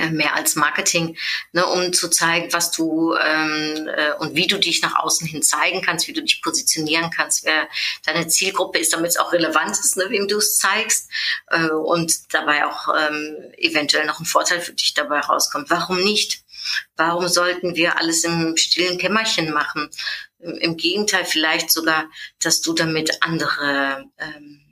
Äh, 0.00 0.10
mehr 0.10 0.34
als 0.34 0.56
Marketing, 0.56 1.16
ne, 1.52 1.64
um 1.66 1.92
zu 1.92 2.08
zeigen, 2.08 2.52
was 2.54 2.70
du 2.70 3.14
ähm, 3.16 3.86
äh, 3.94 4.14
und 4.14 4.34
wie 4.34 4.46
du 4.46 4.58
dich 4.58 4.80
nach 4.80 4.94
außen 4.96 5.26
hin 5.26 5.42
zeigen 5.42 5.82
kannst, 5.82 6.08
wie 6.08 6.14
du 6.14 6.22
dich 6.22 6.40
positionieren 6.40 7.10
kannst, 7.10 7.44
wer 7.44 7.68
deine 8.04 8.26
Zielgruppe 8.26 8.78
ist, 8.78 8.94
damit 8.94 9.10
es 9.10 9.18
auch 9.18 9.32
relevant 9.32 9.72
ist, 9.72 9.98
ne, 9.98 10.06
wem 10.08 10.26
du 10.26 10.38
es 10.38 10.56
zeigst 10.56 11.10
äh, 11.48 11.68
und 11.68 12.32
dabei 12.32 12.66
auch 12.66 12.88
ähm, 12.96 13.36
eventuell 13.58 14.06
noch 14.06 14.20
ein 14.20 14.26
Vorteil 14.26 14.62
für 14.62 14.72
dich 14.72 14.94
dabei 14.94 15.20
rauskommt. 15.20 15.68
Warum 15.68 16.02
nicht? 16.02 16.42
Warum 16.96 17.28
sollten 17.28 17.76
wir 17.76 17.98
alles 17.98 18.24
im 18.24 18.56
stillen 18.56 18.96
Kämmerchen 18.96 19.52
machen? 19.52 19.90
Im 20.38 20.78
Gegenteil, 20.78 21.26
vielleicht 21.26 21.70
sogar, 21.70 22.06
dass 22.40 22.62
du 22.62 22.72
damit 22.72 23.22
andere 23.22 24.06
ähm, 24.18 24.64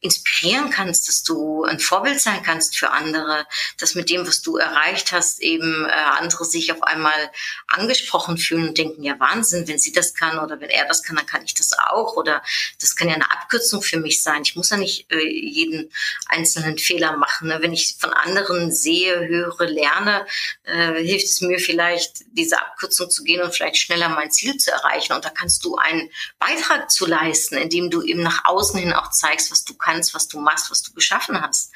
inspirieren 0.00 0.70
kannst, 0.70 1.08
dass 1.08 1.22
du 1.22 1.64
ein 1.64 1.78
Vorbild 1.78 2.20
sein 2.20 2.42
kannst 2.42 2.78
für 2.78 2.90
andere, 2.90 3.46
dass 3.78 3.94
mit 3.94 4.08
dem, 4.08 4.26
was 4.26 4.40
du 4.40 4.56
erreicht 4.56 5.12
hast, 5.12 5.40
eben 5.40 5.84
äh, 5.84 5.90
andere 5.90 6.46
sich 6.46 6.72
auf 6.72 6.82
einmal 6.82 7.30
angesprochen 7.66 8.38
fühlen 8.38 8.68
und 8.68 8.78
denken, 8.78 9.02
ja 9.02 9.20
Wahnsinn, 9.20 9.68
wenn 9.68 9.78
sie 9.78 9.92
das 9.92 10.14
kann 10.14 10.38
oder 10.38 10.58
wenn 10.60 10.70
er 10.70 10.88
das 10.88 11.02
kann, 11.02 11.16
dann 11.16 11.26
kann 11.26 11.44
ich 11.44 11.54
das 11.54 11.78
auch 11.78 12.16
oder 12.16 12.42
das 12.80 12.96
kann 12.96 13.08
ja 13.08 13.14
eine 13.14 13.30
Abkürzung 13.30 13.82
für 13.82 13.98
mich 13.98 14.22
sein. 14.22 14.40
Ich 14.42 14.56
muss 14.56 14.70
ja 14.70 14.78
nicht 14.78 15.10
äh, 15.12 15.18
jeden 15.18 15.92
einzelnen 16.26 16.78
Fehler 16.78 17.18
machen. 17.18 17.48
Ne? 17.48 17.58
Wenn 17.60 17.74
ich 17.74 17.96
von 18.00 18.14
anderen 18.14 18.72
sehe, 18.72 19.28
höre, 19.28 19.66
lerne, 19.66 20.26
äh, 20.64 20.94
hilft 20.94 21.26
es 21.26 21.42
mir 21.42 21.58
vielleicht, 21.58 22.24
diese 22.32 22.58
Abkürzung 22.58 23.10
zu 23.10 23.22
gehen 23.22 23.42
und 23.42 23.54
vielleicht 23.54 23.76
schneller 23.76 24.08
mein 24.08 24.30
Ziel 24.30 24.56
zu 24.56 24.70
erreichen. 24.70 25.12
Und 25.12 25.26
da 25.26 25.30
kannst 25.30 25.62
du 25.64 25.76
einen 25.76 26.08
Beitrag 26.38 26.90
zu 26.90 27.04
leisten, 27.04 27.56
indem 27.56 27.90
du 27.90 28.02
eben 28.02 28.22
nach 28.22 28.46
außen 28.46 28.80
hin 28.80 28.94
auch 28.94 29.10
zeigst, 29.10 29.50
was 29.50 29.64
du 29.64 29.74
kannst 29.74 29.89
kannst, 29.90 30.14
was 30.14 30.28
du 30.28 30.40
machst, 30.40 30.70
was 30.70 30.82
du 30.82 30.92
geschaffen 30.94 31.40
hast. 31.40 31.72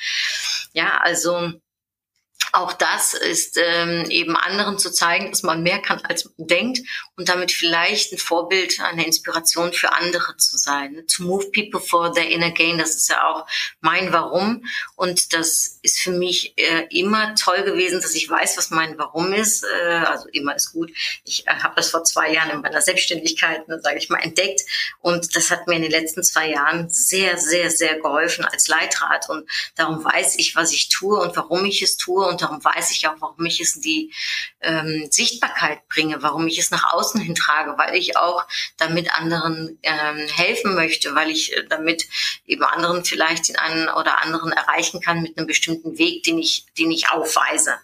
Ja, 0.73 0.99
also 0.99 1.53
auch 2.55 2.73
das 2.73 3.15
ist 3.15 3.59
ähm, 3.61 4.09
eben 4.11 4.37
anderen 4.37 4.79
zu 4.79 4.91
zeigen, 4.91 5.31
dass 5.31 5.43
man 5.43 5.63
mehr 5.63 5.81
kann, 5.81 6.01
als 6.05 6.25
man 6.25 6.47
denkt 6.47 6.81
und 7.17 7.29
damit 7.29 7.51
vielleicht 7.51 8.13
ein 8.13 8.19
Vorbild, 8.19 8.81
eine 8.81 9.05
Inspiration 9.05 9.73
für 9.73 9.93
andere 9.93 10.37
zu 10.37 10.57
sein. 10.57 11.05
To 11.17 11.25
move 11.25 11.51
people 11.51 11.81
for 11.81 12.13
their 12.13 12.29
inner 12.29 12.53
gain, 12.53 12.79
das 12.79 12.95
ist 12.95 13.09
ja 13.09 13.29
auch 13.29 13.47
mein 13.81 14.13
Warum 14.13 14.65
und 14.95 15.33
das 15.33 15.81
ist 15.83 15.99
für 15.99 16.13
mich 16.13 16.55
äh, 16.57 16.87
immer 16.91 17.35
toll 17.35 17.63
gewesen, 17.63 18.01
dass 18.01 18.15
ich 18.15 18.31
weiß, 18.31 18.57
was 18.57 18.71
mein 18.71 18.99
Warum 18.99 19.33
ist. 19.33 19.65
Äh, 19.65 20.05
also 20.07 20.29
immer 20.29 20.55
ist 20.55 20.73
gut. 20.73 20.93
Ich 21.25 21.47
äh, 21.49 21.51
habe 21.51 21.75
das 21.77 21.91
vor 21.91 22.05
zwei 22.05 22.33
Jahren 22.33 22.51
in 22.51 22.61
meiner 22.61 22.83
Selbstständigkeit, 22.83 23.67
ne, 23.69 23.81
sage 23.83 23.99
ich 23.99 24.11
mal, 24.11 24.21
entdeckt 24.21 24.61
und 25.01 25.35
das 25.35 25.51
hat 25.51 25.67
mir 25.67 25.77
in 25.77 25.83
den 25.83 25.91
letzten 25.91 26.23
zwei 26.23 26.51
Jahren 26.51 26.89
sehr, 26.89 27.37
sehr, 27.37 27.71
sehr 27.71 27.99
geholfen 27.99 28.45
als 28.45 28.69
Leitrat 28.69 29.29
und 29.29 29.49
darum 29.75 30.05
weiß 30.05 30.37
ich, 30.39 30.55
was 30.55 30.73
ich 30.73 30.89
tue 30.89 31.19
und 31.19 31.37
warum 31.37 31.65
ich 31.65 31.83
es 31.83 31.97
tue 31.97 32.24
und 32.29 32.43
darum 32.43 32.65
weiß 32.65 32.91
ich 32.91 33.07
auch, 33.09 33.15
warum 33.21 33.45
ich 33.47 33.61
es 33.61 33.77
in 33.77 33.83
die 33.83 34.13
ähm, 34.61 35.09
Sichtbarkeit 35.11 35.89
bringe, 35.89 36.23
warum 36.23 36.47
ich 36.47 36.59
es 36.59 36.71
nach 36.71 36.93
außen 36.93 37.21
hin 37.21 37.35
trage, 37.35 37.77
weil 37.79 37.95
ich 37.95 38.17
auch 38.17 38.47
damit 38.77 39.13
anderen 39.15 39.79
ähm, 39.83 40.29
helfen 40.29 40.75
möchte, 40.75 41.15
weil 41.15 41.31
ich 41.31 41.57
äh, 41.57 41.65
damit 41.69 42.07
eben 42.45 42.65
anderen 42.65 43.05
vielleicht 43.05 43.49
den 43.49 43.57
einen 43.57 43.89
oder 43.89 44.21
anderen 44.23 44.53
erreichen 44.53 45.01
kann 45.01 45.23
mit 45.23 45.37
einem 45.37 45.47
bestimmten 45.47 45.99
Weg, 45.99 46.23
den 46.25 46.39
ich, 46.39 46.67
den 46.79 46.91
ich 46.91 47.11
aufweise. 47.11 47.77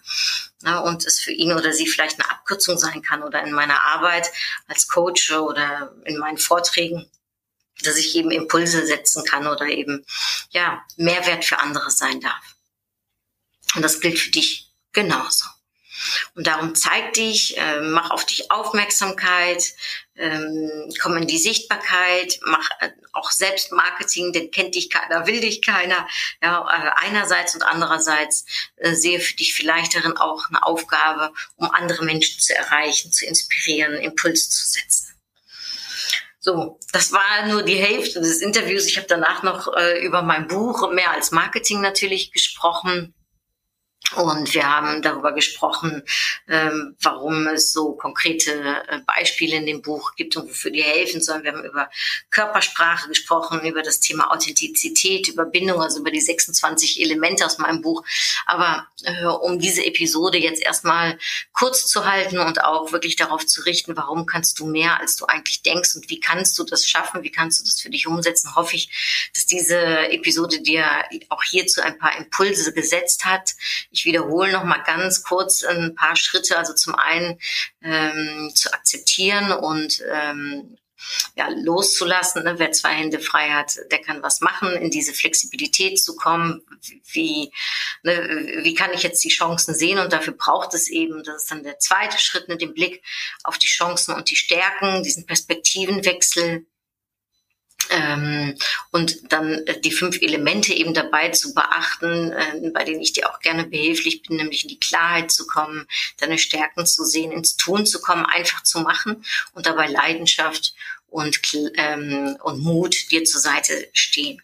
Ja, 0.63 0.79
und 0.79 1.05
es 1.05 1.19
für 1.19 1.31
ihn 1.31 1.53
oder 1.53 1.73
sie 1.73 1.87
vielleicht 1.87 2.19
eine 2.19 2.29
Abkürzung 2.29 2.77
sein 2.77 3.01
kann 3.01 3.23
oder 3.23 3.41
in 3.41 3.51
meiner 3.51 3.83
Arbeit 3.83 4.31
als 4.67 4.87
Coach 4.87 5.31
oder 5.31 5.93
in 6.05 6.17
meinen 6.17 6.37
Vorträgen 6.37 7.09
dass 7.83 7.97
ich 7.97 8.15
eben 8.15 8.31
Impulse 8.31 8.85
setzen 8.85 9.23
kann 9.25 9.47
oder 9.47 9.65
eben 9.65 10.05
ja 10.51 10.83
Mehrwert 10.97 11.45
für 11.45 11.59
andere 11.59 11.89
sein 11.89 12.19
darf. 12.19 12.50
Und 13.75 13.81
das 13.81 13.99
gilt 13.99 14.19
für 14.19 14.31
dich 14.31 14.71
genauso. 14.93 15.45
Und 16.35 16.47
darum 16.47 16.75
zeig 16.75 17.13
dich, 17.13 17.57
äh, 17.57 17.81
mach 17.81 18.09
auf 18.11 18.25
dich 18.25 18.51
Aufmerksamkeit, 18.51 19.63
ähm, 20.15 20.89
komm 21.01 21.17
in 21.17 21.27
die 21.27 21.37
Sichtbarkeit, 21.37 22.39
mach 22.45 22.69
äh, 22.79 22.89
auch 23.13 23.31
Selbstmarketing, 23.31 24.33
denn 24.33 24.51
kennt 24.51 24.75
dich 24.75 24.89
keiner, 24.89 25.27
will 25.27 25.41
dich 25.41 25.61
keiner. 25.61 26.07
Ja, 26.41 26.61
äh, 26.61 27.05
einerseits 27.05 27.55
und 27.55 27.63
andererseits 27.63 28.45
äh, 28.77 28.93
sehe 28.93 29.19
für 29.19 29.35
dich 29.35 29.53
vielleicht 29.53 29.95
darin 29.95 30.17
auch 30.17 30.47
eine 30.49 30.63
Aufgabe, 30.63 31.33
um 31.55 31.69
andere 31.71 32.03
Menschen 32.03 32.39
zu 32.39 32.55
erreichen, 32.55 33.11
zu 33.11 33.25
inspirieren, 33.25 33.93
Impuls 33.93 34.49
zu 34.49 34.67
setzen. 34.67 35.07
So, 36.39 36.79
das 36.91 37.11
war 37.11 37.45
nur 37.45 37.61
die 37.61 37.75
Hälfte 37.75 38.19
des 38.19 38.41
Interviews. 38.41 38.87
Ich 38.87 38.97
habe 38.97 39.05
danach 39.07 39.43
noch 39.43 39.71
äh, 39.75 40.03
über 40.03 40.23
mein 40.23 40.47
Buch 40.47 40.91
mehr 40.91 41.11
als 41.11 41.29
Marketing 41.29 41.81
natürlich 41.81 42.31
gesprochen 42.31 43.13
Und 44.15 44.53
wir 44.53 44.69
haben 44.69 45.01
darüber 45.01 45.31
gesprochen, 45.31 46.03
ähm, 46.49 46.95
warum 47.01 47.47
es 47.47 47.71
so 47.71 47.93
konkrete 47.93 48.51
äh, 48.87 48.99
Beispiele 49.05 49.55
in 49.55 49.65
dem 49.65 49.81
Buch 49.81 50.15
gibt 50.15 50.35
und 50.35 50.49
wofür 50.49 50.71
die 50.71 50.83
helfen 50.83 51.21
sollen. 51.21 51.43
Wir 51.43 51.53
haben 51.53 51.63
über 51.63 51.89
Körpersprache 52.29 53.07
gesprochen, 53.07 53.65
über 53.65 53.81
das 53.81 54.01
Thema 54.01 54.31
Authentizität, 54.31 55.29
über 55.29 55.45
Bindung, 55.45 55.81
also 55.81 55.99
über 55.99 56.11
die 56.11 56.19
26 56.19 57.01
Elemente 57.01 57.45
aus 57.45 57.57
meinem 57.57 57.81
Buch. 57.81 58.03
Aber 58.45 58.87
äh, 59.03 59.25
um 59.25 59.59
diese 59.59 59.85
Episode 59.85 60.37
jetzt 60.37 60.61
erstmal 60.61 61.17
kurz 61.53 61.87
zu 61.87 62.05
halten 62.05 62.39
und 62.39 62.63
auch 62.63 62.91
wirklich 62.91 63.15
darauf 63.15 63.45
zu 63.45 63.61
richten, 63.61 63.95
warum 63.95 64.25
kannst 64.25 64.59
du 64.59 64.65
mehr, 64.65 64.99
als 64.99 65.15
du 65.15 65.25
eigentlich 65.25 65.61
denkst 65.61 65.95
und 65.95 66.09
wie 66.09 66.19
kannst 66.19 66.59
du 66.59 66.63
das 66.63 66.85
schaffen, 66.87 67.23
wie 67.23 67.31
kannst 67.31 67.59
du 67.59 67.63
das 67.63 67.79
für 67.79 67.89
dich 67.89 68.07
umsetzen, 68.07 68.55
hoffe 68.55 68.75
ich, 68.75 69.29
dass 69.33 69.45
diese 69.45 69.77
Episode 70.09 70.61
dir 70.61 70.85
auch 71.29 71.43
hierzu 71.43 71.81
ein 71.81 71.97
paar 71.97 72.17
Impulse 72.17 72.73
gesetzt 72.73 73.25
hat. 73.25 73.51
Ich 73.91 74.00
ich 74.01 74.05
wiederhole 74.05 74.51
noch 74.51 74.63
mal 74.63 74.81
ganz 74.83 75.23
kurz 75.23 75.63
ein 75.63 75.93
paar 75.95 76.15
Schritte. 76.15 76.57
Also 76.57 76.73
zum 76.73 76.95
einen 76.95 77.39
ähm, 77.83 78.51
zu 78.55 78.73
akzeptieren 78.73 79.51
und 79.51 80.01
ähm, 80.11 80.77
ja, 81.35 81.49
loszulassen. 81.49 82.43
Ne? 82.43 82.55
Wer 82.57 82.71
zwei 82.71 82.93
Hände 82.93 83.19
frei 83.19 83.49
hat, 83.49 83.75
der 83.91 84.01
kann 84.01 84.23
was 84.23 84.41
machen, 84.41 84.73
in 84.73 84.89
diese 84.89 85.13
Flexibilität 85.13 86.01
zu 86.01 86.15
kommen. 86.15 86.61
Wie, 87.11 87.51
ne, 88.03 88.59
wie 88.63 88.73
kann 88.73 88.93
ich 88.93 89.03
jetzt 89.03 89.23
die 89.23 89.29
Chancen 89.29 89.73
sehen? 89.75 89.99
Und 89.99 90.13
dafür 90.13 90.33
braucht 90.33 90.73
es 90.73 90.89
eben, 90.89 91.23
das 91.23 91.43
ist 91.43 91.51
dann 91.51 91.63
der 91.63 91.79
zweite 91.79 92.19
Schritt, 92.19 92.47
ne, 92.47 92.57
den 92.57 92.73
Blick 92.73 93.03
auf 93.43 93.57
die 93.57 93.67
Chancen 93.67 94.13
und 94.15 94.29
die 94.29 94.35
Stärken, 94.35 95.03
diesen 95.03 95.25
Perspektivenwechsel 95.25 96.65
ähm, 97.91 98.57
und 98.91 99.31
dann 99.31 99.65
äh, 99.67 99.79
die 99.79 99.91
fünf 99.91 100.21
Elemente 100.21 100.73
eben 100.73 100.93
dabei 100.93 101.29
zu 101.29 101.53
beachten, 101.53 102.31
äh, 102.31 102.71
bei 102.73 102.83
denen 102.83 103.01
ich 103.01 103.13
dir 103.13 103.29
auch 103.29 103.39
gerne 103.39 103.65
behilflich 103.65 104.23
bin, 104.23 104.37
nämlich 104.37 104.63
in 104.63 104.69
die 104.69 104.79
Klarheit 104.79 105.31
zu 105.31 105.45
kommen, 105.45 105.87
deine 106.17 106.37
Stärken 106.37 106.85
zu 106.85 107.03
sehen, 107.03 107.31
ins 107.31 107.57
Tun 107.57 107.85
zu 107.85 108.01
kommen, 108.01 108.25
einfach 108.25 108.63
zu 108.63 108.79
machen 108.79 109.23
und 109.53 109.65
dabei 109.65 109.87
Leidenschaft 109.87 110.73
und, 111.07 111.39
ähm, 111.75 112.37
und 112.41 112.59
Mut 112.59 113.11
dir 113.11 113.23
zur 113.25 113.41
Seite 113.41 113.89
stehen. 113.93 114.41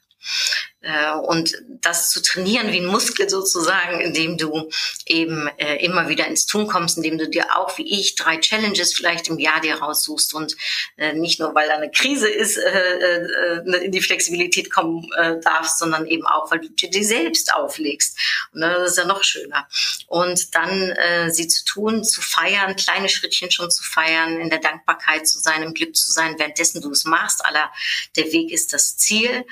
Äh, 0.88 1.12
und 1.12 1.56
das 1.82 2.10
zu 2.12 2.22
trainieren 2.22 2.72
wie 2.72 2.80
ein 2.80 2.86
Muskel 2.86 3.30
sozusagen, 3.30 4.00
indem 4.00 4.38
du 4.38 4.70
eben 5.06 5.48
äh, 5.58 5.84
immer 5.84 6.08
wieder 6.08 6.28
ins 6.28 6.46
Tun 6.46 6.68
kommst, 6.68 6.98
indem 6.98 7.18
du 7.18 7.28
dir 7.28 7.58
auch 7.58 7.78
wie 7.78 8.00
ich 8.00 8.16
drei 8.16 8.38
Challenges 8.38 8.94
vielleicht 8.94 9.28
im 9.28 9.40
Jahr 9.40 9.60
dir 9.60 9.76
raussuchst 9.76 10.34
und 10.34 10.56
äh, 10.98 11.14
nicht 11.14 11.40
nur, 11.40 11.54
weil 11.56 11.68
da 11.68 11.76
eine 11.76 11.92
Krise 11.92 12.30
ist, 12.30 12.58
in 12.58 13.92
die 13.92 14.02
Flexibilität 14.02 14.72
kommen 14.72 15.10
darfst, 15.44 15.80
sondern 15.80 16.06
eben 16.08 16.26
auch, 16.26 16.52
weil 16.52 16.60
du 16.60 16.70
dir 16.70 17.04
selbst 17.04 17.54
auflegst. 17.54 18.18
Und 18.54 18.62
das 18.62 18.92
ist 18.92 18.98
ja 18.98 19.06
noch 19.06 19.24
schöner. 19.24 19.68
Und 20.08 20.56
dann 20.56 20.94
sie 21.30 21.48
zu 21.48 21.66
tun, 21.66 22.04
zu 22.04 22.22
feiern, 22.22 22.76
kleine 22.76 23.10
Schrittchen 23.10 23.52
schon 23.52 23.72
zu 23.72 23.84
feiern, 23.84 24.40
in 24.40 24.50
der 24.50 24.60
Dankbarkeit 24.60 25.28
zu 25.28 25.40
sein, 25.40 25.64
im 25.64 25.74
Glück 25.74 25.96
zu 25.96 26.12
sein, 26.12 26.36
währenddessen 26.38 26.82
du 26.82 26.92
es 26.92 27.06
machst. 27.06 27.46
Aller, 27.46 27.72
der 28.16 28.32
Weg 28.32 28.52
ist 28.52 28.74
das 28.74 28.98
Ziel 28.98 29.46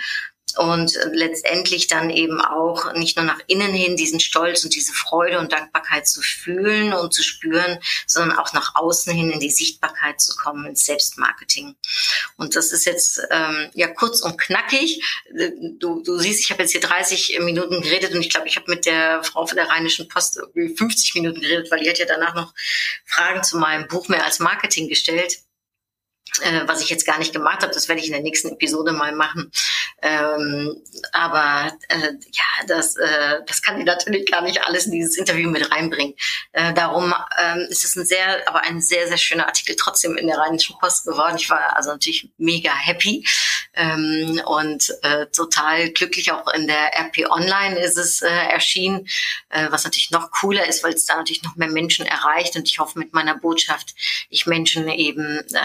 und 0.57 0.97
letztendlich 1.11 1.87
dann 1.87 2.09
eben 2.09 2.41
auch 2.41 2.93
nicht 2.93 3.17
nur 3.17 3.25
nach 3.25 3.39
innen 3.47 3.73
hin 3.73 3.95
diesen 3.95 4.19
Stolz 4.19 4.63
und 4.63 4.73
diese 4.73 4.93
Freude 4.93 5.39
und 5.39 5.51
Dankbarkeit 5.51 6.07
zu 6.07 6.21
fühlen 6.21 6.93
und 6.93 7.13
zu 7.13 7.23
spüren, 7.23 7.79
sondern 8.07 8.37
auch 8.37 8.53
nach 8.53 8.75
außen 8.75 9.13
hin 9.13 9.31
in 9.31 9.39
die 9.39 9.51
Sichtbarkeit 9.51 10.21
zu 10.21 10.35
kommen, 10.35 10.65
ins 10.65 10.85
Selbstmarketing. 10.85 11.75
Und 12.37 12.55
das 12.55 12.71
ist 12.71 12.85
jetzt 12.85 13.21
ähm, 13.31 13.69
ja 13.73 13.87
kurz 13.87 14.21
und 14.21 14.37
knackig. 14.37 15.03
Du, 15.79 16.01
du 16.03 16.17
siehst, 16.17 16.41
ich 16.41 16.51
habe 16.51 16.63
jetzt 16.63 16.71
hier 16.71 16.81
30 16.81 17.39
Minuten 17.41 17.81
geredet 17.81 18.13
und 18.13 18.21
ich 18.21 18.29
glaube, 18.29 18.47
ich 18.47 18.55
habe 18.55 18.69
mit 18.69 18.85
der 18.85 19.23
Frau 19.23 19.45
von 19.45 19.55
der 19.55 19.69
Rheinischen 19.69 20.07
Post 20.07 20.37
irgendwie 20.37 20.75
50 20.75 21.15
Minuten 21.15 21.41
geredet, 21.41 21.71
weil 21.71 21.79
die 21.79 21.89
hat 21.89 21.99
ja 21.99 22.05
danach 22.05 22.35
noch 22.35 22.53
Fragen 23.05 23.43
zu 23.43 23.57
meinem 23.57 23.87
Buch 23.87 24.07
mehr 24.07 24.25
als 24.25 24.39
Marketing 24.39 24.87
gestellt 24.87 25.39
äh, 26.41 26.61
was 26.65 26.81
ich 26.81 26.89
jetzt 26.89 27.05
gar 27.05 27.17
nicht 27.17 27.33
gemacht 27.33 27.61
habe. 27.61 27.73
Das 27.73 27.87
werde 27.87 28.01
ich 28.01 28.07
in 28.07 28.13
der 28.13 28.21
nächsten 28.21 28.49
Episode 28.49 28.91
mal 28.91 29.13
machen. 29.13 29.51
Ähm, 30.01 30.81
aber 31.13 31.71
äh, 31.87 32.11
ja, 32.31 32.65
das, 32.67 32.95
äh, 32.97 33.39
das 33.47 33.61
kann 33.61 33.79
ich 33.79 33.85
natürlich 33.85 34.29
gar 34.29 34.41
nicht 34.41 34.61
alles 34.65 34.85
in 34.85 34.91
dieses 34.91 35.17
Interview 35.17 35.49
mit 35.49 35.71
reinbringen. 35.71 36.15
Äh, 36.51 36.73
darum 36.73 37.13
ähm, 37.41 37.67
ist 37.69 37.85
es 37.85 37.95
ein 37.95 38.05
sehr, 38.05 38.47
aber 38.47 38.61
ein 38.61 38.81
sehr, 38.81 39.07
sehr 39.07 39.17
schöner 39.17 39.47
Artikel 39.47 39.75
trotzdem 39.75 40.17
in 40.17 40.27
der 40.27 40.37
Rheinischen 40.37 40.77
Post 40.77 41.05
geworden. 41.05 41.37
Ich 41.37 41.49
war 41.49 41.75
also 41.75 41.91
natürlich 41.91 42.29
mega 42.37 42.73
happy 42.73 43.25
ähm, 43.73 44.41
und 44.45 44.93
äh, 45.03 45.27
total 45.27 45.89
glücklich. 45.89 46.31
Auch 46.31 46.47
in 46.53 46.67
der 46.67 46.97
RP 46.99 47.29
Online 47.29 47.79
ist 47.79 47.97
es 47.97 48.21
äh, 48.21 48.27
erschienen, 48.27 49.07
äh, 49.49 49.67
was 49.69 49.83
natürlich 49.83 50.11
noch 50.11 50.31
cooler 50.31 50.67
ist, 50.67 50.83
weil 50.83 50.93
es 50.93 51.05
da 51.05 51.15
natürlich 51.15 51.43
noch 51.43 51.55
mehr 51.55 51.69
Menschen 51.69 52.05
erreicht. 52.05 52.55
Und 52.55 52.69
ich 52.69 52.79
hoffe, 52.79 52.99
mit 52.99 53.13
meiner 53.13 53.37
Botschaft 53.37 53.95
ich 54.29 54.45
Menschen 54.45 54.87
eben 54.89 55.39
äh, 55.53 55.57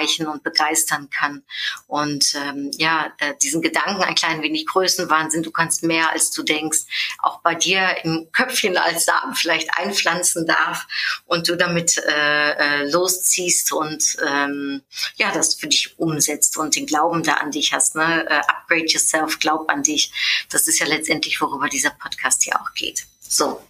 erreichen 0.00 0.26
und 0.26 0.42
begeistern 0.42 1.08
kann. 1.10 1.42
Und 1.86 2.34
ähm, 2.34 2.70
ja, 2.76 3.12
äh, 3.18 3.34
diesen 3.42 3.62
Gedanken 3.62 4.02
ein 4.02 4.14
klein 4.14 4.42
wenig 4.42 4.66
Größenwahnsinn, 4.66 5.42
du 5.42 5.50
kannst 5.50 5.82
mehr 5.82 6.10
als 6.12 6.30
du 6.30 6.42
denkst, 6.42 6.80
auch 7.18 7.40
bei 7.40 7.54
dir 7.54 7.96
im 8.04 8.28
Köpfchen 8.32 8.76
als 8.76 9.04
Samen 9.04 9.34
vielleicht 9.34 9.76
einpflanzen 9.78 10.46
darf 10.46 10.86
und 11.26 11.48
du 11.48 11.56
damit 11.56 11.98
äh, 11.98 12.50
äh, 12.52 12.90
losziehst 12.90 13.72
und 13.72 14.16
ähm, 14.26 14.82
ja, 15.16 15.32
das 15.32 15.54
für 15.54 15.68
dich 15.68 15.98
umsetzt 15.98 16.56
und 16.56 16.76
den 16.76 16.86
Glauben 16.86 17.22
da 17.22 17.34
an 17.34 17.50
dich 17.50 17.72
hast. 17.72 17.94
Ne? 17.94 18.26
Uh, 18.28 18.34
upgrade 18.34 18.86
yourself, 18.86 19.38
glaub 19.38 19.70
an 19.70 19.82
dich. 19.82 20.12
Das 20.48 20.66
ist 20.66 20.78
ja 20.78 20.86
letztendlich, 20.86 21.40
worüber 21.40 21.68
dieser 21.68 21.90
Podcast 21.90 22.42
hier 22.42 22.60
auch 22.60 22.72
geht. 22.74 23.06
So, 23.20 23.60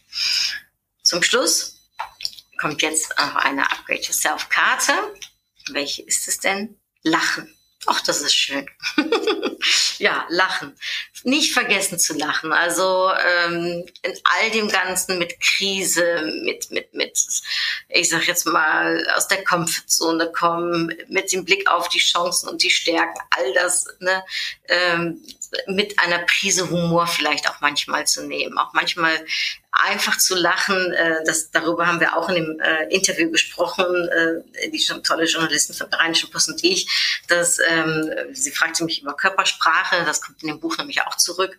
zum 1.03 1.23
Schluss 1.23 1.81
kommt 2.61 2.83
jetzt 2.83 3.11
noch 3.19 3.37
eine 3.37 3.71
Upgrade 3.71 4.03
Yourself 4.03 4.49
Karte. 4.49 4.93
Welche 5.75 6.03
ist 6.03 6.29
es 6.29 6.39
denn? 6.39 6.77
Lachen. 7.03 7.55
Ach, 7.87 8.01
das 8.03 8.21
ist 8.21 8.35
schön. 8.35 8.69
ja, 9.99 10.27
lachen. 10.29 10.77
Nicht 11.25 11.55
vergessen 11.55 11.99
zu 11.99 12.13
lachen. 12.13 12.53
Also 12.53 13.11
ähm, 13.11 13.87
in 14.03 14.13
all 14.25 14.51
dem 14.51 14.69
Ganzen 14.69 15.19
mit 15.19 15.41
Krise, 15.41 16.31
mit, 16.45 16.71
mit, 16.71 16.93
mit, 16.93 17.19
ich 17.89 18.11
sag 18.11 18.27
jetzt 18.27 18.47
mal, 18.47 19.07
aus 19.17 19.29
der 19.29 19.43
Komfortzone 19.45 20.31
kommen, 20.31 20.95
mit 21.09 21.33
dem 21.33 21.47
Blick 21.47 21.71
auf 21.71 21.89
die 21.89 22.01
Chancen 22.01 22.51
und 22.51 22.63
die 22.63 22.71
Stärken, 22.71 23.19
all 23.31 23.53
das, 23.55 23.87
ne, 24.01 24.23
ähm, 24.69 25.25
mit 25.67 25.99
einer 25.99 26.19
Prise 26.27 26.69
Humor 26.69 27.07
vielleicht 27.07 27.49
auch 27.49 27.61
manchmal 27.61 28.07
zu 28.07 28.27
nehmen. 28.27 28.59
Auch 28.59 28.75
manchmal 28.75 29.25
einfach 29.81 30.19
zu 30.19 30.35
lachen. 30.35 30.93
Äh, 30.93 31.25
das, 31.25 31.51
darüber 31.51 31.87
haben 31.87 32.01
wir 32.01 32.17
auch 32.17 32.29
in 32.29 32.37
dem 32.37 32.61
äh, 32.61 32.95
Interview 32.95 33.31
gesprochen, 33.31 34.09
äh, 34.09 34.71
die 34.71 34.79
schon 34.79 35.03
tolle 35.03 35.25
Journalistin 35.25 35.75
von 35.75 35.91
der 35.91 36.01
Rheinischen 36.01 36.31
Post 36.31 36.49
und 36.49 36.63
ich. 36.65 37.23
Dass, 37.29 37.59
ähm, 37.69 38.11
sie 38.33 38.51
fragte 38.51 38.85
mich 38.85 39.03
über 39.03 39.15
Körpersprache, 39.15 40.05
das 40.05 40.21
kommt 40.21 40.43
in 40.43 40.49
dem 40.49 40.61
Buch 40.61 40.77
nämlich 40.79 41.03
auch 41.03 41.17
zurück. 41.17 41.59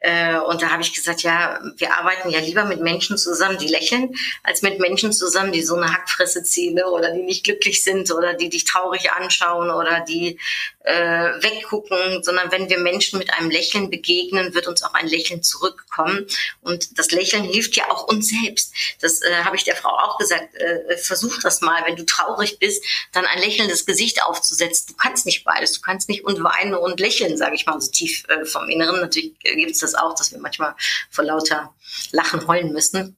Äh, 0.00 0.38
und 0.38 0.62
da 0.62 0.70
habe 0.70 0.82
ich 0.82 0.94
gesagt, 0.94 1.22
ja, 1.22 1.60
wir 1.76 1.96
arbeiten 1.96 2.30
ja 2.30 2.40
lieber 2.40 2.64
mit 2.64 2.80
Menschen 2.80 3.18
zusammen, 3.18 3.58
die 3.58 3.68
lächeln, 3.68 4.14
als 4.42 4.62
mit 4.62 4.78
Menschen 4.78 5.12
zusammen, 5.12 5.52
die 5.52 5.62
so 5.62 5.76
eine 5.76 5.92
Hackfresse 5.92 6.42
ziehen 6.42 6.74
ne? 6.74 6.86
oder 6.86 7.12
die 7.12 7.22
nicht 7.22 7.44
glücklich 7.44 7.84
sind 7.84 8.10
oder 8.10 8.34
die 8.34 8.48
dich 8.48 8.64
traurig 8.64 9.12
anschauen 9.12 9.70
oder 9.70 10.00
die 10.00 10.38
äh, 10.84 11.42
weggucken, 11.42 12.22
sondern 12.22 12.50
wenn 12.50 12.70
wir 12.70 12.78
Menschen 12.78 13.18
mit 13.18 13.32
einem 13.34 13.50
Lächeln 13.50 13.90
begegnen, 13.90 14.54
wird 14.54 14.66
uns 14.66 14.82
auch 14.82 14.94
ein 14.94 15.06
Lächeln 15.06 15.42
zurückkommen. 15.42 16.26
Und 16.62 16.98
das 16.98 17.10
Lächeln 17.10 17.44
hilft 17.44 17.76
ja 17.76 17.90
auch 17.90 18.08
uns 18.08 18.28
selbst. 18.28 18.72
Das 19.00 19.20
äh, 19.20 19.44
habe 19.44 19.56
ich 19.56 19.64
der 19.64 19.76
Frau 19.76 19.90
auch 19.90 20.18
gesagt. 20.18 20.54
Äh, 20.54 20.96
versuch 20.96 21.38
das 21.42 21.60
mal, 21.60 21.84
wenn 21.86 21.96
du 21.96 22.06
traurig 22.06 22.58
bist, 22.58 22.82
dann 23.12 23.26
ein 23.26 23.38
lächelndes 23.38 23.84
Gesicht 23.84 24.22
aufzusetzen. 24.22 24.86
Du 24.88 24.94
kannst 24.94 25.26
nicht 25.26 25.44
beides. 25.44 25.72
Du 25.72 25.80
kannst 25.82 26.08
nicht 26.08 26.24
und 26.24 26.42
weinen 26.42 26.74
und 26.74 26.98
lächeln, 26.98 27.36
sage 27.36 27.54
ich 27.54 27.66
mal 27.66 27.80
so 27.80 27.90
tief 27.90 28.24
äh, 28.28 28.44
vom 28.46 28.68
Inneren. 28.68 29.00
Natürlich 29.00 29.38
gibt 29.40 29.72
es 29.72 29.80
das 29.80 29.89
auch, 29.94 30.14
dass 30.14 30.32
wir 30.32 30.38
manchmal 30.38 30.74
vor 31.10 31.24
lauter 31.24 31.74
Lachen 32.12 32.46
heulen 32.46 32.72
müssen. 32.72 33.16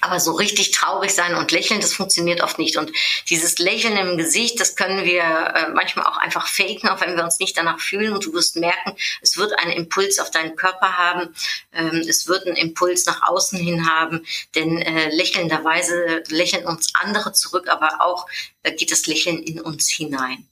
Aber 0.00 0.20
so 0.20 0.32
richtig 0.32 0.72
traurig 0.72 1.12
sein 1.12 1.36
und 1.36 1.52
lächeln, 1.52 1.80
das 1.80 1.94
funktioniert 1.94 2.42
oft 2.42 2.58
nicht. 2.58 2.76
Und 2.76 2.92
dieses 3.30 3.58
Lächeln 3.58 3.96
im 3.96 4.18
Gesicht, 4.18 4.60
das 4.60 4.74
können 4.74 5.04
wir 5.04 5.22
äh, 5.22 5.68
manchmal 5.68 6.06
auch 6.06 6.16
einfach 6.16 6.48
faken, 6.48 6.88
auch 6.88 7.00
wenn 7.00 7.16
wir 7.16 7.24
uns 7.24 7.38
nicht 7.38 7.56
danach 7.56 7.80
fühlen. 7.80 8.12
Und 8.12 8.24
du 8.26 8.32
wirst 8.32 8.56
merken, 8.56 8.96
es 9.22 9.36
wird 9.36 9.58
einen 9.58 9.72
Impuls 9.72 10.18
auf 10.18 10.30
deinen 10.30 10.56
Körper 10.56 10.98
haben. 10.98 11.34
Ähm, 11.72 12.04
es 12.06 12.26
wird 12.26 12.46
einen 12.46 12.56
Impuls 12.56 13.06
nach 13.06 13.22
außen 13.22 13.58
hin 13.58 13.88
haben. 13.88 14.26
Denn 14.54 14.82
äh, 14.82 15.08
lächelnderweise 15.14 16.24
lächeln 16.28 16.66
uns 16.66 16.94
andere 16.94 17.32
zurück, 17.32 17.68
aber 17.68 18.04
auch 18.04 18.26
äh, 18.64 18.72
geht 18.72 18.90
das 18.90 19.06
Lächeln 19.06 19.42
in 19.42 19.60
uns 19.60 19.88
hinein. 19.88 20.48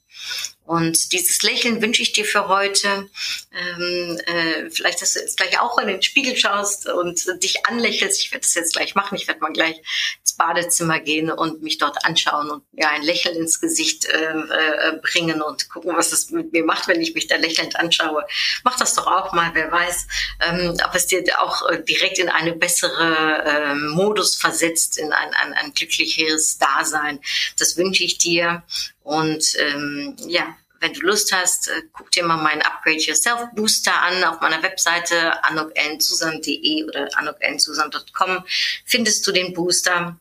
Und 0.65 1.11
dieses 1.11 1.43
Lächeln 1.43 1.81
wünsche 1.81 2.01
ich 2.01 2.11
dir 2.11 2.25
für 2.25 2.47
heute. 2.47 3.07
Ähm, 3.51 4.19
äh, 4.25 4.69
vielleicht, 4.71 5.01
dass 5.01 5.13
du 5.13 5.19
jetzt 5.19 5.37
gleich 5.37 5.59
auch 5.59 5.77
in 5.77 5.87
den 5.87 6.01
Spiegel 6.01 6.35
schaust 6.35 6.89
und 6.89 7.23
dich 7.43 7.67
anlächelst. 7.67 8.19
Ich 8.21 8.31
werde 8.31 8.41
das 8.41 8.55
jetzt 8.55 8.73
gleich 8.73 8.95
machen. 8.95 9.15
Ich 9.15 9.27
werde 9.27 9.41
mal 9.41 9.53
gleich 9.53 9.77
ins 10.21 10.33
Badezimmer 10.33 10.99
gehen 10.99 11.29
und 11.29 11.61
mich 11.61 11.77
dort 11.77 12.03
anschauen 12.03 12.49
und 12.49 12.63
ja 12.73 12.89
ein 12.89 13.03
Lächeln 13.03 13.35
ins 13.37 13.61
Gesicht 13.61 14.05
äh, 14.05 14.33
äh, 14.33 14.99
bringen 15.03 15.43
und 15.43 15.69
gucken, 15.69 15.95
was 15.95 16.09
das 16.09 16.31
mit 16.31 16.51
mir 16.51 16.65
macht, 16.65 16.87
wenn 16.87 17.01
ich 17.01 17.13
mich 17.13 17.27
da 17.27 17.35
lächelnd 17.35 17.75
anschaue. 17.75 18.25
Mach 18.63 18.77
das 18.77 18.95
doch 18.95 19.05
auch 19.05 19.33
mal. 19.33 19.51
Wer 19.53 19.71
weiß, 19.71 20.07
ähm, 20.47 20.77
ob 20.83 20.95
es 20.95 21.05
dir 21.05 21.23
auch 21.37 21.69
äh, 21.69 21.83
direkt 21.83 22.17
in 22.17 22.29
eine 22.29 22.53
bessere 22.53 23.43
äh, 23.45 23.75
Modus 23.75 24.35
versetzt, 24.35 24.97
in 24.97 25.13
ein, 25.13 25.33
ein, 25.35 25.53
ein 25.53 25.73
glücklicheres 25.75 26.57
Dasein. 26.57 27.19
Das 27.59 27.77
wünsche 27.77 28.03
ich 28.03 28.17
dir. 28.17 28.63
Und 29.05 29.55
ähm, 29.59 30.15
ja, 30.27 30.57
wenn 30.79 30.93
du 30.93 31.01
Lust 31.01 31.31
hast, 31.31 31.67
äh, 31.67 31.83
guck 31.93 32.09
dir 32.09 32.25
mal 32.25 32.41
meinen 32.41 32.63
Upgrade 32.63 32.97
Yourself 32.97 33.49
Booster 33.53 34.01
an 34.01 34.23
auf 34.23 34.41
meiner 34.41 34.63
Webseite 34.63 35.43
anokensusan.de 35.43 36.85
oder 36.85 37.07
anokensusan.com 37.15 38.43
findest 38.83 39.25
du 39.27 39.31
den 39.31 39.53
Booster, 39.53 40.19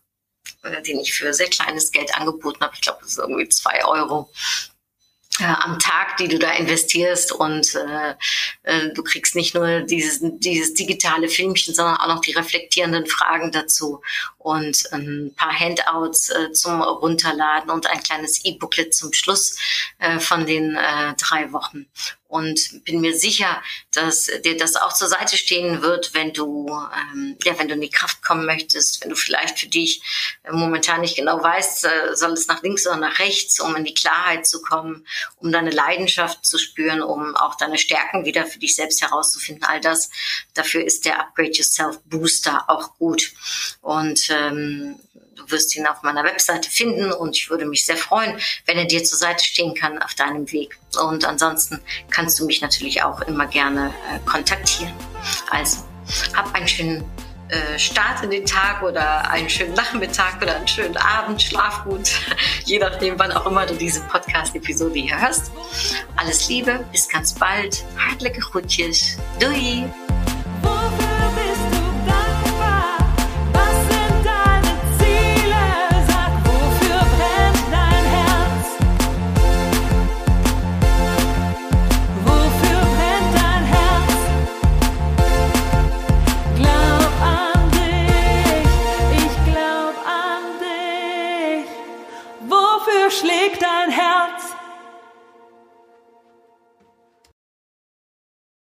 äh, 0.62 0.82
den 0.82 1.00
ich 1.00 1.14
für 1.14 1.32
sehr 1.32 1.48
kleines 1.48 1.92
Geld 1.92 2.14
angeboten 2.14 2.60
habe. 2.60 2.74
Ich 2.74 2.82
glaube, 2.82 2.98
das 3.00 3.12
ist 3.12 3.18
irgendwie 3.18 3.48
zwei 3.48 3.82
Euro 3.86 4.30
äh, 5.40 5.44
am 5.44 5.78
Tag, 5.78 6.16
die 6.18 6.28
du 6.28 6.38
da 6.38 6.52
investierst 6.52 7.32
und 7.32 7.74
äh, 7.74 8.14
äh, 8.62 8.92
du 8.94 9.02
kriegst 9.02 9.34
nicht 9.34 9.54
nur 9.54 9.80
dieses, 9.80 10.20
dieses 10.22 10.74
digitale 10.74 11.28
Filmchen, 11.28 11.74
sondern 11.74 11.96
auch 11.96 12.06
noch 12.06 12.20
die 12.20 12.32
reflektierenden 12.32 13.06
Fragen 13.06 13.50
dazu 13.50 14.00
und 14.38 14.92
ein 14.92 15.32
paar 15.36 15.52
Handouts 15.52 16.30
äh, 16.30 16.52
zum 16.52 16.80
Runterladen 16.82 17.70
und 17.70 17.90
ein 17.90 18.02
kleines 18.02 18.44
E-Booklet 18.44 18.94
zum 18.94 19.12
Schluss 19.12 19.58
äh, 19.98 20.20
von 20.20 20.46
den 20.46 20.76
äh, 20.76 21.14
drei 21.18 21.52
Wochen 21.52 21.86
und 22.34 22.84
bin 22.84 23.00
mir 23.00 23.16
sicher, 23.16 23.62
dass 23.92 24.28
dir 24.44 24.56
das 24.56 24.74
auch 24.74 24.92
zur 24.92 25.06
Seite 25.06 25.36
stehen 25.36 25.82
wird, 25.82 26.14
wenn 26.14 26.32
du, 26.32 26.66
ähm, 26.68 27.36
ja, 27.44 27.56
wenn 27.60 27.68
du 27.68 27.74
in 27.74 27.80
die 27.80 27.90
Kraft 27.90 28.22
kommen 28.22 28.44
möchtest, 28.44 29.00
wenn 29.00 29.10
du 29.10 29.14
vielleicht 29.14 29.60
für 29.60 29.68
dich 29.68 30.02
momentan 30.50 31.02
nicht 31.02 31.14
genau 31.14 31.40
weißt, 31.40 31.84
äh, 31.84 32.16
soll 32.16 32.32
es 32.32 32.48
nach 32.48 32.60
links 32.64 32.88
oder 32.88 32.96
nach 32.96 33.20
rechts, 33.20 33.60
um 33.60 33.76
in 33.76 33.84
die 33.84 33.94
Klarheit 33.94 34.48
zu 34.48 34.60
kommen, 34.62 35.06
um 35.36 35.52
deine 35.52 35.70
Leidenschaft 35.70 36.44
zu 36.44 36.58
spüren, 36.58 37.02
um 37.02 37.36
auch 37.36 37.54
deine 37.54 37.78
Stärken 37.78 38.24
wieder 38.24 38.46
für 38.46 38.58
dich 38.58 38.74
selbst 38.74 39.00
herauszufinden. 39.00 39.62
All 39.62 39.80
das, 39.80 40.10
dafür 40.54 40.84
ist 40.84 41.04
der 41.04 41.20
Upgrade 41.20 41.52
Yourself 41.52 42.00
Booster 42.04 42.64
auch 42.66 42.98
gut. 42.98 43.32
Und 43.80 44.28
ähm, 44.30 44.98
Du 45.34 45.50
wirst 45.50 45.74
ihn 45.76 45.86
auf 45.86 46.02
meiner 46.02 46.24
Webseite 46.24 46.70
finden 46.70 47.12
und 47.12 47.36
ich 47.36 47.50
würde 47.50 47.64
mich 47.64 47.84
sehr 47.84 47.96
freuen, 47.96 48.38
wenn 48.66 48.78
er 48.78 48.84
dir 48.84 49.02
zur 49.04 49.18
Seite 49.18 49.44
stehen 49.44 49.74
kann 49.74 50.00
auf 50.00 50.14
deinem 50.14 50.50
Weg. 50.52 50.78
Und 51.00 51.24
ansonsten 51.24 51.80
kannst 52.10 52.38
du 52.38 52.46
mich 52.46 52.60
natürlich 52.60 53.02
auch 53.02 53.20
immer 53.22 53.46
gerne 53.46 53.92
äh, 54.10 54.18
kontaktieren. 54.28 54.92
Also, 55.50 55.84
hab 56.34 56.54
einen 56.54 56.68
schönen 56.68 57.04
äh, 57.48 57.78
Start 57.78 58.22
in 58.22 58.30
den 58.30 58.46
Tag 58.46 58.82
oder 58.82 59.28
einen 59.30 59.50
schönen 59.50 59.74
Nachmittag 59.74 60.40
oder 60.40 60.56
einen 60.56 60.68
schönen 60.68 60.96
Abend, 60.96 61.42
schlaf 61.42 61.84
gut, 61.84 62.10
je 62.64 62.78
nachdem, 62.78 63.18
wann 63.18 63.32
auch 63.32 63.46
immer 63.46 63.66
du 63.66 63.74
diese 63.74 64.00
Podcast-Episode 64.02 64.98
hier 64.98 65.20
hörst. 65.20 65.52
Alles 66.16 66.48
Liebe, 66.48 66.84
bis 66.90 67.08
ganz 67.08 67.34
bald. 67.34 67.84
Hartelijke 67.98 68.40
groetjes. 68.40 69.18
Doei! 69.38 69.84